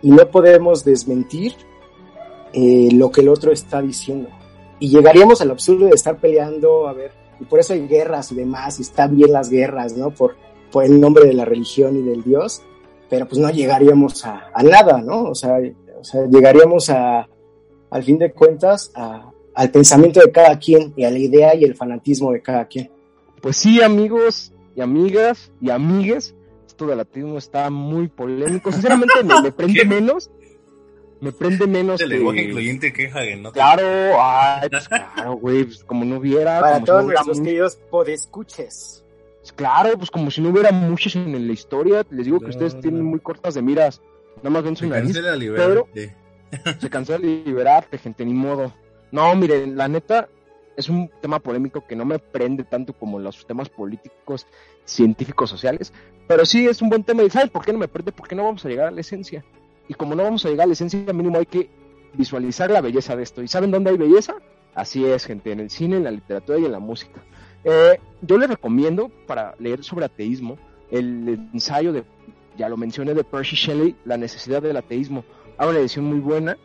y 0.00 0.10
no 0.10 0.30
podemos 0.30 0.84
desmentir 0.84 1.54
eh, 2.52 2.88
lo 2.92 3.10
que 3.10 3.22
el 3.22 3.30
otro 3.30 3.50
está 3.50 3.82
diciendo. 3.82 4.28
Y 4.78 4.90
llegaríamos 4.90 5.40
al 5.40 5.50
absurdo 5.50 5.86
de 5.86 5.94
estar 5.96 6.18
peleando, 6.18 6.86
a 6.86 6.92
ver, 6.92 7.10
y 7.40 7.44
por 7.46 7.58
eso 7.58 7.72
hay 7.72 7.88
guerras 7.88 8.30
y 8.30 8.36
demás, 8.36 8.78
y 8.78 8.82
están 8.82 9.16
bien 9.16 9.32
las 9.32 9.50
guerras, 9.50 9.96
¿no? 9.96 10.10
Por, 10.14 10.36
por 10.70 10.84
el 10.84 11.00
nombre 11.00 11.26
de 11.26 11.34
la 11.34 11.44
religión 11.44 11.96
y 11.96 12.02
del 12.02 12.22
Dios, 12.22 12.62
pero 13.10 13.26
pues 13.26 13.40
no 13.40 13.50
llegaríamos 13.50 14.24
a, 14.24 14.50
a 14.54 14.62
nada, 14.62 15.00
¿no? 15.00 15.24
O 15.24 15.34
sea, 15.34 15.58
o 15.98 16.04
sea, 16.04 16.26
llegaríamos 16.26 16.90
a, 16.90 17.28
al 17.90 18.02
fin 18.04 18.18
de 18.18 18.32
cuentas, 18.32 18.92
a, 18.94 19.33
al 19.54 19.70
pensamiento 19.70 20.20
de 20.20 20.30
cada 20.30 20.58
quien 20.58 20.92
y 20.96 21.04
a 21.04 21.10
la 21.10 21.18
idea 21.18 21.54
y 21.54 21.64
el 21.64 21.74
fanatismo 21.74 22.32
de 22.32 22.42
cada 22.42 22.66
quien. 22.66 22.90
Pues 23.40 23.56
sí, 23.56 23.82
amigos 23.82 24.52
y 24.76 24.80
amigas 24.80 25.52
y 25.60 25.70
amigues, 25.70 26.34
esto 26.66 26.86
del 26.86 27.00
ateísmo 27.00 27.38
está 27.38 27.70
muy 27.70 28.08
polémico. 28.08 28.72
Sinceramente 28.72 29.14
me, 29.22 29.52
prende 29.52 29.84
menos. 29.84 30.30
Me 31.20 31.30
prende 31.30 31.66
menos. 31.66 32.00
El 32.00 32.08
lenguaje 32.08 32.42
incluyente 32.42 32.92
que 32.92 33.36
¿no? 33.36 33.52
Claro, 33.52 33.84
ay, 34.20 34.68
pues 34.68 34.88
claro, 34.88 35.34
güey, 35.34 35.64
pues 35.64 35.84
como 35.84 36.04
no 36.04 36.18
hubiera. 36.18 36.60
Para 36.60 36.82
todos 36.82 37.04
nuestros 37.04 37.40
queridos 37.40 37.76
podescuches. 37.90 39.04
Pues 39.40 39.52
claro, 39.52 39.96
pues 39.98 40.10
como 40.10 40.30
si 40.30 40.40
no 40.40 40.48
hubiera 40.48 40.72
muchos 40.72 41.14
en 41.16 41.46
la 41.46 41.52
historia. 41.52 42.04
Les 42.10 42.24
digo 42.24 42.40
que 42.40 42.50
ustedes 42.50 42.80
tienen 42.80 43.04
muy 43.04 43.20
cortas 43.20 43.54
de 43.54 43.62
miras. 43.62 44.00
Nada 44.38 44.50
más 44.50 44.64
ven 44.64 44.74
su 44.74 44.86
nariz. 44.88 45.16
Pero 45.54 45.86
se 46.80 46.90
cansó 46.90 47.12
de 47.12 47.20
liberarte, 47.20 47.98
gente, 47.98 48.24
ni 48.24 48.32
modo. 48.32 48.72
No, 49.12 49.34
miren, 49.34 49.76
la 49.76 49.88
neta 49.88 50.28
es 50.76 50.88
un 50.88 51.10
tema 51.20 51.38
polémico 51.38 51.86
que 51.86 51.96
no 51.96 52.04
me 52.04 52.18
prende 52.18 52.64
tanto 52.64 52.92
como 52.92 53.18
los 53.18 53.46
temas 53.46 53.68
políticos, 53.68 54.46
científicos, 54.84 55.50
sociales, 55.50 55.92
pero 56.26 56.44
sí 56.44 56.66
es 56.66 56.82
un 56.82 56.88
buen 56.88 57.04
tema 57.04 57.22
y 57.22 57.30
¿saben 57.30 57.48
por 57.48 57.64
qué 57.64 57.72
no 57.72 57.78
me 57.78 57.88
prende? 57.88 58.12
Porque 58.12 58.34
no 58.34 58.44
vamos 58.44 58.64
a 58.64 58.68
llegar 58.68 58.88
a 58.88 58.90
la 58.90 59.00
esencia. 59.00 59.44
Y 59.88 59.94
como 59.94 60.14
no 60.14 60.22
vamos 60.22 60.44
a 60.44 60.48
llegar 60.48 60.64
a 60.64 60.68
la 60.68 60.72
esencia, 60.72 61.12
mínimo 61.12 61.38
hay 61.38 61.46
que 61.46 61.70
visualizar 62.14 62.70
la 62.70 62.80
belleza 62.80 63.16
de 63.16 63.22
esto. 63.22 63.42
¿Y 63.42 63.48
saben 63.48 63.70
dónde 63.70 63.90
hay 63.90 63.96
belleza? 63.96 64.34
Así 64.74 65.04
es, 65.04 65.26
gente, 65.26 65.52
en 65.52 65.60
el 65.60 65.70
cine, 65.70 65.96
en 65.96 66.04
la 66.04 66.10
literatura 66.10 66.58
y 66.58 66.64
en 66.64 66.72
la 66.72 66.78
música. 66.78 67.22
Eh, 67.64 67.98
yo 68.22 68.38
les 68.38 68.48
recomiendo 68.48 69.10
para 69.26 69.54
leer 69.58 69.84
sobre 69.84 70.06
ateísmo 70.06 70.58
el 70.90 71.48
ensayo 71.52 71.92
de, 71.92 72.04
ya 72.56 72.68
lo 72.68 72.76
mencioné, 72.76 73.14
de 73.14 73.24
Percy 73.24 73.56
Shelley, 73.56 73.96
La 74.04 74.16
necesidad 74.16 74.62
del 74.62 74.76
ateísmo. 74.76 75.24
Hay 75.58 75.68
una 75.68 75.78
edición 75.78 76.06
muy 76.06 76.18
buena 76.18 76.56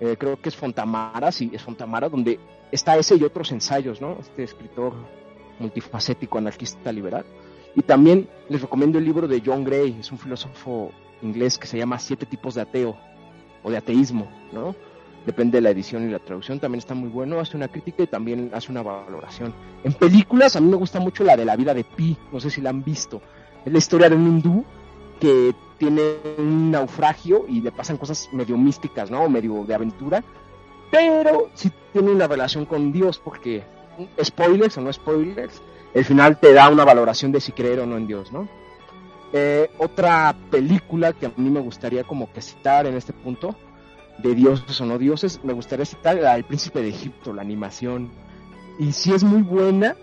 eh, 0.00 0.16
creo 0.18 0.40
que 0.40 0.48
es 0.48 0.56
Fontamara, 0.56 1.32
sí, 1.32 1.50
es 1.52 1.62
Fontamara, 1.62 2.08
donde 2.08 2.38
está 2.70 2.96
ese 2.96 3.16
y 3.16 3.24
otros 3.24 3.52
ensayos, 3.52 4.00
¿no? 4.00 4.18
Este 4.20 4.42
escritor 4.42 4.92
multifacético, 5.58 6.38
anarquista 6.38 6.92
liberal. 6.92 7.24
Y 7.74 7.82
también 7.82 8.28
les 8.48 8.60
recomiendo 8.60 8.98
el 8.98 9.04
libro 9.04 9.28
de 9.28 9.42
John 9.44 9.64
Gray, 9.64 9.96
es 10.00 10.10
un 10.10 10.18
filósofo 10.18 10.90
inglés 11.22 11.58
que 11.58 11.66
se 11.66 11.78
llama 11.78 11.98
Siete 11.98 12.26
tipos 12.26 12.54
de 12.54 12.62
ateo, 12.62 12.96
o 13.62 13.70
de 13.70 13.76
ateísmo, 13.76 14.28
¿no? 14.52 14.74
Depende 15.26 15.58
de 15.58 15.62
la 15.62 15.70
edición 15.70 16.08
y 16.08 16.12
la 16.12 16.20
traducción, 16.20 16.60
también 16.60 16.78
está 16.78 16.94
muy 16.94 17.08
bueno, 17.08 17.40
hace 17.40 17.56
una 17.56 17.66
crítica 17.66 18.04
y 18.04 18.06
también 18.06 18.50
hace 18.54 18.70
una 18.70 18.82
valoración. 18.82 19.52
En 19.82 19.92
películas 19.92 20.54
a 20.54 20.60
mí 20.60 20.68
me 20.70 20.76
gusta 20.76 21.00
mucho 21.00 21.24
la 21.24 21.36
de 21.36 21.44
la 21.44 21.56
vida 21.56 21.74
de 21.74 21.82
Pi, 21.82 22.16
no 22.32 22.38
sé 22.38 22.48
si 22.48 22.60
la 22.60 22.70
han 22.70 22.84
visto. 22.84 23.20
Es 23.64 23.72
la 23.72 23.78
historia 23.78 24.08
de 24.08 24.14
un 24.14 24.26
hindú 24.26 24.64
que 25.20 25.54
tiene 25.78 26.16
un 26.38 26.70
naufragio 26.70 27.44
y 27.48 27.60
le 27.60 27.72
pasan 27.72 27.96
cosas 27.96 28.28
medio 28.32 28.56
místicas, 28.56 29.10
¿no? 29.10 29.22
O 29.22 29.28
medio 29.28 29.64
de 29.64 29.74
aventura, 29.74 30.24
pero 30.90 31.50
sí 31.54 31.70
tiene 31.92 32.10
una 32.10 32.26
relación 32.26 32.64
con 32.64 32.92
Dios 32.92 33.18
porque 33.18 33.64
spoilers 34.22 34.76
o 34.78 34.80
no 34.80 34.92
spoilers, 34.92 35.62
el 35.94 36.04
final 36.04 36.38
te 36.38 36.52
da 36.52 36.68
una 36.68 36.84
valoración 36.84 37.32
de 37.32 37.40
si 37.40 37.52
creer 37.52 37.80
o 37.80 37.86
no 37.86 37.96
en 37.96 38.06
Dios, 38.06 38.32
¿no? 38.32 38.48
Eh, 39.32 39.70
otra 39.78 40.34
película 40.50 41.12
que 41.12 41.26
a 41.26 41.32
mí 41.36 41.50
me 41.50 41.60
gustaría 41.60 42.04
como 42.04 42.32
que 42.32 42.40
citar 42.40 42.86
en 42.86 42.94
este 42.94 43.12
punto, 43.12 43.56
de 44.18 44.34
dioses 44.34 44.80
o 44.80 44.86
no 44.86 44.98
dioses, 44.98 45.40
me 45.42 45.52
gustaría 45.52 45.84
citar 45.84 46.18
El 46.18 46.44
Príncipe 46.44 46.80
de 46.80 46.88
Egipto, 46.88 47.32
la 47.32 47.42
animación. 47.42 48.10
Y 48.78 48.92
sí 48.92 49.12
es 49.12 49.24
muy 49.24 49.42
buena 49.42 49.96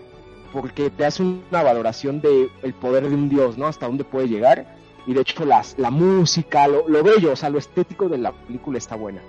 porque 0.52 0.90
te 0.90 1.04
hace 1.04 1.22
una 1.22 1.62
valoración 1.62 2.20
de 2.20 2.48
el 2.62 2.74
poder 2.74 3.08
de 3.08 3.14
un 3.14 3.28
dios, 3.28 3.58
¿no? 3.58 3.66
Hasta 3.66 3.86
dónde 3.86 4.04
puede 4.04 4.28
llegar. 4.28 4.76
Y 5.06 5.14
de 5.14 5.20
hecho 5.20 5.44
las, 5.44 5.78
la 5.78 5.90
música, 5.90 6.66
lo, 6.66 6.88
lo 6.88 7.02
bello, 7.02 7.32
o 7.32 7.36
sea, 7.36 7.50
lo 7.50 7.58
estético 7.58 8.08
de 8.08 8.18
la 8.18 8.32
película 8.32 8.78
está 8.78 8.96
buena. 8.96 9.22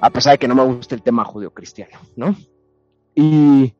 A 0.00 0.10
pesar 0.10 0.32
de 0.32 0.38
que 0.38 0.48
no 0.48 0.54
me 0.54 0.64
gusta 0.64 0.94
el 0.94 1.02
tema 1.02 1.24
judeocristiano, 1.24 1.98
¿no? 2.16 2.34
Y 3.14 3.74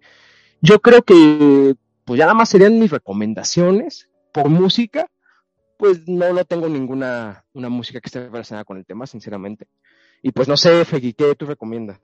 yo 0.61 0.81
creo 0.81 1.03
que 1.03 1.75
pues 2.05 2.19
ya 2.19 2.25
nada 2.25 2.35
más 2.35 2.49
serían 2.49 2.79
mis 2.79 2.91
recomendaciones 2.91 4.09
por 4.33 4.49
música. 4.49 5.07
Pues 5.79 6.07
no, 6.07 6.33
no 6.33 6.45
tengo 6.45 6.69
ninguna 6.69 7.45
una 7.53 7.69
música 7.69 8.01
que 8.01 8.07
esté 8.07 8.29
relacionada 8.29 8.65
con 8.65 8.77
el 8.79 8.87
tema, 8.87 9.07
sinceramente. 9.07 9.67
Y 10.23 10.31
pues 10.31 10.47
no 10.47 10.57
sé, 10.57 10.85
Fegui, 10.85 11.15
¿qué 11.15 11.35
tú 11.35 11.47
recomiendas? 11.47 11.99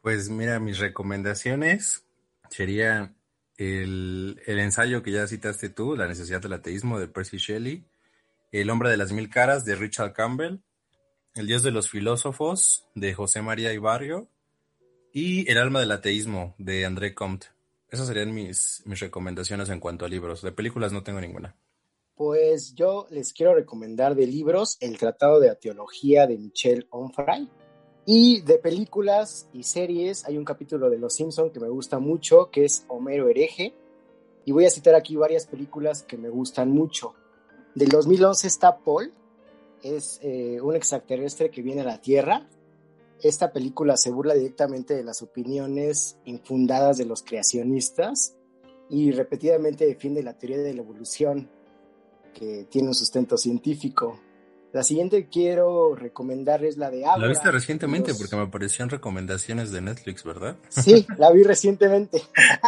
Pues 0.00 0.28
mira, 0.28 0.58
mis 0.58 0.78
recomendaciones 0.78 2.04
sería 2.48 3.14
el, 3.56 4.40
el, 4.46 4.58
ensayo 4.58 5.02
que 5.02 5.12
ya 5.12 5.26
citaste 5.26 5.68
tú, 5.68 5.94
La 5.94 6.08
necesidad 6.08 6.40
del 6.40 6.54
ateísmo 6.54 6.98
de 6.98 7.06
Percy 7.06 7.36
Shelley, 7.36 7.86
El 8.52 8.68
hombre 8.70 8.90
de 8.90 8.96
las 8.96 9.12
mil 9.12 9.30
caras 9.30 9.64
de 9.64 9.76
Richard 9.76 10.12
Campbell, 10.12 10.58
El 11.36 11.46
dios 11.46 11.62
de 11.62 11.70
los 11.70 11.88
filósofos 11.88 12.84
de 12.96 13.14
José 13.14 13.42
María 13.42 13.72
Ibarrio 13.72 14.28
y 15.12 15.48
El 15.48 15.58
alma 15.58 15.78
del 15.78 15.92
ateísmo 15.92 16.56
de 16.58 16.84
André 16.84 17.14
Comte. 17.14 17.46
Esas 17.90 18.08
serían 18.08 18.34
mis, 18.34 18.82
mis 18.86 18.98
recomendaciones 18.98 19.68
en 19.68 19.78
cuanto 19.78 20.04
a 20.04 20.08
libros. 20.08 20.42
De 20.42 20.50
películas 20.50 20.92
no 20.92 21.04
tengo 21.04 21.20
ninguna. 21.20 21.54
Pues 22.16 22.74
yo 22.74 23.06
les 23.10 23.32
quiero 23.32 23.54
recomendar 23.54 24.16
de 24.16 24.26
libros 24.26 24.78
El 24.80 24.98
Tratado 24.98 25.38
de 25.38 25.54
Teología 25.54 26.26
de 26.26 26.36
Michel 26.36 26.88
Onfray. 26.90 27.48
Y 28.04 28.40
de 28.40 28.58
películas 28.58 29.48
y 29.52 29.62
series 29.62 30.24
hay 30.24 30.36
un 30.36 30.44
capítulo 30.44 30.90
de 30.90 30.98
Los 30.98 31.14
Simpson 31.14 31.50
que 31.50 31.60
me 31.60 31.68
gusta 31.68 32.00
mucho, 32.00 32.50
que 32.50 32.64
es 32.64 32.84
Homero 32.88 33.28
hereje. 33.28 33.74
Y 34.44 34.50
voy 34.50 34.64
a 34.64 34.70
citar 34.70 34.96
aquí 34.96 35.14
varias 35.14 35.46
películas 35.46 36.02
que 36.02 36.16
me 36.16 36.30
gustan 36.30 36.70
mucho. 36.70 37.14
Del 37.74 37.88
2011 37.88 38.46
está 38.46 38.78
Paul, 38.78 39.12
es 39.82 40.18
eh, 40.22 40.60
un 40.60 40.76
extraterrestre 40.76 41.50
que 41.50 41.62
viene 41.62 41.82
a 41.82 41.84
la 41.84 42.00
Tierra 42.00 42.46
esta 43.22 43.52
película 43.52 43.96
se 43.96 44.10
burla 44.10 44.34
directamente 44.34 44.94
de 44.94 45.04
las 45.04 45.22
opiniones 45.22 46.16
infundadas 46.24 46.96
de 46.96 47.04
los 47.04 47.22
creacionistas 47.22 48.34
y 48.88 49.12
repetidamente 49.12 49.86
defiende 49.86 50.22
la 50.22 50.38
teoría 50.38 50.58
de 50.58 50.74
la 50.74 50.80
evolución 50.80 51.48
que 52.34 52.66
tiene 52.70 52.88
un 52.88 52.94
sustento 52.94 53.36
científico. 53.36 54.18
La 54.72 54.84
siguiente 54.84 55.24
que 55.24 55.28
quiero 55.28 55.94
recomendar 55.96 56.64
es 56.64 56.76
la 56.76 56.90
de 56.90 57.04
Abra. 57.04 57.22
La 57.22 57.28
viste 57.28 57.50
recientemente 57.50 58.14
porque 58.14 58.36
me 58.36 58.42
aparecían 58.42 58.88
recomendaciones 58.88 59.72
de 59.72 59.80
Netflix, 59.80 60.24
¿verdad? 60.24 60.56
Sí, 60.68 61.06
la 61.18 61.30
vi 61.32 61.42
recientemente. 61.42 62.22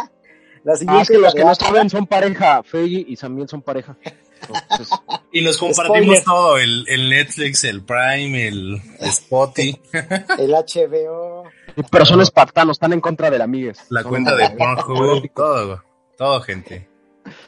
la 0.63 0.75
siguiente 0.75 0.99
ah, 0.99 1.01
es 1.01 1.09
que 1.09 1.17
los 1.17 1.33
que 1.33 1.45
no 1.45 1.55
saben 1.55 1.89
son 1.89 2.05
pareja, 2.05 2.61
Feggy 2.61 3.05
y 3.07 3.15
Samuel 3.15 3.47
son 3.47 3.61
pareja. 3.61 3.97
Y 5.31 5.41
nos 5.41 5.57
compartimos 5.57 6.23
todo, 6.23 6.57
el, 6.57 6.85
el, 6.87 7.09
Netflix, 7.09 7.63
el 7.63 7.83
Prime, 7.83 8.47
el 8.47 8.81
Spotify. 8.99 9.79
el 10.37 10.51
HBO. 10.51 11.43
Pero 11.91 12.05
son 12.05 12.21
espartanos, 12.21 12.75
están 12.75 12.93
en 12.93 13.01
contra 13.01 13.29
de 13.29 13.37
la 13.37 13.45
amigues. 13.45 13.79
La 13.89 14.03
cuenta 14.03 14.35
de 14.35 14.49
Pornhub, 14.51 15.31
todo, 15.33 15.83
todo 16.17 16.41
gente. 16.41 16.89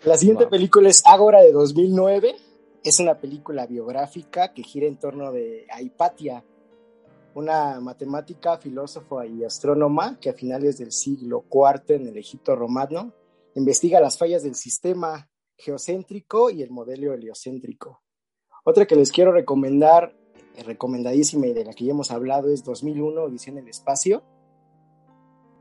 La 0.03 0.17
siguiente 0.17 0.47
película 0.47 0.89
es 0.89 1.03
Ágora 1.05 1.41
de 1.41 1.51
2009. 1.51 2.35
Es 2.83 2.99
una 2.99 3.15
película 3.15 3.65
biográfica 3.65 4.53
que 4.53 4.63
gira 4.63 4.87
en 4.87 4.97
torno 4.97 5.31
de 5.31 5.65
Hipatia, 5.79 6.43
una 7.33 7.79
matemática, 7.81 8.57
filósofa 8.57 9.25
y 9.25 9.43
astrónoma 9.43 10.17
que 10.19 10.29
a 10.29 10.33
finales 10.33 10.77
del 10.77 10.91
siglo 10.91 11.45
IV 11.51 11.95
en 11.95 12.07
el 12.07 12.17
Egipto 12.17 12.55
romano 12.55 13.13
investiga 13.55 13.99
las 13.99 14.17
fallas 14.17 14.43
del 14.43 14.55
sistema 14.55 15.27
geocéntrico 15.58 16.49
y 16.49 16.62
el 16.62 16.72
modelo 16.72 17.14
heliocéntrico. 17.14 18.01
Otra 18.64 18.86
que 18.86 18.95
les 18.95 19.12
quiero 19.12 19.32
recomendar, 19.32 20.16
eh, 20.56 20.64
recomendadísima 20.64 21.47
y 21.47 21.53
de 21.53 21.66
la 21.66 21.74
que 21.74 21.86
ya 21.86 21.91
hemos 21.91 22.12
hablado, 22.12 22.49
es 22.49 22.64
2001, 22.64 23.24
Odisea 23.24 23.53
en 23.53 23.60
el 23.60 23.68
Espacio. 23.68 24.24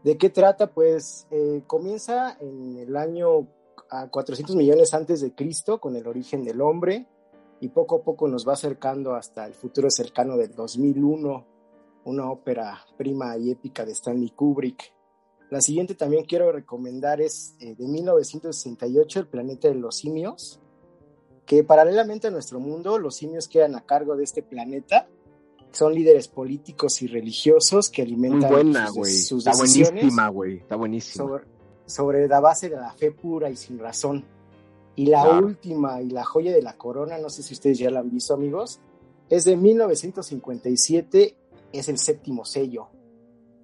¿De 0.03 0.17
qué 0.17 0.31
trata? 0.31 0.73
Pues 0.73 1.27
eh, 1.31 1.63
comienza 1.67 2.37
en 2.41 2.79
el 2.79 2.97
año 2.97 3.49
a 3.91 4.09
400 4.09 4.57
millones 4.57 4.95
antes 4.95 5.21
de 5.21 5.35
Cristo 5.35 5.81
con 5.81 5.97
el 5.97 6.07
origen 6.07 6.45
del 6.45 6.61
hombre 6.61 7.07
y 7.61 7.69
poco 7.69 7.97
a 7.97 8.03
poco 8.03 8.29
nos 8.29 8.47
va 8.47 8.55
acercando 8.55 9.15
hasta 9.15 9.47
el 9.47 9.55
futuro 9.55 9.91
cercano 9.91 10.37
del 10.37 10.55
2001, 10.55 11.47
una 12.05 12.31
ópera 12.31 12.85
prima 12.97 13.37
y 13.37 13.51
épica 13.51 13.85
de 13.85 13.93
Stanley 13.93 14.31
Kubrick. 14.31 14.94
La 15.51 15.61
siguiente 15.61 15.95
también 15.95 16.25
quiero 16.25 16.51
recomendar 16.53 17.21
es 17.21 17.55
eh, 17.61 17.75
de 17.75 17.87
1968, 17.87 19.21
El 19.21 19.27
planeta 19.27 19.69
de 19.69 19.75
los 19.75 19.97
simios, 19.97 20.61
que 21.47 21.63
paralelamente 21.65 22.29
a 22.29 22.31
nuestro 22.31 22.61
mundo, 22.61 22.99
los 22.99 23.17
simios 23.17 23.49
quedan 23.49 23.75
a 23.75 23.85
cargo 23.85 24.17
de 24.17 24.25
este 24.25 24.43
planeta. 24.43 25.07
Son 25.73 25.95
líderes 25.95 26.29
políticos 26.29 27.03
y 27.03 27.09
religiosos 27.09 27.91
que 27.91 28.03
alimentan 28.03 28.51
buena, 28.51 28.89
sus, 28.89 29.47
Está 29.47 29.57
buenísima, 29.57 30.29
güey. 30.29 30.59
Está 30.59 30.77
buenísima. 30.77 31.43
Sobre, 31.87 32.29
la 32.29 32.41
base 32.41 32.71
de 32.71 32.77
la 32.77 32.93
fe 32.93 33.11
pura 33.11 33.51
y 33.51 33.57
sin 33.57 33.79
razón. 33.79 34.25
Y 34.97 35.07
la 35.07 35.29
última 35.39 36.01
y 36.01 36.11
la 36.11 36.25
joya 36.25 36.53
de 36.53 36.63
la 36.63 36.79
corona, 36.79 37.19
no 37.19 37.29
sé 37.29 37.43
si 37.43 37.53
ustedes 37.53 37.79
ya 37.79 37.91
la 37.91 38.01
han 38.01 38.11
visto, 38.11 38.35
amigos, 38.35 38.81
es 39.29 39.45
de 39.45 39.57
1957, 39.57 41.37
es 41.73 41.89
el 41.89 41.99
séptimo 41.99 42.45
sello 42.45 42.94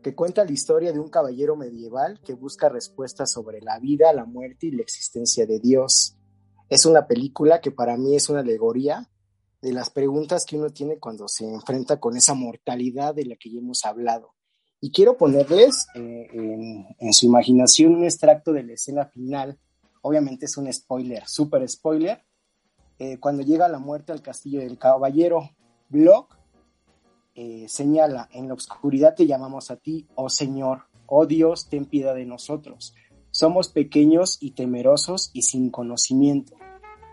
que 0.02 0.14
cuenta 0.14 0.44
la 0.44 0.52
historia 0.52 0.92
de 0.92 0.98
un 0.98 1.08
caballero 1.08 1.56
medieval 1.56 2.20
que 2.24 2.34
busca 2.34 2.68
respuestas 2.68 3.30
sobre 3.30 3.60
la 3.60 3.78
vida, 3.78 4.12
la 4.12 4.24
muerte 4.24 4.66
y 4.66 4.70
la 4.70 4.82
existencia 4.82 5.46
de 5.46 5.60
Dios. 5.60 6.16
Es 6.68 6.86
una 6.86 7.06
película 7.06 7.60
que 7.60 7.70
para 7.70 7.96
mí 7.96 8.16
es 8.16 8.28
una 8.28 8.40
alegoría 8.40 9.10
de 9.60 9.72
las 9.72 9.90
preguntas 9.90 10.46
que 10.46 10.56
uno 10.56 10.70
tiene 10.70 10.98
cuando 10.98 11.28
se 11.28 11.44
enfrenta 11.44 12.00
con 12.00 12.16
esa 12.16 12.34
mortalidad 12.34 13.14
de 13.14 13.26
la 13.26 13.36
que 13.36 13.50
ya 13.50 13.58
hemos 13.58 13.84
hablado. 13.84 14.34
Y 14.80 14.90
quiero 14.90 15.18
ponerles 15.18 15.86
eh, 15.94 16.28
en, 16.98 17.12
su 17.12 17.26
imaginación 17.26 17.94
un 17.94 18.04
extracto 18.04 18.52
de 18.52 18.62
la 18.62 18.72
escena 18.72 19.04
final. 19.04 19.58
Obviamente 20.00 20.46
es 20.46 20.56
un 20.56 20.72
spoiler, 20.72 21.24
súper 21.26 21.68
spoiler. 21.68 22.24
Eh, 22.98 23.18
cuando 23.18 23.42
llega 23.42 23.68
la 23.68 23.78
muerte 23.78 24.12
al 24.12 24.22
castillo 24.22 24.60
del 24.60 24.78
caballero, 24.78 25.50
Block 25.90 26.39
eh, 27.34 27.66
señala, 27.68 28.28
en 28.32 28.48
la 28.48 28.54
oscuridad 28.54 29.14
te 29.14 29.26
llamamos 29.26 29.70
a 29.70 29.76
ti, 29.76 30.06
oh 30.14 30.28
Señor, 30.28 30.84
oh 31.06 31.26
Dios, 31.26 31.68
ten 31.68 31.84
piedad 31.84 32.14
de 32.14 32.26
nosotros. 32.26 32.94
Somos 33.30 33.68
pequeños 33.68 34.38
y 34.40 34.52
temerosos 34.52 35.30
y 35.32 35.42
sin 35.42 35.70
conocimiento. 35.70 36.56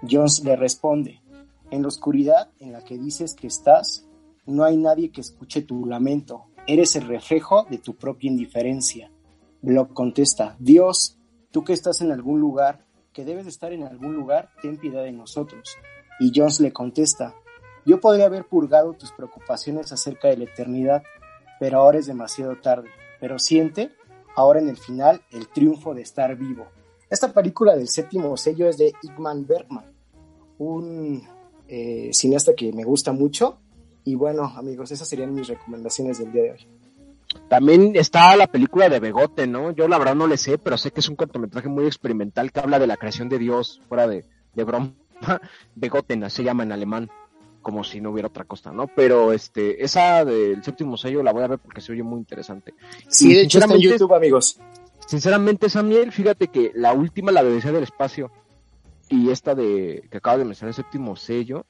Jones 0.09 0.43
le 0.43 0.55
responde, 0.55 1.22
en 1.70 1.82
la 1.82 1.88
oscuridad 1.88 2.49
en 2.59 2.72
la 2.72 2.84
que 2.84 2.97
dices 2.97 3.36
que 3.36 3.47
estás, 3.47 4.07
no 4.45 4.63
hay 4.63 4.78
nadie 4.78 5.11
que 5.11 5.22
escuche 5.22 5.61
tu 5.61 5.86
lamento. 5.86 6.45
Eres 6.65 6.95
el 6.95 7.07
reflejo 7.07 7.65
de 7.70 7.78
tu 7.78 7.95
propia 7.95 8.30
indiferencia. 8.30 9.11
Block 9.61 9.93
contesta, 9.93 10.55
Dios, 10.59 11.18
tú 11.51 11.63
que 11.63 11.74
estás 11.74 12.01
en 12.01 12.11
algún 12.11 12.39
lugar, 12.39 12.86
que 13.11 13.26
debes 13.26 13.47
estar 13.47 13.74
en 13.74 13.84
algún 13.84 14.13
lugar, 14.15 14.51
ten 14.61 14.78
piedad 14.78 15.03
de 15.03 15.11
nosotros. 15.11 15.78
Y 16.20 16.32
Jones 16.34 16.59
le 16.59 16.72
contesta, 16.72 17.36
yo 17.88 18.01
podría 18.01 18.25
haber 18.25 18.43
purgado 18.43 18.93
tus 18.93 19.13
preocupaciones 19.13 19.93
acerca 19.93 20.27
de 20.27 20.35
la 20.35 20.43
eternidad, 20.43 21.03
pero 21.57 21.79
ahora 21.79 21.97
es 21.97 22.05
demasiado 22.05 22.57
tarde. 22.57 22.89
Pero 23.21 23.39
siente, 23.39 23.91
ahora 24.35 24.59
en 24.59 24.67
el 24.67 24.75
final, 24.75 25.21
el 25.31 25.47
triunfo 25.47 25.95
de 25.95 26.01
estar 26.01 26.35
vivo. 26.35 26.67
Esta 27.09 27.31
película 27.31 27.77
del 27.77 27.88
séptimo 27.88 28.35
sello 28.35 28.67
es 28.67 28.77
de 28.77 28.91
Igman 29.03 29.47
Bergman, 29.47 29.85
un 30.57 31.23
eh, 31.69 32.09
cineasta 32.11 32.53
que 32.53 32.73
me 32.73 32.83
gusta 32.83 33.13
mucho. 33.13 33.57
Y 34.03 34.15
bueno, 34.15 34.43
amigos, 34.43 34.91
esas 34.91 35.07
serían 35.07 35.33
mis 35.33 35.47
recomendaciones 35.47 36.19
del 36.19 36.33
día 36.33 36.43
de 36.43 36.51
hoy. 36.51 36.67
También 37.47 37.93
está 37.95 38.35
la 38.35 38.47
película 38.47 38.89
de 38.89 38.99
Begote, 38.99 39.47
¿no? 39.47 39.71
Yo 39.71 39.88
la 39.88 39.97
verdad 39.97 40.15
no 40.15 40.27
le 40.27 40.35
sé, 40.35 40.57
pero 40.57 40.77
sé 40.77 40.91
que 40.91 40.99
es 40.99 41.07
un 41.07 41.15
cortometraje 41.15 41.69
muy 41.69 41.85
experimental 41.85 42.51
que 42.51 42.59
habla 42.59 42.79
de 42.79 42.88
la 42.88 42.97
creación 42.97 43.29
de 43.29 43.39
Dios, 43.39 43.81
fuera 43.88 44.07
de, 44.07 44.25
de 44.53 44.63
broma. 44.65 44.93
Begoten, 45.75 46.29
se 46.29 46.43
llama 46.43 46.63
en 46.63 46.73
alemán. 46.73 47.09
Como 47.61 47.83
si 47.83 48.01
no 48.01 48.11
hubiera 48.11 48.27
otra 48.27 48.45
cosa, 48.45 48.71
¿no? 48.71 48.87
Pero 48.87 49.33
este, 49.33 49.83
esa 49.83 50.23
del 50.23 50.63
séptimo 50.63 50.97
sello 50.97 51.23
la 51.23 51.33
voy 51.33 51.43
a 51.43 51.47
ver 51.47 51.59
porque 51.59 51.81
se 51.81 51.91
oye 51.91 52.03
muy 52.03 52.19
interesante. 52.19 52.73
Sí, 53.07 53.33
de 53.33 53.41
hecho 53.41 53.59
está 53.59 53.73
en 53.73 53.81
YouTube, 53.81 54.13
amigos. 54.13 54.59
Sinceramente, 55.05 55.69
Samuel, 55.69 56.11
fíjate 56.11 56.47
que 56.49 56.71
la 56.75 56.93
última, 56.93 57.31
la 57.31 57.43
de 57.43 57.51
Odisea 57.51 57.71
del 57.71 57.83
Espacio, 57.83 58.31
y 59.09 59.29
esta 59.29 59.55
de 59.55 60.05
que 60.11 60.17
acaba 60.17 60.37
de 60.37 60.45
mencionar 60.45 60.69
el 60.69 60.75
séptimo 60.75 61.15
sello, 61.15 61.65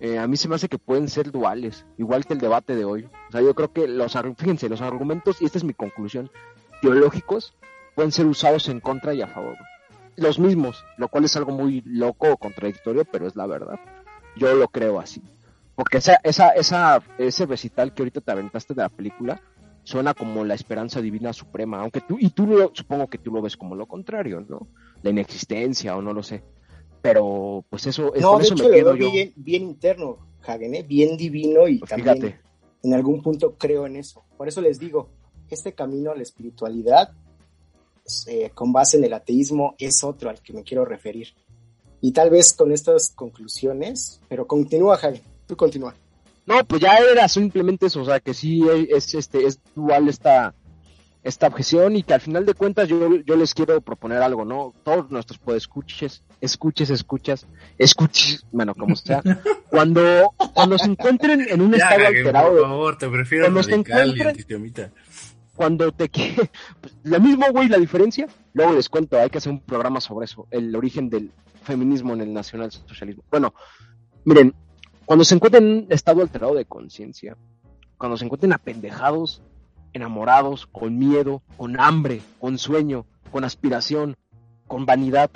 eh, 0.00 0.18
a 0.18 0.26
mí 0.26 0.36
se 0.36 0.48
me 0.48 0.54
hace 0.54 0.68
que 0.68 0.78
pueden 0.78 1.08
ser 1.08 1.30
duales, 1.32 1.84
igual 1.98 2.24
que 2.26 2.34
el 2.34 2.40
debate 2.40 2.76
de 2.76 2.84
hoy. 2.84 3.08
O 3.28 3.32
sea, 3.32 3.40
yo 3.40 3.54
creo 3.54 3.72
que 3.72 3.88
los, 3.88 4.16
fíjense, 4.36 4.68
los 4.68 4.80
argumentos, 4.80 5.40
y 5.40 5.46
esta 5.46 5.58
es 5.58 5.64
mi 5.64 5.74
conclusión, 5.74 6.30
teológicos 6.80 7.54
pueden 7.94 8.12
ser 8.12 8.26
usados 8.26 8.68
en 8.68 8.80
contra 8.80 9.14
y 9.14 9.22
a 9.22 9.28
favor. 9.28 9.56
Los 10.16 10.38
mismos, 10.38 10.84
lo 10.96 11.08
cual 11.08 11.24
es 11.24 11.36
algo 11.36 11.52
muy 11.52 11.82
loco 11.86 12.30
o 12.30 12.36
contradictorio, 12.36 13.04
pero 13.04 13.26
es 13.26 13.34
la 13.34 13.46
verdad. 13.46 13.80
Yo 14.36 14.54
lo 14.54 14.68
creo 14.68 14.98
así. 14.98 15.22
Porque 15.74 15.98
esa, 15.98 16.18
esa, 16.22 16.50
esa, 16.50 17.02
ese 17.18 17.46
recital 17.46 17.94
que 17.94 18.02
ahorita 18.02 18.20
te 18.20 18.30
aventaste 18.30 18.74
de 18.74 18.82
la 18.82 18.88
película 18.88 19.40
suena 19.82 20.14
como 20.14 20.44
la 20.44 20.54
esperanza 20.54 21.00
divina 21.00 21.32
suprema, 21.32 21.80
aunque 21.80 22.00
tú, 22.00 22.16
y 22.18 22.30
tú 22.30 22.46
lo, 22.46 22.70
supongo 22.74 23.08
que 23.08 23.18
tú 23.18 23.30
lo 23.32 23.42
ves 23.42 23.56
como 23.56 23.74
lo 23.74 23.86
contrario, 23.86 24.40
¿no? 24.40 24.68
La 25.02 25.10
inexistencia 25.10 25.96
o 25.96 26.02
no 26.02 26.12
lo 26.12 26.22
sé. 26.22 26.42
Pero 27.02 27.64
pues 27.68 27.86
eso, 27.86 28.12
no, 28.18 28.38
de 28.38 28.44
hecho, 28.44 28.54
lo 28.54 28.70
veo 28.70 28.92
bien, 28.94 29.32
bien, 29.36 29.62
interno, 29.62 30.18
Hagen, 30.46 30.74
¿eh? 30.74 30.82
bien 30.82 31.16
divino 31.16 31.68
y 31.68 31.78
pues 31.78 31.90
también 31.90 32.38
en 32.82 32.94
algún 32.94 33.22
punto 33.22 33.56
creo 33.56 33.86
en 33.86 33.96
eso. 33.96 34.24
Por 34.36 34.48
eso 34.48 34.62
les 34.62 34.78
digo, 34.78 35.10
este 35.50 35.74
camino 35.74 36.12
a 36.12 36.16
la 36.16 36.22
espiritualidad 36.22 37.12
eh, 38.26 38.50
con 38.54 38.72
base 38.72 38.98
en 38.98 39.04
el 39.04 39.12
ateísmo 39.12 39.74
es 39.78 40.04
otro 40.04 40.30
al 40.30 40.40
que 40.40 40.52
me 40.52 40.62
quiero 40.62 40.84
referir. 40.84 41.28
Y 42.04 42.12
tal 42.12 42.28
vez 42.28 42.52
con 42.52 42.70
estas 42.70 43.12
conclusiones, 43.14 44.20
pero 44.28 44.46
continúa, 44.46 44.98
Javi, 44.98 45.22
tú 45.46 45.56
continúa. 45.56 45.94
No, 46.44 46.62
pues 46.66 46.82
ya 46.82 46.98
era 46.98 47.26
simplemente 47.28 47.86
eso, 47.86 48.02
o 48.02 48.04
sea, 48.04 48.20
que 48.20 48.34
sí 48.34 48.60
es, 48.90 49.14
este, 49.14 49.46
es 49.46 49.58
dual 49.74 50.10
esta, 50.10 50.52
esta 51.22 51.46
objeción 51.46 51.96
y 51.96 52.02
que 52.02 52.12
al 52.12 52.20
final 52.20 52.44
de 52.44 52.52
cuentas 52.52 52.90
yo, 52.90 53.16
yo 53.24 53.36
les 53.36 53.54
quiero 53.54 53.80
proponer 53.80 54.20
algo, 54.20 54.44
¿no? 54.44 54.74
Todos 54.84 55.10
nuestros 55.10 55.38
podescuches, 55.38 56.22
escuches, 56.42 56.90
escuchas, 56.90 57.46
escuches, 57.78 58.44
bueno, 58.52 58.74
como 58.74 58.96
sea, 58.96 59.22
cuando, 59.70 60.34
cuando 60.52 60.76
se 60.76 60.90
encuentren 60.90 61.46
en 61.48 61.62
un 61.62 61.74
estado 61.74 62.06
alterado. 62.06 62.50
Por 62.50 62.68
favor, 62.68 62.98
te 62.98 63.08
prefiero 63.08 63.44
cuando 63.46 63.62
se 63.62 63.74
encuentren, 63.76 64.92
cuando 65.56 65.90
te 65.90 66.10
pues, 66.82 66.94
lo 67.02 67.18
mismo 67.18 67.46
güey 67.50 67.68
la 67.68 67.78
diferencia 67.78 68.28
luego 68.54 68.72
les 68.72 68.88
cuento 68.88 69.18
hay 69.18 69.28
que 69.28 69.38
hacer 69.38 69.52
un 69.52 69.60
programa 69.60 70.00
sobre 70.00 70.24
eso 70.24 70.46
el 70.50 70.74
origen 70.74 71.10
del 71.10 71.30
feminismo 71.62 72.14
en 72.14 72.22
el 72.22 72.32
nacionalsocialismo 72.32 73.22
bueno 73.30 73.52
miren 74.24 74.54
cuando 75.04 75.24
se 75.24 75.34
encuentren 75.34 75.64
en 75.64 75.84
un 75.84 75.86
estado 75.90 76.22
alterado 76.22 76.54
de 76.54 76.64
conciencia 76.64 77.36
cuando 77.98 78.16
se 78.16 78.24
encuentren 78.24 78.52
apendejados 78.52 79.42
enamorados 79.92 80.66
con 80.66 80.98
miedo 80.98 81.42
con 81.56 81.78
hambre 81.78 82.22
con 82.40 82.56
sueño 82.56 83.06
con 83.30 83.44
aspiración 83.44 84.16
con 84.66 84.86
vanidad 84.86 85.30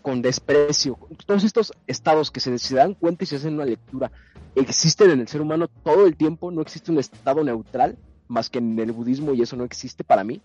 con 0.00 0.22
desprecio 0.22 0.98
todos 1.26 1.44
estos 1.44 1.72
estados 1.86 2.30
que 2.30 2.40
se, 2.40 2.58
se 2.58 2.74
dan 2.74 2.94
cuenta 2.94 3.24
y 3.24 3.26
se 3.26 3.36
hacen 3.36 3.54
una 3.54 3.64
lectura 3.64 4.10
existen 4.54 5.10
en 5.10 5.20
el 5.20 5.28
ser 5.28 5.40
humano 5.40 5.68
todo 5.68 6.06
el 6.06 6.16
tiempo 6.16 6.50
no 6.50 6.62
existe 6.62 6.90
un 6.90 6.98
estado 6.98 7.44
neutral 7.44 7.98
más 8.32 8.50
que 8.50 8.58
en 8.58 8.78
el 8.78 8.92
budismo 8.92 9.34
y 9.34 9.42
eso 9.42 9.56
no 9.56 9.64
existe 9.64 10.02
para 10.02 10.24
mí. 10.24 10.40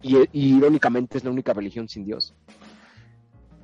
Y, 0.00 0.28
irónicamente 0.32 1.18
es 1.18 1.24
la 1.24 1.30
única 1.30 1.52
religión 1.52 1.88
sin 1.88 2.04
Dios. 2.04 2.34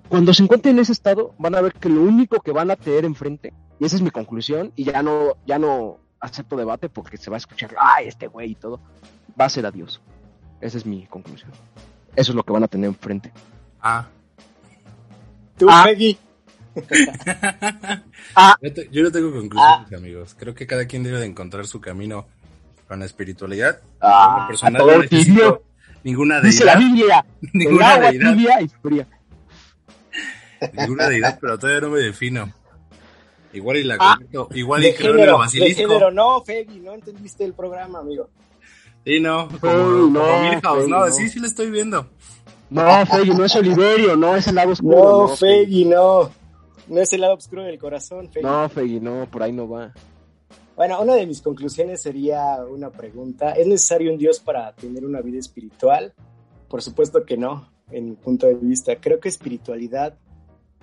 Cuando 0.08 0.34
se 0.34 0.42
encuentren 0.42 0.76
en 0.76 0.82
ese 0.82 0.92
estado, 0.92 1.34
van 1.38 1.54
a 1.54 1.60
ver 1.60 1.72
que 1.74 1.88
lo 1.88 2.02
único 2.02 2.40
que 2.40 2.52
van 2.52 2.70
a 2.70 2.76
tener 2.76 3.04
enfrente, 3.04 3.52
y 3.80 3.84
esa 3.84 3.96
es 3.96 4.02
mi 4.02 4.10
conclusión, 4.10 4.72
y 4.76 4.84
ya 4.84 5.02
no, 5.02 5.36
ya 5.46 5.58
no 5.58 5.98
acepto 6.20 6.56
debate 6.56 6.88
porque 6.88 7.16
se 7.16 7.30
va 7.30 7.36
a 7.36 7.38
escuchar, 7.38 7.74
ay, 7.78 8.08
este 8.08 8.26
güey 8.26 8.52
y 8.52 8.54
todo, 8.54 8.80
va 9.38 9.46
a 9.46 9.50
ser 9.50 9.66
a 9.66 9.70
Dios. 9.70 10.00
Esa 10.60 10.78
es 10.78 10.86
mi 10.86 11.06
conclusión. 11.06 11.50
Eso 12.16 12.32
es 12.32 12.36
lo 12.36 12.42
que 12.42 12.52
van 12.52 12.64
a 12.64 12.68
tener 12.68 12.88
enfrente. 12.88 13.32
Ah. 13.80 14.08
Tú, 15.58 15.66
ah. 15.70 15.84
Peggy. 15.84 16.16
ah. 18.34 18.56
Yo, 18.90 19.02
no 19.02 19.12
tengo 19.12 19.32
conclusiones, 19.32 19.92
ah. 19.92 19.96
amigos. 19.96 20.34
Creo 20.38 20.54
que 20.54 20.66
cada 20.66 20.86
quien 20.86 21.02
debe 21.02 21.20
de 21.20 21.26
encontrar 21.26 21.66
su 21.66 21.80
camino 21.80 22.26
con 22.88 23.00
la 23.00 23.06
espiritualidad. 23.06 23.80
Ah, 24.00 24.46
personal 24.48 24.86
no 24.86 24.98
necesito 24.98 25.62
ninguna 26.04 26.36
deidad. 26.36 26.50
Dice 26.50 26.64
la 26.64 26.76
Biblia. 26.76 27.26
ninguna 27.52 27.98
deidad. 27.98 28.60
y 28.60 28.68
fría. 28.68 29.06
Ninguna 30.72 31.08
deidad, 31.08 31.38
pero 31.40 31.58
todavía 31.58 31.80
no 31.80 31.90
me 31.90 32.00
defino. 32.00 32.52
Igual 33.52 33.76
y 33.76 33.84
la 33.84 33.96
ah, 34.00 34.18
igual 34.52 34.84
y 34.84 34.94
creo 34.94 35.14
en 35.14 35.20
el 35.20 35.32
basilisco. 35.32 35.82
De 35.82 35.88
género, 35.88 36.10
no, 36.10 36.42
Febi, 36.42 36.80
no 36.80 36.92
entendiste 36.92 37.44
el 37.44 37.54
programa, 37.54 38.00
amigo. 38.00 38.28
Sí, 39.04 39.20
no, 39.20 39.48
como, 39.60 39.72
no, 39.72 40.20
como 40.20 40.42
Milhouse, 40.42 40.88
no, 40.88 41.10
sí, 41.10 41.28
sí 41.28 41.38
lo 41.38 41.46
estoy 41.46 41.70
viendo. 41.70 42.08
No, 42.70 43.06
Feggy, 43.06 43.30
no 43.30 43.44
es 43.44 43.54
Oliverio, 43.54 44.16
no 44.16 44.34
es 44.34 44.48
el 44.48 44.56
lado 44.56 44.72
oscuro. 44.72 44.96
No, 44.96 45.28
no 45.28 45.36
Feggy, 45.36 45.84
no. 45.84 46.30
No 46.88 47.00
es 47.00 47.12
el 47.12 47.20
lado 47.20 47.34
oscuro 47.34 47.62
del 47.62 47.78
corazón, 47.78 48.28
Feggy. 48.30 48.44
No, 48.44 48.68
Feggy, 48.68 49.00
no, 49.00 49.26
por 49.30 49.42
ahí 49.42 49.52
no 49.52 49.68
va. 49.68 49.92
Bueno, 50.76 51.00
una 51.00 51.14
de 51.14 51.26
mis 51.26 51.40
conclusiones 51.40 52.02
sería 52.02 52.64
una 52.68 52.90
pregunta. 52.90 53.52
¿Es 53.52 53.66
necesario 53.66 54.10
un 54.10 54.18
Dios 54.18 54.40
para 54.40 54.74
tener 54.74 55.04
una 55.04 55.20
vida 55.20 55.38
espiritual? 55.38 56.12
Por 56.68 56.82
supuesto 56.82 57.24
que 57.24 57.36
no, 57.36 57.70
en 57.92 58.10
mi 58.10 58.16
punto 58.16 58.48
de 58.48 58.54
vista. 58.54 59.00
Creo 59.00 59.20
que 59.20 59.28
espiritualidad, 59.28 60.18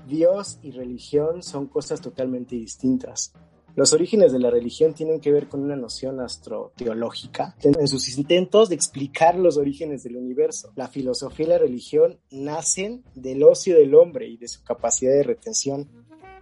Dios 0.08 0.60
y 0.64 0.72
religión 0.72 1.44
son 1.44 1.68
cosas 1.68 2.00
totalmente 2.00 2.56
distintas. 2.56 3.34
Los 3.76 3.92
orígenes 3.92 4.32
de 4.32 4.40
la 4.40 4.50
religión 4.50 4.94
tienen 4.94 5.20
que 5.20 5.32
ver 5.32 5.50
con 5.50 5.62
una 5.62 5.76
noción 5.76 6.22
astroteológica 6.22 7.56
en 7.62 7.88
sus 7.88 8.18
intentos 8.18 8.70
de 8.70 8.76
explicar 8.76 9.38
los 9.38 9.58
orígenes 9.58 10.04
del 10.04 10.16
universo. 10.16 10.72
La 10.76 10.88
filosofía 10.88 11.46
y 11.46 11.50
la 11.50 11.58
religión 11.58 12.18
nacen 12.32 13.04
del 13.14 13.44
ocio 13.44 13.76
del 13.78 13.96
hombre 13.96 14.28
y 14.28 14.38
de 14.38 14.48
su 14.48 14.64
capacidad 14.64 15.12
de 15.14 15.24
retención 15.24 15.90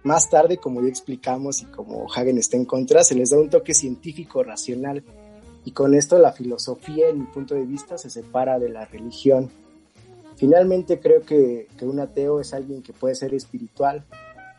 más 0.02 0.30
tarde, 0.30 0.58
como 0.58 0.82
ya 0.82 0.88
explicamos 0.88 1.60
y 1.62 1.66
como 1.66 2.06
Hagen 2.12 2.38
está 2.38 2.56
en 2.56 2.64
contra, 2.64 3.04
se 3.04 3.14
les 3.14 3.30
da 3.30 3.38
un 3.38 3.50
toque 3.50 3.74
científico 3.74 4.42
racional 4.42 5.04
y 5.64 5.72
con 5.72 5.94
esto 5.94 6.18
la 6.18 6.32
filosofía, 6.32 7.08
en 7.08 7.20
mi 7.20 7.26
punto 7.26 7.54
de 7.54 7.64
vista, 7.64 7.98
se 7.98 8.08
separa 8.08 8.58
de 8.58 8.70
la 8.70 8.86
religión. 8.86 9.50
Finalmente 10.36 11.00
creo 11.00 11.22
que, 11.22 11.68
que 11.76 11.84
un 11.84 12.00
ateo 12.00 12.40
es 12.40 12.54
alguien 12.54 12.82
que 12.82 12.94
puede 12.94 13.14
ser 13.14 13.34
espiritual 13.34 14.04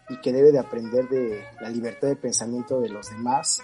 y 0.10 0.18
que 0.18 0.32
debe 0.32 0.52
de 0.52 0.60
aprender 0.60 1.10
de 1.10 1.44
la 1.60 1.70
libertad 1.70 2.08
de 2.08 2.16
pensamiento 2.16 2.80
de 2.80 2.90
los 2.90 3.10
demás, 3.10 3.64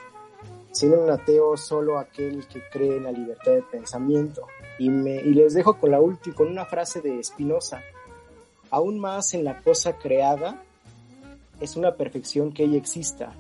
siendo 0.72 1.04
un 1.04 1.12
ateo 1.12 1.58
solo 1.58 2.00
aquel 2.00 2.48
que 2.48 2.62
cree 2.72 2.98
en 2.98 3.04
la 3.04 3.12
libertad 3.12 3.52
de 3.52 3.62
pensamiento. 3.62 4.48
Y, 4.80 4.90
me, 4.90 5.16
y 5.16 5.34
les 5.34 5.54
dejo 5.54 5.78
con 5.80 5.92
la 5.92 6.00
última, 6.00 6.36
con 6.36 6.48
una 6.48 6.66
frase 6.66 7.02
de 7.02 7.24
Spinoza, 7.24 7.82
aún 8.72 9.00
más 9.00 9.36
en 9.36 9.44
la 9.44 9.62
cosa 9.62 9.98
creada 9.98 10.64
es 11.60 11.76
una 11.76 11.96
perfección 11.96 12.52
que 12.54 12.64
ella 12.64 12.78
exista 12.78 13.34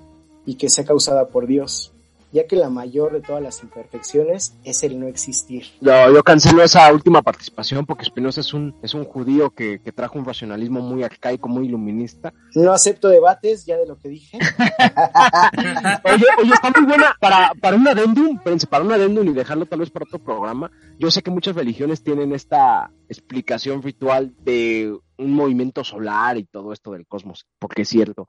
y 0.45 0.55
que 0.55 0.69
sea 0.69 0.85
causada 0.85 1.27
por 1.27 1.45
Dios, 1.45 1.93
ya 2.31 2.47
que 2.47 2.55
la 2.55 2.69
mayor 2.69 3.13
de 3.13 3.21
todas 3.21 3.41
las 3.41 3.61
imperfecciones 3.63 4.55
es 4.63 4.83
el 4.83 4.99
no 4.99 5.07
existir. 5.07 5.65
No, 5.81 6.11
yo 6.13 6.23
cancelo 6.23 6.63
esa 6.63 6.91
última 6.93 7.21
participación 7.21 7.85
porque 7.85 8.05
Spinoza 8.05 8.41
es 8.41 8.53
un, 8.53 8.75
es 8.81 8.93
un 8.93 9.05
judío 9.05 9.49
que, 9.51 9.79
trajo 9.95 10.19
un 10.19 10.25
racionalismo 10.25 10.81
muy 10.81 11.03
arcaico, 11.03 11.49
muy 11.49 11.65
iluminista. 11.65 12.33
No 12.53 12.71
acepto 12.71 13.09
debates, 13.09 13.65
ya 13.65 13.77
de 13.77 13.87
lo 13.87 13.97
que 13.97 14.09
dije. 14.09 14.37
oye, 16.03 16.25
oye, 16.37 16.53
está 16.53 16.71
muy 16.75 16.85
buena 16.85 17.15
para, 17.19 17.51
para 17.59 17.75
un 17.75 17.87
adendum, 17.87 18.39
para 18.69 18.83
un 18.83 18.91
adendum 18.91 19.27
y 19.27 19.33
dejarlo 19.33 19.65
tal 19.65 19.79
vez 19.79 19.89
para 19.89 20.05
otro 20.05 20.19
programa. 20.19 20.71
Yo 20.99 21.09
sé 21.09 21.23
que 21.23 21.31
muchas 21.31 21.55
religiones 21.55 22.03
tienen 22.03 22.33
esta 22.33 22.91
explicación 23.09 23.81
ritual 23.81 24.33
de 24.43 24.97
un 25.17 25.33
movimiento 25.33 25.83
solar 25.83 26.37
y 26.37 26.45
todo 26.45 26.73
esto 26.73 26.91
del 26.91 27.07
cosmos, 27.07 27.45
porque 27.59 27.83
es 27.83 27.89
cierto. 27.89 28.27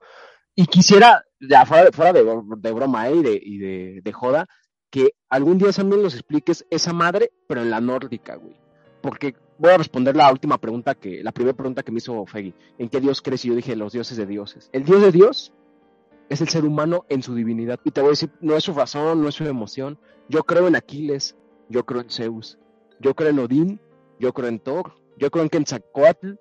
Y 0.55 0.66
quisiera, 0.66 1.24
ya 1.41 1.64
fuera, 1.66 1.93
fuera 1.93 2.12
de, 2.12 2.72
broma 2.72 3.09
¿eh? 3.09 3.14
y, 3.14 3.22
de, 3.22 3.41
y 3.43 4.01
de, 4.01 4.12
joda, 4.12 4.47
que 4.91 5.11
algún 5.28 5.59
día 5.59 5.70
también 5.70 6.03
nos 6.03 6.14
expliques 6.14 6.66
esa 6.70 6.93
madre, 6.93 7.30
pero 7.47 7.62
en 7.62 7.70
la 7.70 7.80
nórdica, 7.80 8.36
güey. 8.36 8.57
Porque 9.01 9.36
voy 9.59 9.70
a 9.70 9.78
responder 9.78 10.16
la 10.16 10.32
última 10.32 10.59
pregunta 10.59 10.95
que, 10.95 11.22
la 11.22 11.30
primera 11.30 11.57
pregunta 11.57 11.82
que 11.82 11.93
me 11.93 11.99
hizo 11.99 12.26
Feggy. 12.26 12.55
¿En 12.78 12.89
qué 12.89 13.01
Dios 13.01 13.22
crees? 13.22 13.45
Y 13.45 13.49
yo 13.49 13.55
dije, 13.55 13.76
los 13.76 13.93
dioses 13.93 14.16
de 14.16 14.26
dioses. 14.26 14.68
El 14.72 14.84
Dios 14.84 15.01
de 15.01 15.12
Dios 15.12 15.53
es 16.28 16.41
el 16.41 16.49
ser 16.49 16.64
humano 16.64 17.07
en 17.09 17.22
su 17.22 17.34
divinidad. 17.34 17.78
Y 17.84 17.91
te 17.91 18.01
voy 18.01 18.09
a 18.09 18.11
decir, 18.11 18.30
no 18.41 18.57
es 18.57 18.64
su 18.64 18.74
razón, 18.74 19.22
no 19.22 19.28
es 19.28 19.36
su 19.36 19.45
emoción. 19.45 19.99
Yo 20.28 20.43
creo 20.43 20.66
en 20.66 20.76
Aquiles, 20.76 21.36
yo 21.68 21.84
creo 21.84 22.01
en 22.01 22.11
Zeus, 22.11 22.59
yo 23.01 23.14
creo 23.14 23.30
en 23.30 23.39
Odín, 23.39 23.80
yo 24.18 24.32
creo 24.32 24.49
en 24.49 24.59
Thor, 24.59 24.95
yo 25.16 25.30
creo 25.30 25.45
en 25.45 25.51
Quetzalcoatl, 25.51 26.32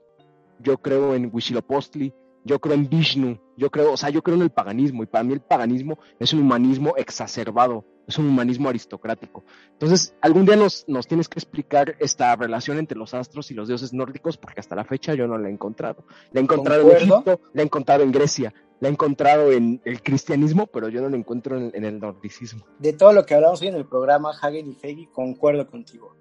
yo 0.60 0.78
creo 0.78 1.16
en 1.16 1.30
Huitzilopochtli, 1.32 2.14
yo 2.48 2.60
creo 2.60 2.76
en 2.76 2.90
Vishnu, 2.90 3.38
Yo 3.58 3.70
creo, 3.70 3.92
o 3.94 3.98
sea, 3.98 4.10
yo 4.10 4.22
creo 4.22 4.36
en 4.36 4.44
el 4.44 4.52
paganismo 4.52 5.04
y 5.04 5.08
para 5.08 5.24
mí 5.24 5.34
el 5.34 5.42
paganismo 5.42 5.98
es 6.20 6.32
un 6.32 6.42
humanismo 6.42 6.94
exacerbado, 6.96 7.84
es 8.08 8.18
un 8.18 8.28
humanismo 8.28 8.70
aristocrático. 8.70 9.44
Entonces, 9.74 10.16
algún 10.22 10.46
día 10.46 10.56
nos, 10.56 10.86
nos 10.88 11.08
tienes 11.08 11.28
que 11.28 11.40
explicar 11.40 11.96
esta 12.00 12.36
relación 12.36 12.78
entre 12.78 12.98
los 12.98 13.14
astros 13.14 13.52
y 13.52 13.54
los 13.56 13.68
dioses 13.68 13.94
nórdicos 13.94 14.38
porque 14.38 14.60
hasta 14.60 14.76
la 14.76 14.86
fecha 14.86 15.16
yo 15.16 15.28
no 15.28 15.38
la 15.38 15.50
he 15.50 15.52
encontrado. 15.52 16.06
La 16.32 16.40
he 16.40 16.44
encontrado 16.44 16.90
en 16.90 16.98
Egipto, 16.98 17.42
la 17.54 17.62
he 17.64 17.66
encontrado 17.66 18.04
en 18.04 18.12
Grecia, 18.12 18.54
la 18.80 18.88
he 18.88 18.92
encontrado 18.92 19.52
en 19.52 19.82
el 19.84 20.02
cristianismo, 20.02 20.68
pero 20.68 20.88
yo 20.88 21.02
no 21.02 21.10
la 21.10 21.18
encuentro 21.18 21.58
en, 21.58 21.72
en 21.74 21.84
el 21.84 22.00
nordicismo. 22.00 22.66
De 22.80 22.94
todo 22.94 23.12
lo 23.12 23.26
que 23.26 23.34
hablamos 23.34 23.62
hoy 23.62 23.70
en 23.70 23.76
el 23.76 23.88
programa, 23.88 24.32
Hagen 24.40 24.70
y 24.70 24.76
Fegi, 24.76 25.08
concuerdo 25.08 25.68
contigo. 25.68 26.16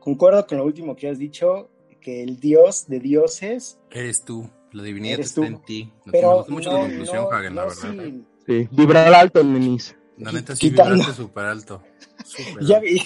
Concuerdo 0.00 0.46
con 0.46 0.58
lo 0.58 0.64
último 0.66 0.94
que 0.94 1.08
has 1.08 1.18
dicho, 1.18 1.70
que 2.04 2.22
el 2.22 2.38
dios 2.38 2.86
de 2.86 3.00
dioses... 3.00 3.78
Eres 3.90 4.22
tú. 4.24 4.48
La 4.72 4.82
divinidad 4.82 5.18
está 5.20 5.40
tú. 5.40 5.44
en 5.46 5.58
ti. 5.62 5.92
No, 6.04 6.12
Pero 6.12 6.46
mucho 6.48 6.70
no, 6.70 6.76
tu 6.78 6.82
conclusión, 6.86 7.24
no, 7.24 7.30
Hagen, 7.30 7.54
la 7.54 7.64
verdad. 7.64 7.94
¿eh? 7.94 8.12
sí. 8.12 8.24
Sí, 8.46 8.68
vibrar 8.70 9.14
alto, 9.14 9.42
nenis. 9.42 9.96
La 10.18 10.30
neta 10.30 10.54
sí 10.54 10.68
Quitando- 10.70 10.94
vibraste 10.94 11.14
súper 11.22 11.44
alto. 11.46 11.82
Súper 12.24 12.64
Ya 12.64 12.76
alto. 12.76 12.86
vi, 12.88 13.00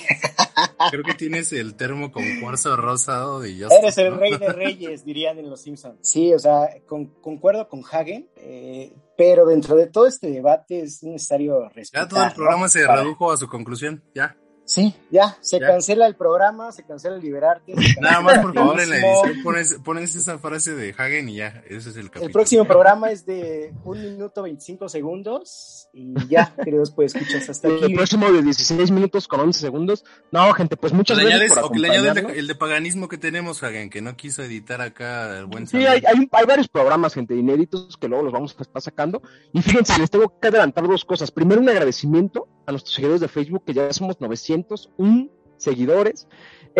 Creo 0.90 1.04
que 1.04 1.14
tienes 1.14 1.52
el 1.52 1.74
termo 1.74 2.10
con 2.12 2.24
cuarzo 2.40 2.76
rosado 2.76 3.40
de 3.40 3.52
Justin, 3.52 3.78
eres 3.78 3.98
el 3.98 4.16
rey 4.18 4.36
de 4.36 4.48
reyes, 4.52 5.04
dirían 5.04 5.38
en 5.38 5.48
Los 5.48 5.62
Simpsons. 5.62 5.98
Sí, 6.02 6.32
o 6.34 6.38
sea, 6.38 6.68
con- 6.86 7.06
concuerdo 7.20 7.68
con 7.68 7.82
Hagen, 7.90 8.28
eh, 8.36 8.92
pero 9.16 9.46
dentro 9.46 9.76
de 9.76 9.86
todo 9.86 10.06
este 10.06 10.30
debate 10.30 10.80
es 10.80 11.02
necesario 11.02 11.68
respetar. 11.70 12.04
Ya 12.04 12.08
todo 12.08 12.24
el 12.24 12.32
programa 12.32 12.62
¿no? 12.64 12.68
se 12.68 12.86
redujo 12.86 13.32
a 13.32 13.36
su 13.36 13.48
conclusión. 13.48 14.02
Ya. 14.14 14.36
Sí, 14.68 14.94
ya, 15.10 15.38
se 15.40 15.58
Ya. 15.60 15.66
cancela 15.66 16.06
el 16.06 16.14
programa, 16.14 16.72
se 16.72 16.84
cancela 16.84 17.16
el 17.16 17.22
Liberarte. 17.22 17.72
se 17.74 17.98
Nada 18.02 18.20
más, 18.20 18.34
el 18.36 18.42
por 18.42 18.54
favor, 18.54 18.78
en 18.80 18.90
la 18.90 18.96
activismo. 18.96 19.24
edición 19.24 19.42
pones, 19.42 19.74
pones 19.82 20.14
esa 20.14 20.38
frase 20.38 20.74
de 20.74 20.94
Hagen 20.96 21.30
y 21.30 21.36
ya. 21.36 21.62
Ese 21.66 21.88
es 21.88 21.96
el 21.96 22.04
capítulo. 22.10 22.26
El 22.26 22.32
próximo 22.32 22.64
programa 22.66 23.10
es 23.10 23.24
de 23.24 23.72
un 23.84 23.98
minuto 24.02 24.42
25 24.42 24.90
segundos 24.90 25.88
y 25.94 26.12
ya, 26.28 26.54
queridos, 26.62 26.90
pues 26.90 27.14
escuchas 27.14 27.48
hasta 27.48 27.66
El 27.68 27.82
aquí. 27.82 27.94
próximo 27.94 28.30
de 28.30 28.42
16 28.42 28.90
minutos 28.90 29.26
con 29.26 29.40
11 29.40 29.58
segundos. 29.58 30.04
No, 30.32 30.52
gente, 30.52 30.76
pues 30.76 30.92
muchas 30.92 31.16
le 31.16 31.24
gracias 31.24 31.40
añades, 31.52 31.58
por 31.62 31.70
o 31.70 31.72
que 31.72 31.78
le 31.78 31.88
añades 31.88 32.16
el 32.18 32.26
de, 32.26 32.38
el 32.38 32.46
de 32.46 32.54
paganismo 32.54 33.08
que 33.08 33.16
tenemos, 33.16 33.62
Hagen, 33.62 33.88
que 33.88 34.02
no 34.02 34.14
quiso 34.18 34.42
editar 34.42 34.82
acá 34.82 35.38
el 35.38 35.46
buen 35.46 35.66
Sí, 35.66 35.78
hay, 35.78 36.02
hay, 36.06 36.28
hay 36.30 36.46
varios 36.46 36.68
programas, 36.68 37.14
gente, 37.14 37.34
inéditos 37.34 37.96
que 37.96 38.06
luego 38.06 38.22
los 38.24 38.34
vamos 38.34 38.54
a 38.58 38.62
estar 38.62 38.82
sacando. 38.82 39.22
Y 39.54 39.62
fíjense, 39.62 39.98
les 39.98 40.10
tengo 40.10 40.38
que 40.38 40.48
adelantar 40.48 40.86
dos 40.86 41.06
cosas. 41.06 41.30
Primero, 41.30 41.62
un 41.62 41.70
agradecimiento 41.70 42.48
a 42.66 42.70
nuestros 42.70 42.94
seguidores 42.94 43.22
de 43.22 43.28
Facebook, 43.28 43.64
que 43.64 43.72
ya 43.72 43.90
somos 43.94 44.20
901 44.62 45.28
seguidores. 45.56 46.28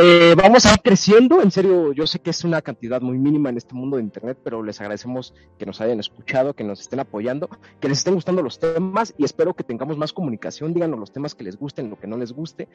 Eh, 0.01 0.35
vamos 0.37 0.65
a 0.65 0.75
ir 0.75 0.81
creciendo, 0.81 1.43
en 1.43 1.51
serio, 1.51 1.93
yo 1.93 2.07
sé 2.07 2.21
que 2.21 2.31
es 2.31 2.45
una 2.45 2.63
cantidad 2.63 3.01
muy 3.01 3.19
mínima 3.19 3.49
en 3.49 3.57
este 3.57 3.75
mundo 3.75 3.97
de 3.97 4.05
Internet, 4.05 4.39
pero 4.45 4.63
les 4.63 4.81
agradecemos 4.81 5.35
que 5.59 5.67
nos 5.67 5.81
hayan 5.81 5.99
escuchado, 5.99 6.55
que 6.55 6.63
nos 6.63 6.81
estén 6.81 7.01
apoyando, 7.01 7.49
que 7.81 7.89
les 7.89 7.99
estén 7.99 8.15
gustando 8.15 8.41
los 8.43 8.61
temas 8.61 9.13
y 9.19 9.25
espero 9.25 9.55
que 9.55 9.65
tengamos 9.65 9.99
más 9.99 10.13
comunicación. 10.13 10.73
Díganos 10.73 11.01
los 11.01 11.13
temas 11.13 11.35
que 11.35 11.43
les 11.43 11.57
gusten, 11.57 11.91
lo 11.91 11.99
que 11.99 12.07
no 12.07 12.17
les 12.17 12.33
guste. 12.33 12.69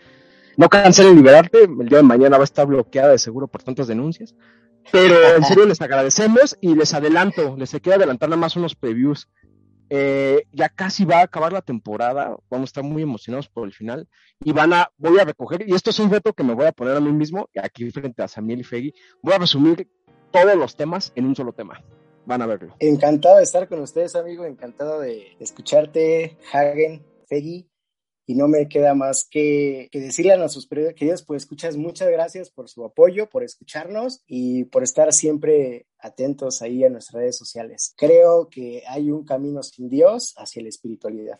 No 0.57 0.67
cancelen 0.67 1.15
liberarte, 1.15 1.63
el 1.63 1.87
día 1.87 1.99
de 1.99 2.03
mañana 2.03 2.37
va 2.37 2.43
a 2.43 2.45
estar 2.45 2.67
bloqueada 2.67 3.11
de 3.11 3.19
seguro 3.19 3.47
por 3.47 3.63
tantas 3.63 3.87
denuncias. 3.87 4.35
Pero 4.91 5.15
en 5.37 5.43
serio 5.45 5.65
les 5.65 5.81
agradecemos 5.81 6.57
y 6.59 6.75
les 6.75 6.93
adelanto, 6.93 7.55
les 7.57 7.71
quiero 7.71 7.95
adelantar 7.95 8.27
nada 8.27 8.39
más 8.39 8.57
unos 8.57 8.75
previews. 8.75 9.29
Eh, 9.95 10.47
ya 10.51 10.69
casi 10.69 11.05
va 11.05 11.19
a 11.19 11.23
acabar 11.25 11.53
la 11.53 11.61
temporada, 11.61 12.35
vamos 12.49 12.63
a 12.63 12.71
estar 12.71 12.83
muy 12.83 13.03
emocionados 13.03 13.47
por 13.47 13.67
el 13.67 13.73
final 13.73 14.07
y 14.43 14.51
van 14.51 14.73
a, 14.73 14.89
voy 14.97 15.19
a 15.19 15.23
recoger, 15.23 15.69
y 15.69 15.75
esto 15.75 15.91
es 15.91 15.99
un 15.99 16.09
reto 16.09 16.33
que 16.33 16.43
me 16.43 16.55
voy 16.55 16.65
a 16.65 16.71
poner 16.71 16.97
a 16.97 16.99
mí 16.99 17.11
mismo, 17.11 17.47
aquí 17.61 17.91
frente 17.91 18.23
a 18.23 18.27
Samuel 18.27 18.61
y 18.61 18.63
Fegui, 18.63 18.95
voy 19.21 19.35
a 19.35 19.37
resumir 19.37 19.87
todos 20.31 20.55
los 20.55 20.75
temas 20.75 21.11
en 21.15 21.27
un 21.27 21.35
solo 21.35 21.53
tema. 21.53 21.79
Van 22.25 22.41
a 22.41 22.47
verlo. 22.47 22.75
Encantado 22.79 23.37
de 23.37 23.43
estar 23.43 23.67
con 23.67 23.81
ustedes, 23.81 24.15
amigo, 24.15 24.45
encantado 24.45 24.99
de 24.99 25.37
escucharte, 25.39 26.39
Hagen, 26.51 27.05
Feggy. 27.27 27.69
Y 28.25 28.35
no 28.35 28.47
me 28.47 28.69
queda 28.69 28.95
más 28.95 29.27
que, 29.29 29.89
que 29.91 29.99
decirle 29.99 30.33
a 30.33 30.37
nuestros 30.37 30.69
peri- 30.69 30.93
queridos 30.95 31.23
pues 31.23 31.43
escuchas 31.43 31.75
muchas 31.75 32.09
gracias 32.09 32.49
por 32.49 32.69
su 32.69 32.85
apoyo, 32.85 33.29
por 33.29 33.43
escucharnos 33.43 34.23
y 34.27 34.63
por 34.65 34.83
estar 34.83 35.11
siempre 35.11 35.87
atentos 35.99 36.61
ahí 36.61 36.83
a 36.83 36.89
nuestras 36.89 37.21
redes 37.21 37.37
sociales. 37.37 37.93
Creo 37.97 38.47
que 38.49 38.83
hay 38.87 39.11
un 39.11 39.25
camino 39.25 39.61
sin 39.61 39.89
Dios 39.89 40.33
hacia 40.37 40.63
la 40.63 40.69
espiritualidad. 40.69 41.39